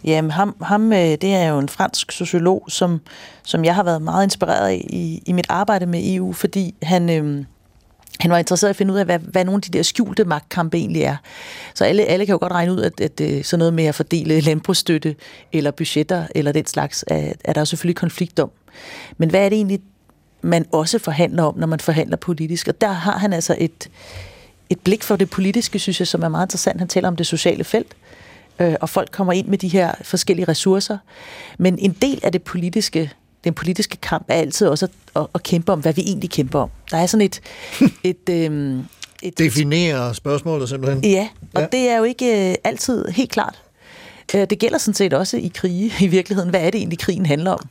Jamen, 0.05 0.31
ham, 0.31 0.57
ham 0.63 0.93
øh, 0.93 0.99
det 0.99 1.25
er 1.25 1.49
jo 1.49 1.59
en 1.59 1.69
fransk 1.69 2.13
sociolog, 2.13 2.65
som, 2.69 3.01
som 3.45 3.65
jeg 3.65 3.75
har 3.75 3.83
været 3.83 4.03
meget 4.03 4.25
inspireret 4.25 4.69
af 4.69 4.87
i, 4.91 5.23
i 5.27 5.33
mit 5.33 5.47
arbejde 5.49 5.87
med 5.87 6.15
EU, 6.15 6.33
fordi 6.33 6.75
han, 6.83 7.11
øh, 7.11 7.45
han 8.21 8.31
var 8.31 8.39
interesseret 8.39 8.71
i 8.71 8.73
at 8.73 8.77
finde 8.77 8.95
ud 8.95 8.99
af, 8.99 9.05
hvad, 9.05 9.19
hvad 9.19 9.45
nogle 9.45 9.59
af 9.59 9.63
de 9.63 9.79
der 9.79 9.83
skjulte 9.83 10.25
magtkampe 10.25 10.77
egentlig 10.77 11.03
er. 11.03 11.17
Så 11.75 11.85
alle, 11.85 12.05
alle 12.05 12.27
kan 12.27 12.33
jo 12.33 12.39
godt 12.39 12.53
regne 12.53 12.73
ud, 12.73 12.81
at, 12.81 13.01
at, 13.01 13.21
at 13.21 13.47
sådan 13.47 13.59
noget 13.59 13.75
med 13.75 13.85
at 13.85 13.95
fordele 13.95 14.41
landbrugsstøtte 14.41 15.17
eller 15.53 15.71
budgetter 15.71 16.27
eller 16.35 16.53
den 16.53 16.67
slags, 16.67 17.05
er, 17.07 17.33
er 17.45 17.53
der 17.53 17.65
selvfølgelig 17.65 17.97
konflikt 17.97 18.39
om. 18.39 18.51
Men 19.19 19.31
hvad 19.31 19.45
er 19.45 19.49
det 19.49 19.57
egentlig, 19.57 19.81
man 20.43 20.67
også 20.73 20.99
forhandler 20.99 21.43
om, 21.43 21.59
når 21.59 21.67
man 21.67 21.81
forhandler 21.81 22.17
politisk? 22.17 22.69
Og 22.69 22.81
der 22.81 22.93
har 22.93 23.19
han 23.19 23.33
altså 23.33 23.57
et, 23.59 23.89
et 24.71 24.81
blik 24.81 25.03
for 25.03 25.17
det 25.17 25.31
politiske, 25.31 25.79
synes 25.79 26.01
jeg, 26.01 26.07
som 26.07 26.23
er 26.23 26.29
meget 26.29 26.47
interessant. 26.47 26.79
Han 26.79 26.89
taler 26.89 27.09
om 27.09 27.17
det 27.17 27.27
sociale 27.27 27.65
felt, 27.65 27.87
øh, 27.93 28.08
og 28.81 28.89
folk 28.89 29.11
kommer 29.13 29.33
ind 29.33 29.47
med 29.47 29.59
de 29.59 29.69
her 29.69 29.93
forskellige 30.03 30.49
ressourcer. 30.49 30.99
Men 31.59 31.79
en 31.79 31.93
del 32.03 32.21
af 32.23 32.33
det 32.33 32.43
politiske, 32.43 33.11
den 33.45 33.55
politiske 33.55 33.97
kamp 33.97 34.25
er 34.29 34.35
altid 34.35 34.67
også 34.67 34.87
at, 34.87 35.23
at, 35.23 35.27
at 35.35 35.43
kæmpe 35.43 35.73
om, 35.73 35.81
hvad 35.81 35.93
vi 35.93 36.03
egentlig 36.03 36.31
kæmper 36.31 36.59
om. 36.61 36.71
Der 36.91 36.97
er 36.97 37.07
sådan 37.07 37.27
et... 37.27 37.41
et 38.05 38.29
øh, 38.31 38.79
et 39.23 39.39
Definere 39.39 40.15
spørgsmålet 40.15 40.69
simpelthen. 40.69 41.05
Ja, 41.05 41.29
og 41.55 41.61
ja. 41.61 41.67
det 41.73 41.89
er 41.89 41.97
jo 41.97 42.05
ikke 42.05 42.51
øh, 42.51 42.55
altid 42.65 43.05
helt 43.09 43.31
klart. 43.31 43.63
Øh, 44.35 44.47
det 44.51 44.59
gælder 44.59 44.79
sådan 44.79 44.95
set 44.95 45.13
også 45.13 45.37
i 45.37 45.51
krige 45.55 45.93
i 46.01 46.07
virkeligheden. 46.07 46.51
Hvad 46.51 46.61
er 46.61 46.71
det 46.71 46.79
egentlig, 46.79 46.99
krigen 46.99 47.27
handler 47.27 47.51
om? 47.51 47.69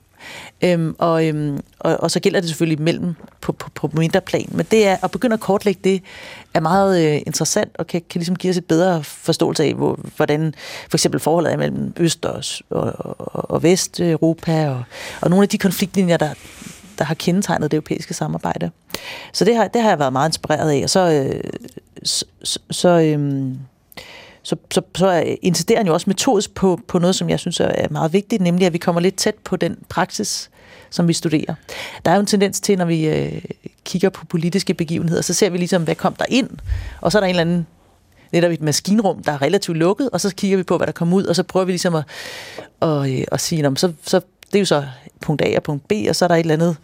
Øhm, 0.62 0.96
og, 0.98 1.28
øhm, 1.28 1.60
og, 1.80 1.98
og 2.00 2.12
så 2.12 2.20
gælder 2.20 2.40
det 2.40 2.50
selvfølgelig 2.50 2.82
mellem 2.82 3.16
på, 3.42 3.52
på, 3.52 3.70
på 3.76 3.92
mindre 3.94 4.22
plan. 4.22 4.50
Men 4.52 4.66
det 4.72 4.88
er 4.88 4.98
at 5.04 5.12
begynde 5.12 5.34
at 5.34 5.40
kortlægge 5.40 5.82
det 5.84 6.04
er 6.54 6.60
meget 6.60 7.06
øh, 7.06 7.22
interessant 7.26 7.72
og 7.80 7.88
kan, 7.88 8.02
kan 8.10 8.20
ligesom 8.20 8.36
give 8.36 8.52
os 8.52 8.58
et 8.58 8.66
bedre 8.66 9.04
forståelse 9.04 9.64
af, 9.64 9.74
hvor, 9.74 10.00
hvordan 10.16 10.54
for 10.90 10.98
eksempel 10.98 11.20
forholdet 11.20 11.54
er 11.54 11.58
mellem 11.58 11.94
Øst 11.98 12.26
og, 12.26 12.44
og, 12.70 12.94
og, 13.18 13.52
og 13.52 13.64
Vesteuropa 13.64 14.70
og, 14.70 14.84
og 15.22 15.30
nogle 15.30 15.44
af 15.44 15.50
de 15.50 15.58
konfliktlinjer, 15.58 16.18
der, 16.18 16.34
der 16.98 17.06
har 17.06 17.16
kendetegnet 17.16 17.72
det 17.72 17.78
europæiske 17.78 18.14
samarbejde. 18.14 18.72
Så 19.34 19.46
det 19.46 19.56
har, 19.56 19.68
det 19.68 19.82
har 19.82 19.90
jeg 19.90 20.00
været 20.00 20.14
meget 20.14 20.30
inspireret 20.30 20.72
af. 20.72 20.84
Og 20.84 20.90
så, 20.90 21.12
øh, 21.12 21.44
så, 22.04 22.26
så 22.72 22.90
øh, 22.90 23.48
så, 24.48 24.56
så, 24.72 24.82
så 24.96 25.38
insisterer 25.42 25.80
han 25.80 25.88
jo 25.88 25.94
også 25.94 26.10
metodisk 26.10 26.54
på, 26.54 26.80
på 26.88 27.00
noget, 27.00 27.16
som 27.16 27.30
jeg 27.30 27.40
synes 27.40 27.60
er 27.60 27.88
meget 27.92 28.14
vigtigt, 28.14 28.42
nemlig 28.42 28.68
at 28.68 28.74
vi 28.74 28.78
kommer 28.78 29.02
lidt 29.02 29.16
tæt 29.16 29.36
på 29.36 29.56
den 29.56 29.78
praksis, 29.90 30.50
som 30.90 31.08
vi 31.08 31.14
studerer. 31.14 31.56
Der 32.06 32.12
er 32.12 32.16
jo 32.16 32.20
en 32.20 32.26
tendens 32.26 32.60
til, 32.60 32.78
når 32.78 32.86
vi 32.86 33.08
øh, 33.08 33.42
kigger 33.86 34.10
på 34.10 34.26
politiske 34.26 34.74
begivenheder, 34.74 35.22
så 35.22 35.34
ser 35.34 35.50
vi 35.50 35.58
ligesom, 35.58 35.84
hvad 35.84 35.96
kom 35.96 36.14
der 36.14 36.26
ind, 36.30 36.50
og 37.02 37.12
så 37.12 37.18
er 37.18 37.20
der 37.20 37.28
en 37.28 37.30
eller 37.30 37.42
anden 37.42 37.68
netop 38.32 38.52
et 38.52 38.62
maskinrum, 38.62 39.24
der 39.24 39.32
er 39.32 39.42
relativt 39.42 39.78
lukket, 39.78 40.10
og 40.10 40.22
så 40.22 40.36
kigger 40.36 40.58
vi 40.58 40.64
på, 40.64 40.78
hvad 40.78 40.88
der 40.88 40.94
kommer 40.94 41.18
ud, 41.18 41.26
og 41.26 41.36
så 41.36 41.44
prøver 41.44 41.66
vi 41.66 41.72
ligesom 41.72 41.96
at, 41.96 42.04
at, 42.82 43.12
øh, 43.12 43.24
at 43.32 43.42
sige, 43.42 43.76
så, 43.76 43.94
så 44.04 44.22
det 44.48 44.56
er 44.56 44.60
jo 44.60 44.66
så 44.66 44.86
punkt 45.22 45.42
A 45.42 45.56
og 45.56 45.64
punkt 45.64 45.88
B, 45.88 45.92
og 46.10 46.16
så 46.16 46.26
er 46.26 46.28
der 46.28 46.36
et 46.36 46.40
eller 46.40 46.54
andet, 46.54 46.78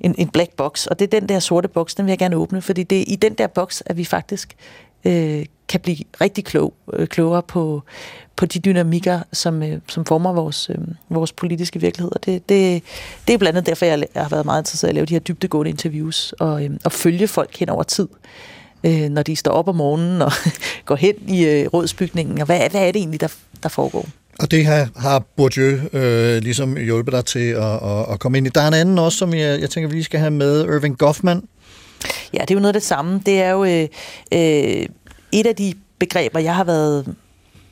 en, 0.00 0.14
en 0.18 0.28
black 0.28 0.50
box, 0.56 0.86
og 0.86 0.98
det 0.98 1.14
er 1.14 1.20
den 1.20 1.28
der 1.28 1.38
sorte 1.38 1.68
boks, 1.68 1.94
den 1.94 2.04
vil 2.04 2.10
jeg 2.10 2.18
gerne 2.18 2.36
åbne, 2.36 2.62
fordi 2.62 2.82
det 2.82 2.98
er 3.00 3.04
i 3.06 3.16
den 3.16 3.34
der 3.34 3.46
boks, 3.46 3.82
at 3.86 3.96
vi 3.96 4.04
faktisk 4.04 4.56
øh, 5.04 5.44
kan 5.68 5.80
blive 5.80 5.96
rigtig 6.20 6.44
klog, 6.44 6.74
øh, 6.92 7.06
klogere 7.06 7.42
på, 7.42 7.82
på 8.36 8.46
de 8.46 8.58
dynamikker, 8.58 9.20
som, 9.32 9.62
øh, 9.62 9.78
som 9.88 10.04
former 10.04 10.32
vores, 10.32 10.70
øh, 10.70 10.78
vores 11.08 11.32
politiske 11.32 11.80
virkelighed. 11.80 12.12
Og 12.12 12.26
det, 12.26 12.48
det, 12.48 12.82
det 13.26 13.34
er 13.34 13.38
blandt 13.38 13.58
andet 13.58 13.68
derfor, 13.68 13.86
jeg 13.86 14.06
har 14.16 14.28
været 14.28 14.44
meget 14.44 14.60
interesseret 14.60 14.88
i 14.88 14.90
at 14.90 14.94
lave 14.94 15.06
de 15.06 15.14
her 15.14 15.20
dybdegående 15.20 15.70
interviews 15.70 16.34
og, 16.40 16.64
øh, 16.64 16.70
og 16.84 16.92
følge 16.92 17.28
folk 17.28 17.56
hen 17.56 17.68
over 17.68 17.82
tid 17.82 18.08
øh, 18.84 19.08
når 19.08 19.22
de 19.22 19.36
står 19.36 19.50
op 19.50 19.68
om 19.68 19.76
morgenen 19.76 20.22
og 20.22 20.32
går 20.86 20.96
hen 20.96 21.14
i 21.28 21.44
øh, 21.44 21.66
rådsbygningen, 21.66 22.40
og 22.40 22.46
hvad, 22.46 22.70
hvad 22.70 22.88
er 22.88 22.92
det 22.92 22.96
egentlig, 22.96 23.20
der, 23.20 23.28
der 23.62 23.68
foregår? 23.68 24.08
Og 24.38 24.50
det 24.50 24.66
har, 24.66 24.88
har 24.96 25.18
Bourdieu 25.36 25.78
øh, 25.92 26.42
ligesom 26.42 26.76
hjulpet 26.76 27.12
dig 27.12 27.24
til 27.24 27.48
at, 27.48 27.62
at, 27.62 28.12
at 28.12 28.18
komme 28.18 28.38
ind 28.38 28.46
i. 28.46 28.50
Der 28.50 28.60
er 28.60 28.68
en 28.68 28.74
anden 28.74 28.98
også, 28.98 29.18
som 29.18 29.34
jeg, 29.34 29.60
jeg 29.60 29.70
tænker, 29.70 29.88
vi 29.88 29.94
lige 29.94 30.04
skal 30.04 30.20
have 30.20 30.30
med, 30.30 30.64
Irving 30.64 30.98
Goffman. 30.98 31.42
Ja, 32.32 32.38
det 32.38 32.50
er 32.50 32.54
jo 32.54 32.60
noget 32.60 32.74
af 32.74 32.80
det 32.80 32.82
samme. 32.82 33.20
Det 33.26 33.40
er 33.40 33.50
jo 33.50 33.64
øh, 33.64 33.88
øh, 34.32 34.86
et 35.34 35.46
af 35.46 35.56
de 35.56 35.74
begreber, 35.98 36.40
jeg 36.40 36.54
har 36.54 36.64
været 36.64 37.14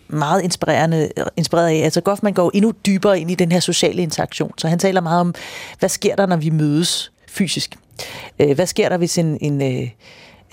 meget 0.09 0.43
inspirerende, 0.43 1.11
inspireret 1.37 1.69
af. 1.69 1.85
Altså 1.85 2.01
Goffman 2.01 2.33
går 2.33 2.51
endnu 2.55 2.73
dybere 2.87 3.21
ind 3.21 3.31
i 3.31 3.35
den 3.35 3.53
her 3.53 3.61
sociale 3.61 4.03
interaktion. 4.03 4.53
Så 4.59 4.69
han 4.69 4.79
taler 4.79 5.01
meget 5.01 5.21
om, 5.21 5.35
hvad 5.79 5.89
sker 5.89 6.17
der, 6.17 6.27
når 6.27 6.37
vi 6.37 6.51
mødes 6.51 7.13
fysisk? 7.29 7.77
Øh, 8.39 8.55
hvad 8.55 8.67
sker 8.67 8.89
der, 8.89 8.97
hvis 8.97 9.19
en, 9.19 9.39
en, 9.41 9.63
øh, 9.63 9.89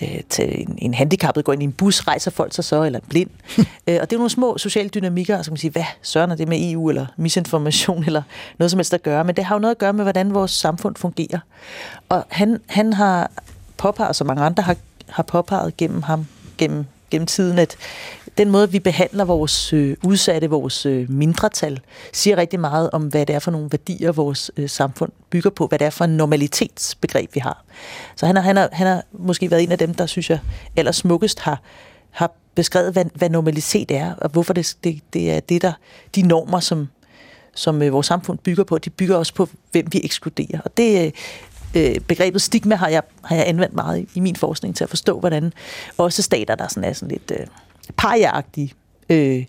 øh 0.02 0.20
en, 0.38 0.78
en 0.78 0.94
handicappet 0.94 1.44
går 1.44 1.52
ind 1.52 1.62
i 1.62 1.64
en 1.64 1.72
bus, 1.72 2.00
rejser 2.00 2.30
folk 2.30 2.54
sig 2.54 2.64
så, 2.64 2.82
eller 2.82 2.98
en 2.98 3.06
blind. 3.08 3.30
øh, 3.86 3.98
og 4.00 4.10
det 4.10 4.12
er 4.12 4.16
nogle 4.16 4.30
små 4.30 4.58
sociale 4.58 4.88
dynamikker, 4.88 5.38
og 5.38 5.44
så 5.44 5.50
kan 5.50 5.52
man 5.52 5.58
sige, 5.58 5.70
hvad 5.70 5.84
sørger 6.02 6.34
det 6.34 6.48
med 6.48 6.70
EU, 6.72 6.88
eller 6.88 7.06
misinformation, 7.16 8.04
eller 8.04 8.22
noget 8.58 8.70
som 8.70 8.78
helst 8.78 8.94
at 8.94 9.02
gøre. 9.02 9.24
Men 9.24 9.36
det 9.36 9.44
har 9.44 9.54
jo 9.54 9.58
noget 9.58 9.74
at 9.74 9.78
gøre 9.78 9.92
med, 9.92 10.04
hvordan 10.04 10.34
vores 10.34 10.50
samfund 10.50 10.96
fungerer. 10.96 11.38
Og 12.08 12.24
han, 12.28 12.60
han 12.66 12.92
har 12.92 13.30
påpeget, 13.76 14.16
som 14.16 14.26
mange 14.26 14.42
andre 14.42 14.62
har, 14.62 14.76
har 15.08 15.22
påpeget 15.22 15.76
gennem 15.76 16.02
ham, 16.02 16.26
gennem 16.58 16.86
gennem 17.10 17.26
tiden, 17.26 17.58
at 17.58 17.76
den 18.38 18.50
måde, 18.50 18.72
vi 18.72 18.78
behandler 18.78 19.24
vores 19.24 19.72
øh, 19.72 19.96
udsatte, 20.04 20.50
vores 20.50 20.86
øh, 20.86 21.10
mindretal, 21.10 21.80
siger 22.12 22.36
rigtig 22.36 22.60
meget 22.60 22.90
om, 22.90 23.02
hvad 23.02 23.26
det 23.26 23.34
er 23.34 23.38
for 23.38 23.50
nogle 23.50 23.68
værdier, 23.72 24.12
vores 24.12 24.50
øh, 24.56 24.68
samfund 24.68 25.12
bygger 25.30 25.50
på, 25.50 25.66
hvad 25.66 25.78
det 25.78 25.86
er 25.86 25.90
for 25.90 26.04
en 26.04 26.16
normalitetsbegreb, 26.16 27.34
vi 27.34 27.40
har. 27.40 27.64
Så 28.16 28.26
han 28.26 28.36
har, 28.36 28.42
han 28.42 28.56
har, 28.56 28.68
han 28.72 28.86
har 28.86 29.02
måske 29.12 29.50
været 29.50 29.62
en 29.62 29.72
af 29.72 29.78
dem, 29.78 29.94
der, 29.94 30.06
synes 30.06 30.30
jeg, 30.30 30.38
eller 30.76 30.92
smukkest 30.92 31.40
har, 31.40 31.60
har 32.10 32.32
beskrevet, 32.54 32.92
hvad, 32.92 33.04
hvad 33.14 33.30
normalitet 33.30 33.90
er, 33.90 34.14
og 34.14 34.30
hvorfor 34.30 34.52
det, 34.52 34.76
det, 34.84 35.00
det 35.12 35.30
er 35.30 35.40
det, 35.40 35.62
der, 35.62 35.72
de 36.14 36.22
normer, 36.22 36.60
som, 36.60 36.88
som 37.54 37.82
øh, 37.82 37.92
vores 37.92 38.06
samfund 38.06 38.38
bygger 38.38 38.64
på, 38.64 38.78
de 38.78 38.90
bygger 38.90 39.16
også 39.16 39.34
på, 39.34 39.48
hvem 39.72 39.86
vi 39.92 40.00
ekskluderer. 40.04 40.60
Og 40.64 40.76
det, 40.76 41.06
øh, 41.06 41.12
øh, 41.76 42.00
begrebet 42.00 42.42
stigma 42.42 42.74
har 42.74 42.88
jeg, 42.88 43.02
har 43.24 43.36
jeg 43.36 43.48
anvendt 43.48 43.74
meget 43.74 43.98
i, 43.98 44.08
i 44.14 44.20
min 44.20 44.36
forskning 44.36 44.76
til 44.76 44.84
at 44.84 44.90
forstå, 44.90 45.20
hvordan 45.20 45.52
også 45.98 46.22
stater, 46.22 46.54
der 46.54 46.68
sådan 46.68 46.84
er 46.84 46.92
sådan 46.92 47.08
lidt 47.08 47.32
øh, 47.40 47.46
parjagtige, 47.96 48.72
øh, 49.10 49.44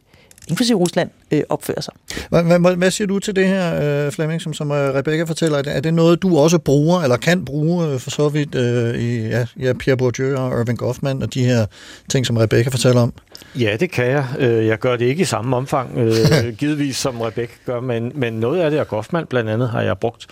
inklusive 0.48 0.78
Rusland, 0.78 1.10
øh, 1.32 1.42
opfører 1.50 1.82
sig. 1.82 1.94
Hvad, 2.30 2.44
hvad, 2.44 2.76
hvad 2.76 2.92
siger 2.92 3.08
du 3.08 3.20
til 3.20 3.36
det 3.36 3.48
her, 3.48 4.06
øh, 4.06 4.12
Flemming, 4.12 4.42
som, 4.42 4.54
som 4.54 4.72
øh, 4.72 4.96
Rebecca 4.96 5.24
fortæller? 5.24 5.64
Er 5.66 5.80
det, 5.80 5.94
noget, 5.94 6.22
du 6.22 6.38
også 6.38 6.58
bruger, 6.58 7.02
eller 7.02 7.18
kan 7.18 7.46
bruge 7.46 7.88
øh, 7.88 8.00
for 8.00 8.10
så 8.10 8.30
vidt 8.30 8.56
øh, 8.56 8.96
i 8.96 9.28
ja, 9.28 9.46
ja, 9.60 9.74
Pierre 9.74 9.98
Bourdieu 9.98 10.38
og 10.38 10.60
Irving 10.60 10.80
Goffman, 10.80 11.24
og 11.24 11.34
de 11.34 11.44
her 11.44 11.66
ting, 12.10 12.26
som 12.26 12.38
Rebecca 12.38 12.70
fortæller 12.70 13.02
om? 13.02 13.14
Ja, 13.60 13.78
det 13.80 13.92
kan 13.92 14.06
jeg. 14.06 14.26
Jeg 14.40 14.80
gør 14.80 14.96
det 14.96 15.06
ikke 15.06 15.22
i 15.22 15.26
samme 15.26 15.56
omfang, 15.56 15.98
øh, 15.98 16.14
givetvis 16.60 16.98
som 16.98 17.22
Rebecca 17.22 17.54
gør, 17.66 17.80
men, 17.80 18.12
men 18.16 18.34
noget 18.34 18.60
af 18.60 18.72
det, 18.72 18.80
og 18.80 18.88
Goffman 18.88 19.26
blandt 19.26 19.50
andet, 19.50 19.70
har 19.70 19.82
jeg 19.82 19.98
brugt 19.98 20.28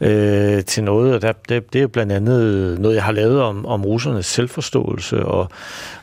øh, 0.00 0.64
til 0.64 0.84
noget, 0.84 1.14
og 1.14 1.22
det, 1.22 1.36
det, 1.48 1.72
det 1.72 1.82
er 1.82 1.86
blandt 1.86 2.12
andet 2.12 2.80
noget, 2.80 2.94
jeg 2.94 3.04
har 3.04 3.12
lavet 3.12 3.42
om, 3.42 3.66
om 3.66 3.84
russernes 3.84 4.26
selvforståelse 4.26 5.26
og, 5.26 5.48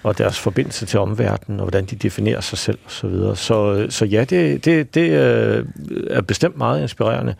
og 0.03 0.17
deres 0.17 0.39
forbindelse 0.39 0.85
til 0.85 0.99
omverdenen, 0.99 1.59
og 1.59 1.63
hvordan 1.63 1.85
de 1.85 1.95
definerer 1.95 2.41
sig 2.41 2.57
selv 2.57 2.77
osv. 2.85 2.91
Så, 2.91 3.07
videre. 3.07 3.35
så, 3.35 3.85
så 3.89 4.05
ja, 4.05 4.23
det, 4.23 4.34
det, 4.35 4.65
det 4.65 4.95
det 4.95 5.09
øh, 5.09 5.65
er 6.09 6.21
bestemt 6.21 6.57
meget 6.57 6.81
inspirerende. 6.81 7.35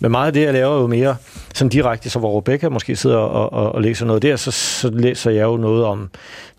Men 0.00 0.10
meget 0.10 0.26
af 0.26 0.32
det, 0.32 0.42
jeg 0.42 0.52
laver 0.52 0.80
jo 0.80 0.86
mere 0.86 1.16
sådan 1.54 1.68
direkte, 1.68 2.10
så 2.10 2.18
hvor 2.18 2.38
Rebecca 2.38 2.68
måske 2.68 2.96
sidder 2.96 3.16
og, 3.16 3.52
og, 3.52 3.74
og 3.74 3.82
læser 3.82 4.06
noget 4.06 4.22
der, 4.22 4.36
så, 4.36 4.50
så 4.50 4.90
læser 4.90 5.30
jeg 5.30 5.44
jo 5.44 5.56
noget 5.56 5.84
om 5.84 6.10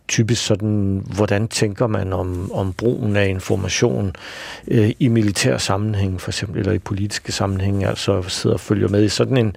typisk 0.07 0.45
sådan, 0.45 1.03
hvordan 1.15 1.47
tænker 1.47 1.87
man 1.87 2.13
om, 2.13 2.51
om 2.51 2.73
brugen 2.73 3.15
af 3.15 3.27
information 3.27 4.15
øh, 4.67 4.91
i 4.99 5.07
militær 5.07 5.57
sammenhæng, 5.57 6.21
for 6.21 6.29
eksempel, 6.29 6.59
eller 6.59 6.73
i 6.73 6.79
politiske 6.79 7.31
sammenhæng, 7.31 7.83
altså 7.83 8.23
sidder 8.27 8.53
og 8.53 8.59
følger 8.59 8.87
med 8.87 9.03
i 9.03 9.09
sådan 9.09 9.37
en, 9.37 9.55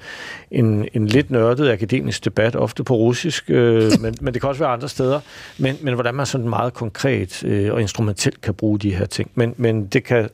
en, 0.50 0.88
en 0.94 1.06
lidt 1.06 1.30
nørdet 1.30 1.70
akademisk 1.70 2.24
debat, 2.24 2.56
ofte 2.56 2.84
på 2.84 2.94
russisk, 2.94 3.44
øh, 3.50 3.92
men, 4.02 4.14
men 4.20 4.34
det 4.34 4.42
kan 4.42 4.48
også 4.48 4.62
være 4.62 4.72
andre 4.72 4.88
steder, 4.88 5.20
men, 5.58 5.76
men 5.80 5.94
hvordan 5.94 6.14
man 6.14 6.26
sådan 6.26 6.48
meget 6.48 6.74
konkret 6.74 7.44
øh, 7.44 7.72
og 7.72 7.80
instrumentelt 7.80 8.40
kan 8.40 8.54
bruge 8.54 8.78
de 8.78 8.94
her 8.94 9.06
ting. 9.06 9.30
Men, 9.34 9.54
men 9.56 9.86
det 9.86 10.04
kan 10.04 10.28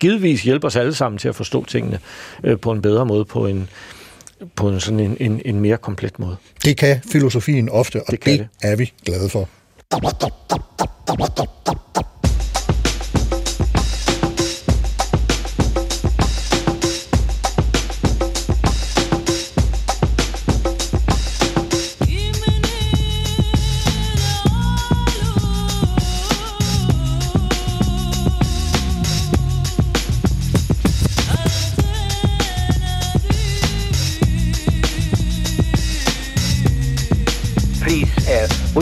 givetvis 0.00 0.42
hjælpe 0.42 0.66
os 0.66 0.76
alle 0.76 0.94
sammen 0.94 1.18
til 1.18 1.28
at 1.28 1.34
forstå 1.34 1.64
tingene 1.64 1.98
øh, 2.44 2.58
på 2.58 2.72
en 2.72 2.82
bedre 2.82 3.06
måde, 3.06 3.24
på 3.24 3.46
en, 3.46 3.68
på 4.56 4.68
en 4.68 4.80
sådan 4.80 5.00
en, 5.00 5.16
en, 5.20 5.42
en 5.44 5.60
mere 5.60 5.76
komplet 5.76 6.18
måde. 6.18 6.36
Det 6.64 6.76
kan 6.76 7.00
filosofien 7.12 7.68
ofte, 7.68 8.00
og 8.00 8.06
det, 8.10 8.24
det, 8.24 8.38
det. 8.38 8.48
er 8.62 8.76
vi 8.76 8.92
glade 9.04 9.28
for. 9.28 9.48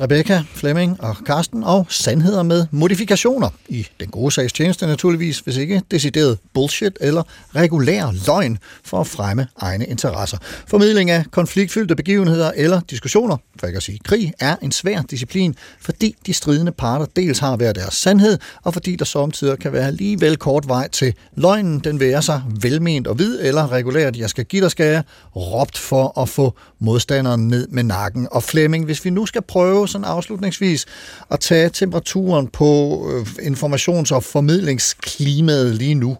Rebecca, 0.00 0.42
Flemming 0.54 1.00
og 1.00 1.16
Karsten, 1.26 1.64
og 1.64 1.86
sandheder 1.88 2.42
med 2.42 2.66
modifikationer. 2.70 3.48
I 3.68 3.86
den 4.00 4.08
gode 4.08 4.30
sags 4.30 4.52
tjeneste 4.52 4.86
naturligvis, 4.86 5.38
hvis 5.38 5.56
ikke 5.56 5.82
decideret 5.90 6.38
bullshit 6.54 6.98
eller 7.00 7.22
regulær 7.54 8.26
løgn 8.26 8.58
for 8.84 9.00
at 9.00 9.06
fremme 9.06 9.46
egne 9.56 9.86
interesser. 9.86 10.38
Formidling 10.66 11.10
af 11.10 11.24
konfliktfyldte 11.30 11.96
begivenheder 11.96 12.50
eller 12.56 12.80
diskussioner, 12.80 13.36
for 13.60 13.66
ikke 13.66 13.76
at 13.76 13.82
sige 13.82 13.98
krig, 14.04 14.32
er 14.40 14.56
en 14.62 14.72
svær 14.72 15.02
disciplin, 15.02 15.54
fordi 15.80 16.16
de 16.26 16.34
stridende 16.34 16.72
parter 16.72 17.06
dels 17.16 17.38
har 17.38 17.56
hver 17.56 17.72
deres 17.72 17.94
sandhed, 17.94 18.38
og 18.62 18.72
fordi 18.72 18.96
der 18.96 19.04
samtidig 19.04 19.58
kan 19.58 19.72
være 19.72 19.92
lige 19.92 20.20
vel 20.20 20.36
kort 20.36 20.68
vej 20.68 20.88
til 20.88 21.14
løgnen, 21.36 21.78
den 21.78 22.00
værer 22.00 22.20
sig 22.20 22.42
velment 22.60 23.06
og 23.06 23.18
vid, 23.18 23.40
eller 23.40 23.72
regulært, 23.72 24.16
jeg 24.16 24.30
skal 24.30 24.44
give 24.44 24.62
dig 24.62 24.70
skal 24.70 24.86
jeg, 24.86 25.02
råbt 25.36 25.78
for 25.78 26.20
at 26.20 26.28
få 26.28 26.54
modstanderen 26.78 27.48
ned 27.48 27.68
med 27.68 27.82
nakken. 27.82 28.28
Og 28.30 28.42
Flemming, 28.42 28.84
hvis 28.84 29.04
vi 29.04 29.10
nu 29.10 29.26
skal 29.26 29.42
prøve 29.42 29.85
sådan 29.86 30.04
afslutningsvis 30.04 30.86
at 31.30 31.40
tage 31.40 31.70
temperaturen 31.70 32.48
på 32.48 33.02
øh, 33.12 33.46
informations- 33.46 34.14
og 34.14 34.24
formidlingsklimaet 34.24 35.74
lige 35.74 35.94
nu, 35.94 36.16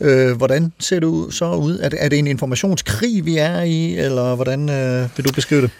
øh, 0.00 0.36
hvordan 0.36 0.72
ser 0.78 1.00
det 1.00 1.06
ud, 1.06 1.32
så 1.32 1.52
ud? 1.52 1.78
Er 1.78 1.88
det, 1.88 2.04
er 2.04 2.08
det 2.08 2.18
en 2.18 2.26
informationskrig, 2.26 3.24
vi 3.24 3.36
er 3.36 3.62
i, 3.62 3.98
eller 3.98 4.34
hvordan 4.34 4.68
øh, 4.68 5.08
vil 5.16 5.26
du 5.26 5.32
beskrive 5.32 5.62
det? 5.62 5.70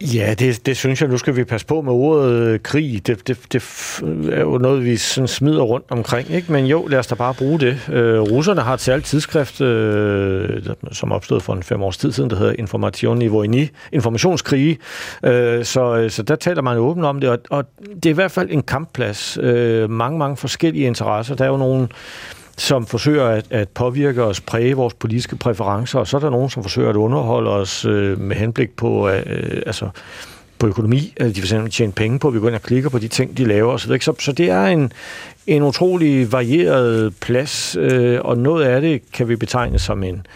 Ja, 0.00 0.34
det, 0.38 0.66
det 0.66 0.76
synes 0.76 1.00
jeg, 1.00 1.08
nu 1.08 1.18
skal 1.18 1.36
vi 1.36 1.44
passe 1.44 1.66
på 1.66 1.80
med 1.80 1.92
ordet 1.92 2.32
øh, 2.32 2.60
krig. 2.60 3.06
Det, 3.06 3.28
det, 3.28 3.38
det 3.52 3.62
er 4.32 4.40
jo 4.40 4.58
noget, 4.58 4.84
vi 4.84 4.96
sådan 4.96 5.28
smider 5.28 5.62
rundt 5.62 5.86
omkring. 5.90 6.30
Ikke? 6.30 6.52
Men 6.52 6.66
jo, 6.66 6.86
lad 6.86 6.98
os 6.98 7.06
da 7.06 7.14
bare 7.14 7.34
bruge 7.34 7.60
det. 7.60 7.88
Øh, 7.92 8.20
russerne 8.20 8.60
har 8.60 8.74
et 8.74 8.80
særligt 8.80 9.06
tidsskrift, 9.06 9.60
øh, 9.60 10.62
som 10.92 11.12
opstod 11.12 11.40
for 11.40 11.52
en 11.52 11.62
fem 11.62 11.82
års 11.82 11.96
tid 11.96 12.12
siden, 12.12 12.30
der 12.30 12.36
hedder 12.36 12.54
Information 12.58 13.22
i 13.22 13.26
Voini, 13.26 13.68
informationskrige. 13.92 14.78
Øh, 15.24 15.64
så, 15.64 15.96
øh, 15.96 16.10
så 16.10 16.22
der 16.22 16.36
taler 16.36 16.62
man 16.62 16.76
åbent 16.76 17.06
om 17.06 17.20
det, 17.20 17.30
og, 17.30 17.38
og 17.50 17.64
det 17.94 18.06
er 18.06 18.10
i 18.10 18.12
hvert 18.12 18.30
fald 18.30 18.48
en 18.50 18.62
kampplads. 18.62 19.38
Øh, 19.40 19.90
mange, 19.90 20.18
mange 20.18 20.36
forskellige 20.36 20.86
interesser. 20.86 21.34
Der 21.34 21.44
er 21.44 21.48
jo 21.48 21.56
nogle 21.56 21.88
som 22.58 22.86
forsøger 22.86 23.24
at, 23.24 23.46
at 23.50 23.68
påvirke 23.68 24.22
os, 24.22 24.40
præge 24.40 24.74
vores 24.74 24.94
politiske 24.94 25.36
præferencer, 25.36 25.98
og 25.98 26.06
så 26.06 26.16
er 26.16 26.20
der 26.20 26.30
nogen, 26.30 26.50
som 26.50 26.62
forsøger 26.62 26.90
at 26.90 26.96
underholde 26.96 27.50
os 27.50 27.84
øh, 27.84 28.20
med 28.20 28.36
henblik 28.36 28.76
på, 28.76 29.08
øh, 29.08 29.62
altså, 29.66 29.88
på 30.58 30.66
økonomi, 30.66 31.14
at 31.16 31.36
de 31.36 31.40
vil 31.40 31.70
tjene 31.70 31.92
penge 31.92 32.18
på, 32.18 32.28
at 32.28 32.34
vi 32.34 32.40
går 32.40 32.48
ind 32.48 32.54
og 32.54 32.62
klikker 32.62 32.90
på 32.90 32.98
de 32.98 33.08
ting, 33.08 33.36
de 33.38 33.44
laver 33.44 33.72
osv. 33.72 34.00
Så, 34.00 34.14
så 34.18 34.32
det 34.32 34.50
er 34.50 34.64
en, 34.64 34.92
en 35.46 35.62
utrolig 35.62 36.32
varieret 36.32 37.14
plads, 37.20 37.76
øh, 37.80 38.20
og 38.20 38.38
noget 38.38 38.64
af 38.64 38.80
det 38.80 39.12
kan 39.12 39.28
vi 39.28 39.36
betegne 39.36 39.78
som 39.78 40.02
en, 40.02 40.26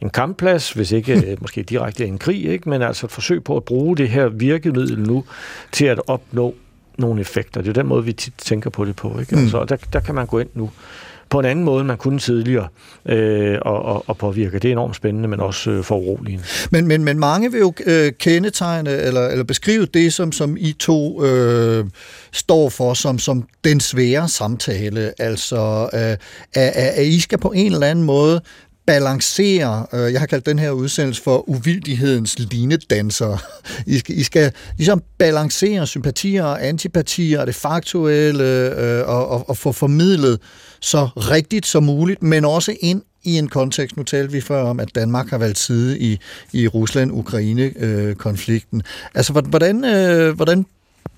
en 0.00 0.10
kampplads, 0.10 0.72
hvis 0.72 0.92
ikke 0.92 1.12
øh, 1.12 1.36
måske 1.42 1.62
direkte 1.62 2.06
en 2.06 2.18
krig, 2.18 2.44
ikke? 2.44 2.68
men 2.68 2.82
altså 2.82 3.06
et 3.06 3.12
forsøg 3.12 3.44
på 3.44 3.56
at 3.56 3.64
bruge 3.64 3.96
det 3.96 4.08
her 4.08 4.28
virkemiddel 4.28 4.98
nu 4.98 5.24
til 5.72 5.84
at 5.84 6.00
opnå 6.06 6.54
nogle 6.98 7.20
effekter. 7.20 7.60
Det 7.60 7.68
er 7.68 7.72
den 7.72 7.86
måde, 7.86 8.04
vi 8.04 8.12
tit 8.12 8.34
tænker 8.38 8.70
på 8.70 8.84
det 8.84 8.96
på. 8.96 9.18
Ikke? 9.20 9.36
Mm. 9.36 9.42
Altså, 9.42 9.64
der, 9.64 9.76
der 9.92 10.00
kan 10.00 10.14
man 10.14 10.26
gå 10.26 10.38
ind 10.38 10.48
nu 10.54 10.70
på 11.30 11.38
en 11.38 11.44
anden 11.44 11.64
måde, 11.64 11.80
end 11.80 11.86
man 11.86 11.96
kunne 11.96 12.18
tidligere, 12.18 12.68
øh, 13.06 13.58
og, 13.62 13.82
og, 13.82 14.04
og 14.06 14.16
påvirke. 14.16 14.58
Det 14.58 14.68
er 14.68 14.72
enormt 14.72 14.96
spændende, 14.96 15.28
men 15.28 15.40
også 15.40 15.70
øh, 15.70 15.84
foruroligende. 15.84 16.44
Men, 16.70 16.86
men, 16.86 17.04
men 17.04 17.18
mange 17.18 17.52
vil 17.52 17.60
jo 17.60 17.72
øh, 17.86 18.12
kendetegne 18.18 18.90
eller, 18.90 19.26
eller 19.26 19.44
beskrive 19.44 19.86
det, 19.86 20.12
som, 20.12 20.32
som 20.32 20.56
I 20.60 20.72
to 20.72 21.24
øh, 21.24 21.84
står 22.32 22.68
for, 22.68 22.94
som, 22.94 23.18
som 23.18 23.48
den 23.64 23.80
svære 23.80 24.28
samtale. 24.28 25.12
Altså, 25.18 25.88
øh, 25.92 26.00
at, 26.00 26.72
at 26.74 27.06
I 27.06 27.20
skal 27.20 27.38
på 27.38 27.52
en 27.52 27.72
eller 27.72 27.86
anden 27.86 28.04
måde 28.04 28.40
balancere, 28.86 29.86
øh, 29.92 30.12
jeg 30.12 30.20
har 30.20 30.26
kaldt 30.26 30.46
den 30.46 30.58
her 30.58 30.70
udsendelse 30.70 31.22
for 31.22 31.48
uvildighedens 31.48 32.38
linedanser. 32.38 33.38
I 33.86 33.98
skal, 33.98 34.18
I 34.18 34.22
skal 34.22 34.52
ligesom 34.76 35.02
balancere 35.18 35.86
sympatier 35.86 36.44
og 36.44 36.66
antipatier 36.66 37.40
og 37.40 37.46
det 37.46 37.54
faktuelle 37.54 38.44
øh, 38.44 39.08
og, 39.08 39.28
og, 39.28 39.48
og 39.48 39.56
få 39.56 39.72
formidlet 39.72 40.38
så 40.80 41.08
rigtigt 41.16 41.66
som 41.66 41.82
muligt, 41.82 42.22
men 42.22 42.44
også 42.44 42.76
ind 42.80 43.02
i 43.24 43.38
en 43.38 43.48
kontekst, 43.48 43.96
nu 43.96 44.02
talte 44.02 44.32
vi 44.32 44.40
før 44.40 44.62
om, 44.62 44.80
at 44.80 44.94
Danmark 44.94 45.30
har 45.30 45.38
valgt 45.38 45.58
side 45.58 45.98
i, 45.98 46.18
i 46.52 46.68
Rusland-Ukraine-konflikten. 46.68 48.82
Altså, 49.14 49.32
hvordan, 49.32 49.84
øh, 49.84 50.36
hvordan 50.36 50.66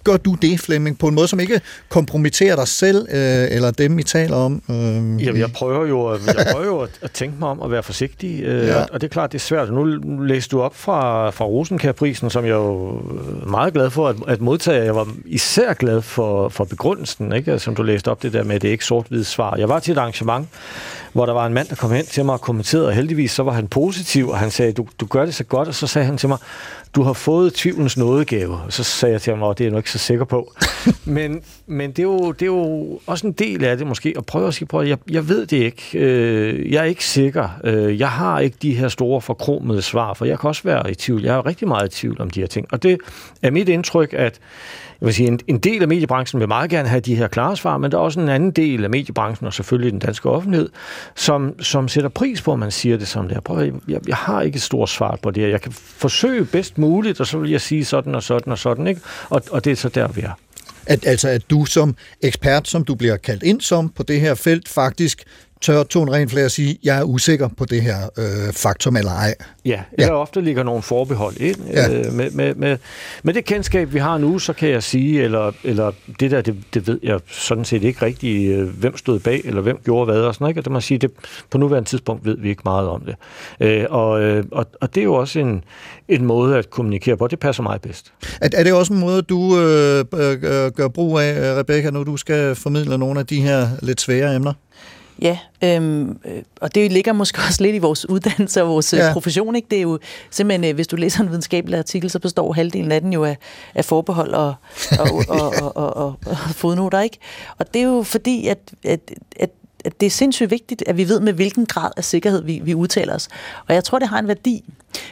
gør 0.05 0.17
du 0.17 0.35
det, 0.43 0.61
Flemming, 0.61 0.99
på 0.99 1.09
en 1.09 1.15
måde, 1.15 1.29
som 1.29 1.41
ikke 1.41 1.61
kompromitterer 1.89 2.57
dig 2.57 2.69
selv 2.69 3.07
øh, 3.11 3.57
eller 3.57 3.71
dem, 3.71 3.99
I 3.99 4.03
taler 4.03 4.37
om? 4.37 4.63
Øh, 4.71 4.75
Jamen, 4.75 5.37
jeg 5.37 5.53
prøver 5.53 5.87
jo, 5.87 6.13
jeg 6.13 6.47
prøver 6.53 6.67
jo 6.67 6.81
at, 6.81 6.91
at 7.03 7.11
tænke 7.11 7.37
mig 7.39 7.49
om 7.49 7.63
at 7.63 7.71
være 7.71 7.83
forsigtig, 7.83 8.43
øh, 8.43 8.67
ja. 8.67 8.83
og 8.83 9.01
det 9.01 9.03
er 9.03 9.13
klart, 9.13 9.33
det 9.33 9.39
er 9.39 9.43
svært. 9.43 9.73
Nu 9.73 9.85
læste 10.23 10.57
du 10.57 10.63
op 10.63 10.77
fra, 10.77 11.31
fra 11.31 11.45
Rosenkær-prisen, 11.45 12.31
som 12.31 12.45
jeg 12.45 12.51
er 12.51 12.57
jo 12.57 13.03
meget 13.47 13.73
glad 13.73 13.91
for 13.91 14.09
at, 14.09 14.17
at 14.29 14.41
modtage. 14.41 14.85
Jeg 14.85 14.95
var 14.95 15.09
især 15.27 15.73
glad 15.73 16.03
for, 16.03 16.49
for 16.49 16.65
begrundelsen, 16.65 17.33
ikke? 17.33 17.59
som 17.59 17.75
du 17.75 17.83
læste 17.83 18.11
op 18.11 18.23
det 18.23 18.33
der 18.33 18.45
med, 18.45 18.55
at 18.55 18.63
det 18.63 18.69
er 18.69 18.73
ikke 18.73 18.85
sort-hvidt 18.85 19.27
svar. 19.27 19.57
Jeg 19.57 19.69
var 19.69 19.79
til 19.79 19.93
et 19.93 19.99
arrangement, 19.99 20.49
hvor 21.13 21.27
der 21.27 21.33
var 21.33 21.47
en 21.47 21.55
mand, 21.55 21.69
der 21.69 21.75
kom 21.75 21.91
hen 21.91 22.07
til 22.07 22.25
mig 22.25 22.33
og 22.33 22.41
kommenterede, 22.41 22.87
og 22.87 22.93
heldigvis 22.93 23.31
så 23.31 23.43
var 23.43 23.53
han 23.53 23.69
positiv, 23.69 24.29
og 24.29 24.39
han 24.39 24.51
sagde, 24.51 24.73
du, 24.73 24.87
du 25.01 25.07
gør 25.07 25.25
det 25.25 25.35
så 25.35 25.45
godt, 25.45 25.69
og 25.69 25.75
så 25.75 25.87
sagde 25.87 26.07
han 26.07 26.19
til 26.19 26.29
mig, 26.29 26.39
du 26.95 27.03
har 27.03 27.13
fået 27.13 27.55
tvivlens 27.55 27.97
nådegave. 27.97 28.59
Så 28.69 28.85
sagde 28.85 29.13
jeg 29.13 29.23
til 29.23 29.33
ham, 29.33 29.43
at 29.43 29.59
det 29.59 29.65
er 29.65 29.69
jeg 29.69 29.73
nok 29.73 29.79
ikke 29.79 29.91
så 29.91 29.99
sikker 29.99 30.25
på. 30.25 30.53
men 31.05 31.43
men 31.67 31.91
det, 31.91 31.99
er 31.99 32.03
jo, 32.03 32.33
det 32.33 32.43
er 32.43 32.47
jo 32.47 33.01
også 33.07 33.27
en 33.27 33.33
del 33.33 33.65
af 33.65 33.77
det 33.77 33.87
måske, 33.87 34.15
at 34.17 34.27
prøve 34.27 34.49
at 34.49 34.55
sige, 34.55 34.69
prøve, 34.69 34.89
jeg, 34.89 34.99
jeg 35.11 35.29
ved 35.29 35.47
det 35.47 35.57
ikke. 35.57 35.99
Øh, 35.99 36.73
jeg 36.73 36.81
er 36.81 36.85
ikke 36.85 37.05
sikker. 37.05 37.49
Øh, 37.65 38.01
jeg 38.01 38.11
har 38.11 38.41
ikke 38.41 38.57
de 38.63 38.75
her 38.75 38.89
store 38.89 39.21
forkromede 39.21 39.83
svar, 39.83 40.15
for 40.15 40.25
jeg 40.25 40.41
kan 40.41 40.49
også 40.49 40.63
være 40.65 40.91
i 40.91 40.95
tvivl. 40.95 41.23
Jeg 41.23 41.37
er 41.37 41.47
rigtig 41.47 41.69
meget 41.69 41.95
i 41.95 42.01
tvivl 42.01 42.21
om 42.21 42.31
de 42.31 42.41
her 42.41 42.47
ting. 42.47 42.67
Og 42.73 42.83
det 42.83 42.99
er 43.43 43.51
mit 43.51 43.69
indtryk, 43.69 44.15
at 44.19 44.41
vil 45.07 45.15
sige, 45.15 45.29
en, 45.29 45.41
en 45.47 45.59
del 45.59 45.83
af 45.83 45.89
mediebranchen 45.89 46.41
vil 46.41 46.49
meget 46.49 46.71
gerne 46.71 46.89
have 46.89 47.01
de 47.01 47.15
her 47.15 47.29
klare 47.29 47.57
svar, 47.57 47.79
men 47.79 47.91
der 47.91 47.99
er 47.99 48.03
også 48.03 48.21
en 48.21 48.29
anden 48.29 48.51
del 48.51 48.85
af 48.85 48.91
mediebranchen, 48.91 49.47
og 49.47 49.55
selvfølgelig 49.55 49.93
den 49.93 49.99
danske 49.99 50.31
offentlighed, 50.31 50.69
som, 51.15 51.61
som 51.61 51.89
sætter 51.89 52.11
pris 52.11 52.43
på, 52.43 52.53
at 52.53 52.59
man 52.59 52.71
siger 52.71 52.97
det 52.97 53.09
som 53.09 53.29
det 53.29 53.37
er. 53.37 53.41
Prøv, 53.41 53.73
jeg, 53.89 54.09
jeg 54.09 54.17
har 54.17 54.43
ikke 54.43 54.57
et 54.57 54.63
stort 54.63 54.91
svar 54.91 55.19
på 55.23 55.31
det 55.31 55.43
her. 55.43 55.51
Jeg 55.51 55.61
kan 55.61 55.73
forsøge 55.73 56.45
bedst 56.45 56.79
muligt, 56.79 57.21
og 57.21 57.27
så 57.27 57.39
vil 57.39 57.51
jeg 57.51 57.61
sige 57.61 57.85
sådan 57.85 58.15
og 58.15 58.23
sådan 58.23 58.53
og 58.53 58.59
sådan, 58.59 58.87
ikke? 58.87 59.01
Og, 59.29 59.43
og 59.51 59.65
det 59.65 59.71
er 59.71 59.77
så 59.77 59.89
der, 59.89 60.09
vi 60.09 60.21
er. 60.21 60.33
At, 60.87 61.07
altså, 61.07 61.29
at 61.29 61.51
du 61.51 61.65
som 61.65 61.97
ekspert, 62.23 62.69
som 62.69 62.85
du 62.85 62.95
bliver 62.95 63.17
kaldt 63.17 63.43
ind 63.43 63.61
som 63.61 63.89
på 63.89 64.03
det 64.03 64.21
her 64.21 64.35
felt, 64.35 64.69
faktisk 64.69 65.25
tør 65.63 65.83
Tone 65.83 66.13
Renflager 66.13 66.49
sige, 66.49 66.79
jeg 66.83 66.99
er 66.99 67.03
usikker 67.03 67.49
på 67.49 67.65
det 67.65 67.83
her 67.83 67.97
øh, 68.19 68.53
faktum 68.53 68.97
eller 68.97 69.11
ej. 69.11 69.35
Ja, 69.65 69.81
eller 69.93 70.13
ja. 70.13 70.21
ofte 70.21 70.41
ligger 70.41 70.63
nogle 70.63 70.83
forbehold 70.83 71.37
ind. 71.37 71.57
Ja. 71.73 71.99
Øh, 71.99 72.13
med, 72.13 72.31
med, 72.31 72.55
med, 72.55 72.79
med 73.23 73.35
det 73.35 73.45
kendskab, 73.45 73.93
vi 73.93 73.99
har 73.99 74.19
nu, 74.19 74.39
så 74.39 74.53
kan 74.53 74.69
jeg 74.69 74.83
sige, 74.83 75.23
eller, 75.23 75.53
eller 75.65 75.93
det 76.21 76.31
der, 76.31 76.41
det, 76.41 76.57
det 76.75 76.87
ved 76.87 77.01
jeg 77.03 77.21
sådan 77.29 77.65
set 77.65 77.85
ikke 77.85 78.07
rigtigt, 78.07 78.59
øh, 78.59 78.69
hvem 78.69 78.97
stod 78.97 79.19
bag, 79.19 79.41
eller 79.45 79.61
hvem 79.61 79.79
gjorde 79.85 80.13
hvad, 80.13 80.21
og 80.21 80.35
sådan. 80.35 80.59
Og 80.59 80.65
det 80.65 80.73
må 80.73 80.81
sige, 80.81 80.99
det, 80.99 81.11
på 81.51 81.59
nuværende 81.59 81.89
tidspunkt 81.89 82.25
ved 82.25 82.37
vi 82.39 82.49
ikke 82.49 82.63
meget 82.65 82.89
om 82.89 83.01
det. 83.01 83.15
Øh, 83.61 83.85
og, 83.91 84.23
øh, 84.23 84.45
og, 84.53 84.67
og 84.81 84.95
det 84.95 85.01
er 85.01 85.05
jo 85.05 85.15
også 85.15 85.39
en, 85.39 85.65
en 86.09 86.25
måde 86.25 86.57
at 86.57 86.71
kommunikere 86.71 87.17
på. 87.17 87.27
Det 87.27 87.39
passer 87.39 87.63
mig 87.63 87.81
bedst. 87.81 88.13
Er, 88.41 88.49
er 88.53 88.65
det 88.65 88.73
også 88.73 88.93
en 88.93 89.01
måde, 89.01 89.23
du 89.23 89.59
øh, 89.59 90.05
øh, 90.15 90.73
gør 90.73 90.89
brug 90.89 91.19
af, 91.19 91.59
Rebecca, 91.59 91.91
når 91.91 92.05
du 92.05 92.17
skal 92.17 92.55
formidle 92.55 92.99
nogle 92.99 93.21
af 93.21 93.27
de 93.27 93.41
her 93.41 93.69
lidt 93.83 94.01
svære 94.01 94.35
emner? 94.35 94.53
Ja, 95.23 95.39
øhm, 95.65 96.19
øh, 96.25 96.43
og 96.61 96.75
det 96.75 96.93
ligger 96.93 97.13
måske 97.13 97.39
også 97.49 97.63
lidt 97.63 97.77
i 97.77 97.79
vores 97.79 98.09
uddannelse 98.09 98.63
og 98.63 98.69
vores 98.69 98.93
øh, 98.93 98.99
ja. 98.99 99.13
profession. 99.13 99.57
Ikke? 99.57 99.69
Det 99.71 99.79
er 99.79 99.83
jo 99.83 99.99
simpelthen, 100.31 100.71
øh, 100.71 100.75
hvis 100.75 100.87
du 100.87 100.97
læser 100.97 101.23
en 101.23 101.29
videnskabelig 101.29 101.79
artikel, 101.79 102.11
så 102.11 102.19
består 102.19 102.53
halvdelen 102.53 102.93
af 102.93 103.01
den 103.01 103.13
jo 103.13 103.25
af, 103.25 103.37
af 103.75 103.85
forbehold 103.85 104.35
og, 104.35 104.55
og, 104.99 105.09
og, 105.29 105.55
og, 105.63 105.77
og, 105.77 105.97
og, 105.97 106.15
og 106.27 106.37
fodnoter. 106.37 107.01
Ikke? 107.01 107.19
Og 107.59 107.75
det 107.75 107.83
er 107.83 107.87
jo 107.87 108.03
fordi, 108.03 108.47
at, 108.47 108.59
at, 108.85 109.01
at 109.41 109.51
at 109.85 110.01
det 110.01 110.07
er 110.07 110.11
sindssygt 110.11 110.51
vigtigt, 110.51 110.83
at 110.87 110.97
vi 110.97 111.09
ved 111.09 111.21
med 111.21 111.33
hvilken 111.33 111.67
grad 111.67 111.91
af 111.97 112.05
sikkerhed 112.05 112.45
vi, 112.45 112.61
vi 112.65 112.75
udtaler 112.75 113.15
os. 113.15 113.29
Og 113.69 113.75
jeg 113.75 113.85
tror, 113.85 113.99
det 113.99 114.09
har 114.09 114.19
en 114.19 114.29
værdi, 114.29 114.65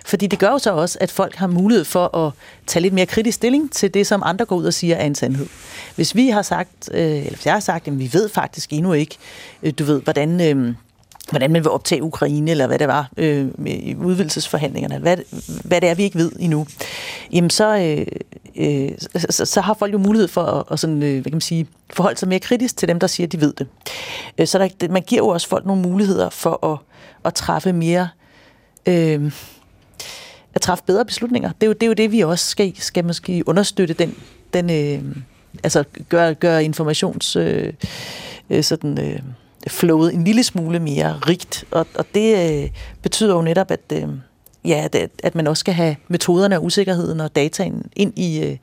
fordi 0.04 0.26
det 0.26 0.38
gør 0.38 0.50
jo 0.50 0.58
så 0.58 0.72
også, 0.72 0.98
at 1.00 1.10
folk 1.10 1.34
har 1.34 1.46
mulighed 1.46 1.84
for 1.84 2.16
at 2.16 2.32
tage 2.66 2.82
lidt 2.82 2.94
mere 2.94 3.06
kritisk 3.06 3.34
stilling 3.34 3.72
til 3.72 3.94
det, 3.94 4.06
som 4.06 4.22
andre 4.24 4.44
går 4.44 4.56
ud 4.56 4.64
og 4.64 4.74
siger 4.74 4.96
er 4.96 5.04
en 5.04 5.14
sandhed. 5.14 5.46
Hvis 5.96 6.14
vi 6.14 6.28
har 6.28 6.42
sagt, 6.42 6.90
øh, 6.92 7.00
eller 7.00 7.30
hvis 7.30 7.46
jeg 7.46 7.52
har 7.52 7.60
sagt, 7.60 7.88
at 7.88 7.98
vi 7.98 8.10
ved 8.12 8.28
faktisk 8.28 8.72
endnu 8.72 8.92
ikke, 8.92 9.16
øh, 9.62 9.72
du 9.78 9.84
ved, 9.84 10.00
hvordan... 10.00 10.40
Øh, 10.40 10.74
hvordan 11.30 11.52
man 11.52 11.64
vil 11.64 11.70
optage 11.70 12.02
Ukraine, 12.02 12.50
eller 12.50 12.66
hvad 12.66 12.78
det 12.78 12.88
var 12.88 13.10
øh, 13.16 13.48
i 13.66 13.94
udvidelsesforhandlingerne, 13.94 14.98
hvad, 14.98 15.16
hvad 15.64 15.80
det 15.80 15.88
er, 15.88 15.94
vi 15.94 16.02
ikke 16.02 16.18
ved 16.18 16.32
endnu, 16.38 16.66
jamen 17.32 17.50
så, 17.50 17.78
øh, 17.78 18.06
øh, 18.56 18.90
så, 19.30 19.44
så 19.44 19.60
har 19.60 19.74
folk 19.74 19.92
jo 19.92 19.98
mulighed 19.98 20.28
for 20.28 20.42
at, 20.42 20.64
at 20.70 20.80
sådan, 20.80 21.02
øh, 21.02 21.12
hvad 21.12 21.22
kan 21.22 21.32
man 21.32 21.40
sige, 21.40 21.66
forholde 21.92 22.18
sig 22.18 22.28
mere 22.28 22.40
kritisk 22.40 22.76
til 22.76 22.88
dem, 22.88 23.00
der 23.00 23.06
siger, 23.06 23.26
at 23.26 23.32
de 23.32 23.40
ved 23.40 23.52
det. 23.52 23.66
Øh, 24.38 24.46
så 24.46 24.58
der, 24.58 24.88
man 24.88 25.02
giver 25.02 25.22
jo 25.22 25.28
også 25.28 25.48
folk 25.48 25.66
nogle 25.66 25.82
muligheder 25.82 26.30
for 26.30 26.72
at, 26.72 26.78
at 27.24 27.34
træffe 27.34 27.72
mere... 27.72 28.08
Øh, 28.86 29.32
at 30.54 30.60
træffe 30.60 30.84
bedre 30.86 31.04
beslutninger. 31.04 31.52
Det 31.52 31.62
er 31.62 31.66
jo 31.66 31.72
det, 31.72 31.82
er 31.82 31.86
jo 31.86 31.92
det 31.92 32.12
vi 32.12 32.20
også 32.20 32.46
skal, 32.46 32.72
skal 32.76 33.04
måske 33.04 33.42
understøtte 33.46 33.94
den, 33.94 34.14
den 34.54 34.70
øh, 34.70 35.16
altså 35.64 35.84
gøre 36.08 36.34
gør 36.34 36.58
informations 36.58 37.36
øh, 37.36 37.72
øh, 38.50 38.64
sådan 38.64 38.98
øh, 38.98 39.18
flowet 39.68 40.14
en 40.14 40.24
lille 40.24 40.42
smule 40.42 40.78
mere 40.78 41.20
rigt, 41.28 41.64
og, 41.70 41.86
og 41.94 42.06
det 42.14 42.62
øh, 42.62 42.70
betyder 43.02 43.34
jo 43.34 43.42
netop, 43.42 43.70
at, 43.70 43.80
øh, 43.92 44.08
ja, 44.64 44.86
at, 44.92 45.10
at 45.22 45.34
man 45.34 45.46
også 45.46 45.60
skal 45.60 45.74
have 45.74 45.96
metoderne 46.08 46.56
og 46.56 46.64
usikkerheden 46.64 47.20
og 47.20 47.36
dataen 47.36 47.82
ind 47.96 48.18
i, 48.18 48.44
øh, 48.44 48.56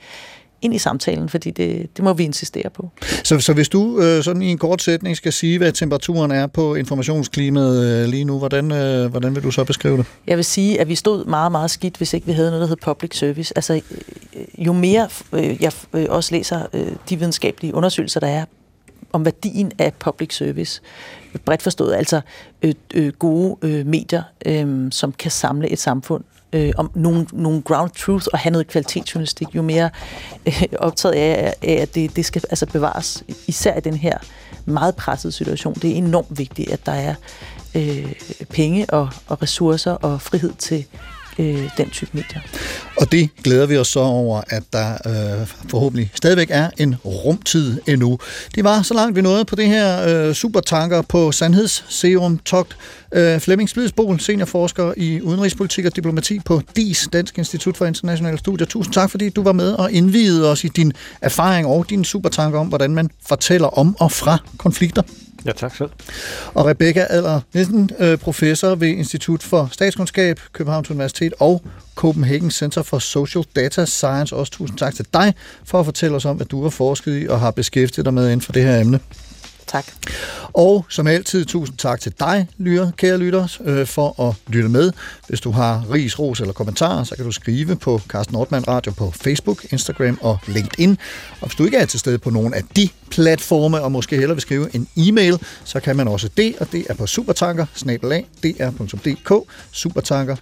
ind 0.61 0.73
i 0.73 0.77
samtalen, 0.77 1.29
fordi 1.29 1.51
det, 1.51 1.97
det 1.97 2.03
må 2.03 2.13
vi 2.13 2.23
insistere 2.23 2.69
på. 2.69 2.89
Så, 3.23 3.39
så 3.39 3.53
hvis 3.53 3.69
du 3.69 3.99
øh, 3.99 4.23
sådan 4.23 4.41
i 4.41 4.51
en 4.51 4.57
kort 4.57 4.81
sætning 4.81 5.17
skal 5.17 5.33
sige, 5.33 5.57
hvad 5.57 5.71
temperaturen 5.71 6.31
er 6.31 6.47
på 6.47 6.75
informationsklimaet 6.75 7.85
øh, 7.85 8.09
lige 8.09 8.23
nu, 8.23 8.37
hvordan, 8.37 8.71
øh, 8.71 9.11
hvordan 9.11 9.35
vil 9.35 9.43
du 9.43 9.51
så 9.51 9.63
beskrive 9.63 9.97
det? 9.97 10.05
Jeg 10.27 10.37
vil 10.37 10.45
sige, 10.45 10.81
at 10.81 10.87
vi 10.87 10.95
stod 10.95 11.25
meget, 11.25 11.51
meget 11.51 11.71
skidt, 11.71 11.97
hvis 11.97 12.13
ikke 12.13 12.27
vi 12.27 12.33
havde 12.33 12.49
noget, 12.49 12.61
der 12.61 12.67
hed 12.67 12.75
public 12.75 13.17
service. 13.17 13.53
Altså, 13.55 13.81
jo 14.57 14.73
mere 14.73 15.09
øh, 15.33 15.63
jeg 15.63 15.71
øh, 15.93 16.05
også 16.09 16.35
læser 16.35 16.65
øh, 16.73 16.91
de 17.09 17.17
videnskabelige 17.17 17.75
undersøgelser, 17.75 18.19
der 18.19 18.27
er 18.27 18.45
om 19.13 19.25
værdien 19.25 19.71
af 19.79 19.93
public 19.93 20.35
service, 20.35 20.81
bredt 21.45 21.61
forstået, 21.61 21.95
altså 21.95 22.21
øh, 22.61 22.73
øh, 22.93 23.13
gode 23.13 23.55
øh, 23.61 23.85
medier, 23.85 24.23
øh, 24.45 24.91
som 24.91 25.11
kan 25.11 25.31
samle 25.31 25.69
et 25.69 25.79
samfund 25.79 26.23
øh, 26.53 26.73
om 26.77 26.91
nogle, 26.95 27.27
nogle 27.33 27.61
ground 27.61 27.91
truth 27.91 28.27
og 28.33 28.39
have 28.39 28.51
noget 28.51 28.67
kvalitetsjournalistik, 28.67 29.47
jo 29.55 29.61
mere 29.61 29.89
øh, 30.45 30.63
optaget 30.79 31.15
af, 31.15 31.53
af 31.61 31.73
at 31.73 31.95
det, 31.95 32.15
det 32.15 32.25
skal 32.25 32.43
altså 32.49 32.65
bevares, 32.65 33.23
især 33.47 33.77
i 33.77 33.79
den 33.79 33.95
her 33.95 34.17
meget 34.65 34.95
pressede 34.95 35.31
situation. 35.31 35.73
Det 35.73 35.91
er 35.91 35.95
enormt 35.95 36.37
vigtigt, 36.37 36.71
at 36.71 36.85
der 36.85 36.91
er 36.91 37.15
øh, 37.75 38.13
penge 38.49 38.85
og, 38.89 39.09
og 39.27 39.41
ressourcer 39.41 39.91
og 39.91 40.21
frihed 40.21 40.53
til 40.53 40.85
øh, 41.39 41.69
den 41.77 41.89
type 41.89 42.11
medier. 42.13 42.41
Og 42.97 43.11
det 43.11 43.29
glæder 43.43 43.65
vi 43.65 43.77
os 43.77 43.87
så 43.87 43.99
over, 43.99 44.41
at 44.47 44.63
der 44.73 44.91
øh, 44.91 45.47
forhåbentlig 45.69 46.11
stadigvæk 46.15 46.47
er 46.51 46.69
en 46.77 46.95
rumtid 47.05 47.81
endnu. 47.87 48.19
Det 48.55 48.63
var 48.63 48.81
så 48.81 48.93
langt 48.93 49.15
vi 49.15 49.21
nåede 49.21 49.45
på 49.45 49.55
det 49.55 49.67
her 49.67 50.07
øh, 50.07 50.33
supertanker 50.33 51.01
på 51.01 51.31
Sandhedsserum 51.31 52.37
Togt. 52.37 52.77
Øh, 53.11 53.39
Flemming 53.39 53.69
Splidsbol, 53.69 54.19
seniorforsker 54.19 54.93
i 54.97 55.21
udenrigspolitik 55.21 55.85
og 55.85 55.95
diplomati 55.95 56.39
på 56.39 56.61
DIS, 56.75 57.09
Dansk 57.13 57.37
Institut 57.37 57.77
for 57.77 57.85
Internationale 57.85 58.37
Studier. 58.37 58.67
Tusind 58.67 58.93
tak, 58.93 59.11
fordi 59.11 59.29
du 59.29 59.43
var 59.43 59.51
med 59.51 59.73
og 59.73 59.91
indvidede 59.91 60.51
os 60.51 60.63
i 60.63 60.67
din 60.67 60.93
erfaring 61.21 61.67
og 61.67 61.89
dine 61.89 62.05
supertanker 62.05 62.59
om, 62.59 62.67
hvordan 62.67 62.91
man 62.91 63.09
fortæller 63.27 63.67
om 63.67 63.95
og 63.99 64.11
fra 64.11 64.37
konflikter. 64.57 65.01
Ja, 65.45 65.51
tak 65.51 65.75
selv. 65.75 65.89
Og 66.53 66.65
Rebecca 66.65 67.05
Adler 67.09 67.41
Nielsen, 67.53 67.89
øh, 67.99 68.17
professor 68.17 68.75
ved 68.75 68.87
Institut 68.87 69.43
for 69.43 69.69
Statskundskab, 69.71 70.39
Københavns 70.53 70.91
Universitet 70.91 71.33
og 71.39 71.61
Copenhagen 71.95 72.51
Center 72.51 72.81
for 72.81 72.99
Social 72.99 73.43
Data 73.55 73.85
Science. 73.85 74.35
Også 74.35 74.51
tusind 74.51 74.77
tak 74.77 74.95
til 74.95 75.05
dig 75.13 75.33
for 75.63 75.79
at 75.79 75.85
fortælle 75.85 76.15
os 76.15 76.25
om, 76.25 76.35
hvad 76.35 76.45
du 76.45 76.63
har 76.63 76.69
forsket 76.69 77.21
i 77.23 77.27
og 77.27 77.39
har 77.39 77.51
beskæftiget 77.51 78.05
dig 78.05 78.13
med 78.13 78.25
inden 78.25 78.41
for 78.41 78.51
det 78.51 78.63
her 78.63 78.81
emne. 78.81 78.99
Tak. 79.67 79.85
Og 80.53 80.85
som 80.89 81.07
altid, 81.07 81.45
tusind 81.45 81.77
tak 81.77 82.01
til 82.01 82.13
dig, 82.19 82.47
lytter, 82.57 82.91
kære 82.97 83.17
lytter, 83.17 83.57
øh, 83.65 83.87
for 83.87 84.29
at 84.29 84.35
lytte 84.47 84.69
med. 84.69 84.91
Hvis 85.27 85.39
du 85.39 85.51
har 85.51 85.85
ris, 85.93 86.19
ros 86.19 86.39
eller 86.39 86.53
kommentarer, 86.53 87.03
så 87.03 87.15
kan 87.15 87.25
du 87.25 87.31
skrive 87.31 87.75
på 87.75 88.01
Carsten 88.07 88.33
Nordmann 88.33 88.67
Radio 88.67 88.91
på 88.91 89.11
Facebook, 89.11 89.65
Instagram 89.71 90.17
og 90.21 90.37
LinkedIn. 90.47 90.97
Og 91.41 91.47
hvis 91.47 91.55
du 91.55 91.65
ikke 91.65 91.77
er 91.77 91.85
til 91.85 91.99
stede 91.99 92.17
på 92.17 92.29
nogen 92.29 92.53
af 92.53 92.63
de 92.75 92.89
platforme, 93.11 93.81
og 93.81 93.91
måske 93.91 94.15
hellere 94.15 94.35
vil 94.35 94.41
skrive 94.41 94.75
en 94.75 94.87
e-mail, 94.97 95.37
så 95.63 95.79
kan 95.79 95.95
man 95.95 96.07
også 96.07 96.29
det, 96.37 96.55
og 96.59 96.71
det 96.71 96.85
er 96.89 96.93
på 96.93 97.07
supertanker 97.07 97.65
supertanker 99.71 100.35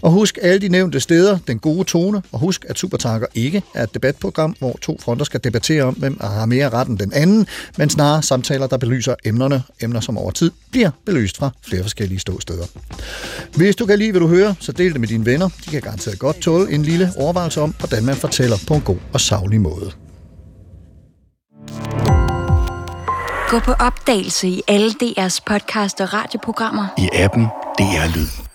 Og 0.00 0.10
husk 0.10 0.38
alle 0.42 0.58
de 0.58 0.68
nævnte 0.68 1.00
steder, 1.00 1.38
den 1.46 1.58
gode 1.58 1.84
tone, 1.84 2.22
og 2.32 2.38
husk, 2.38 2.64
at 2.68 2.78
Supertanker 2.78 3.26
ikke 3.34 3.62
er 3.74 3.82
et 3.82 3.94
debatprogram, 3.94 4.56
hvor 4.58 4.78
to 4.80 4.98
fronter 5.00 5.24
skal 5.24 5.44
debattere 5.44 5.82
om, 5.82 5.94
hvem 5.94 6.16
har 6.20 6.46
mere 6.46 6.71
ret 6.72 6.88
end 6.88 6.98
den 6.98 7.12
anden, 7.12 7.46
men 7.78 7.90
snarere 7.90 8.22
samtaler, 8.22 8.66
der 8.66 8.76
belyser 8.76 9.14
emnerne, 9.24 9.62
emner 9.80 10.00
som 10.00 10.18
over 10.18 10.30
tid 10.30 10.50
bliver 10.70 10.90
belyst 11.06 11.36
fra 11.36 11.50
flere 11.66 11.82
forskellige 11.82 12.18
ståsteder. 12.18 12.66
Hvis 13.56 13.76
du 13.76 13.86
kan 13.86 13.98
lide, 13.98 14.10
hvad 14.10 14.20
du 14.20 14.28
hører, 14.28 14.54
så 14.60 14.72
del 14.72 14.92
det 14.92 15.00
med 15.00 15.08
dine 15.08 15.26
venner. 15.26 15.48
De 15.64 15.70
kan 15.70 15.80
garanteret 15.80 16.18
godt 16.18 16.36
tåle 16.40 16.72
en 16.72 16.82
lille 16.82 17.12
overvejelse 17.16 17.60
om, 17.60 17.74
hvordan 17.78 18.04
man 18.04 18.16
fortæller 18.16 18.56
på 18.68 18.74
en 18.74 18.80
god 18.80 18.98
og 19.12 19.20
savlig 19.20 19.60
måde. 19.60 19.92
Gå 23.48 23.58
på 23.58 23.72
opdagelse 23.72 24.48
i 24.48 24.62
alle 24.68 24.90
DR's 25.02 25.38
podcast 25.46 26.00
og 26.00 26.12
radioprogrammer. 26.12 26.86
I 26.98 27.08
appen 27.12 27.44
DR 27.78 28.16
Lyd. 28.16 28.51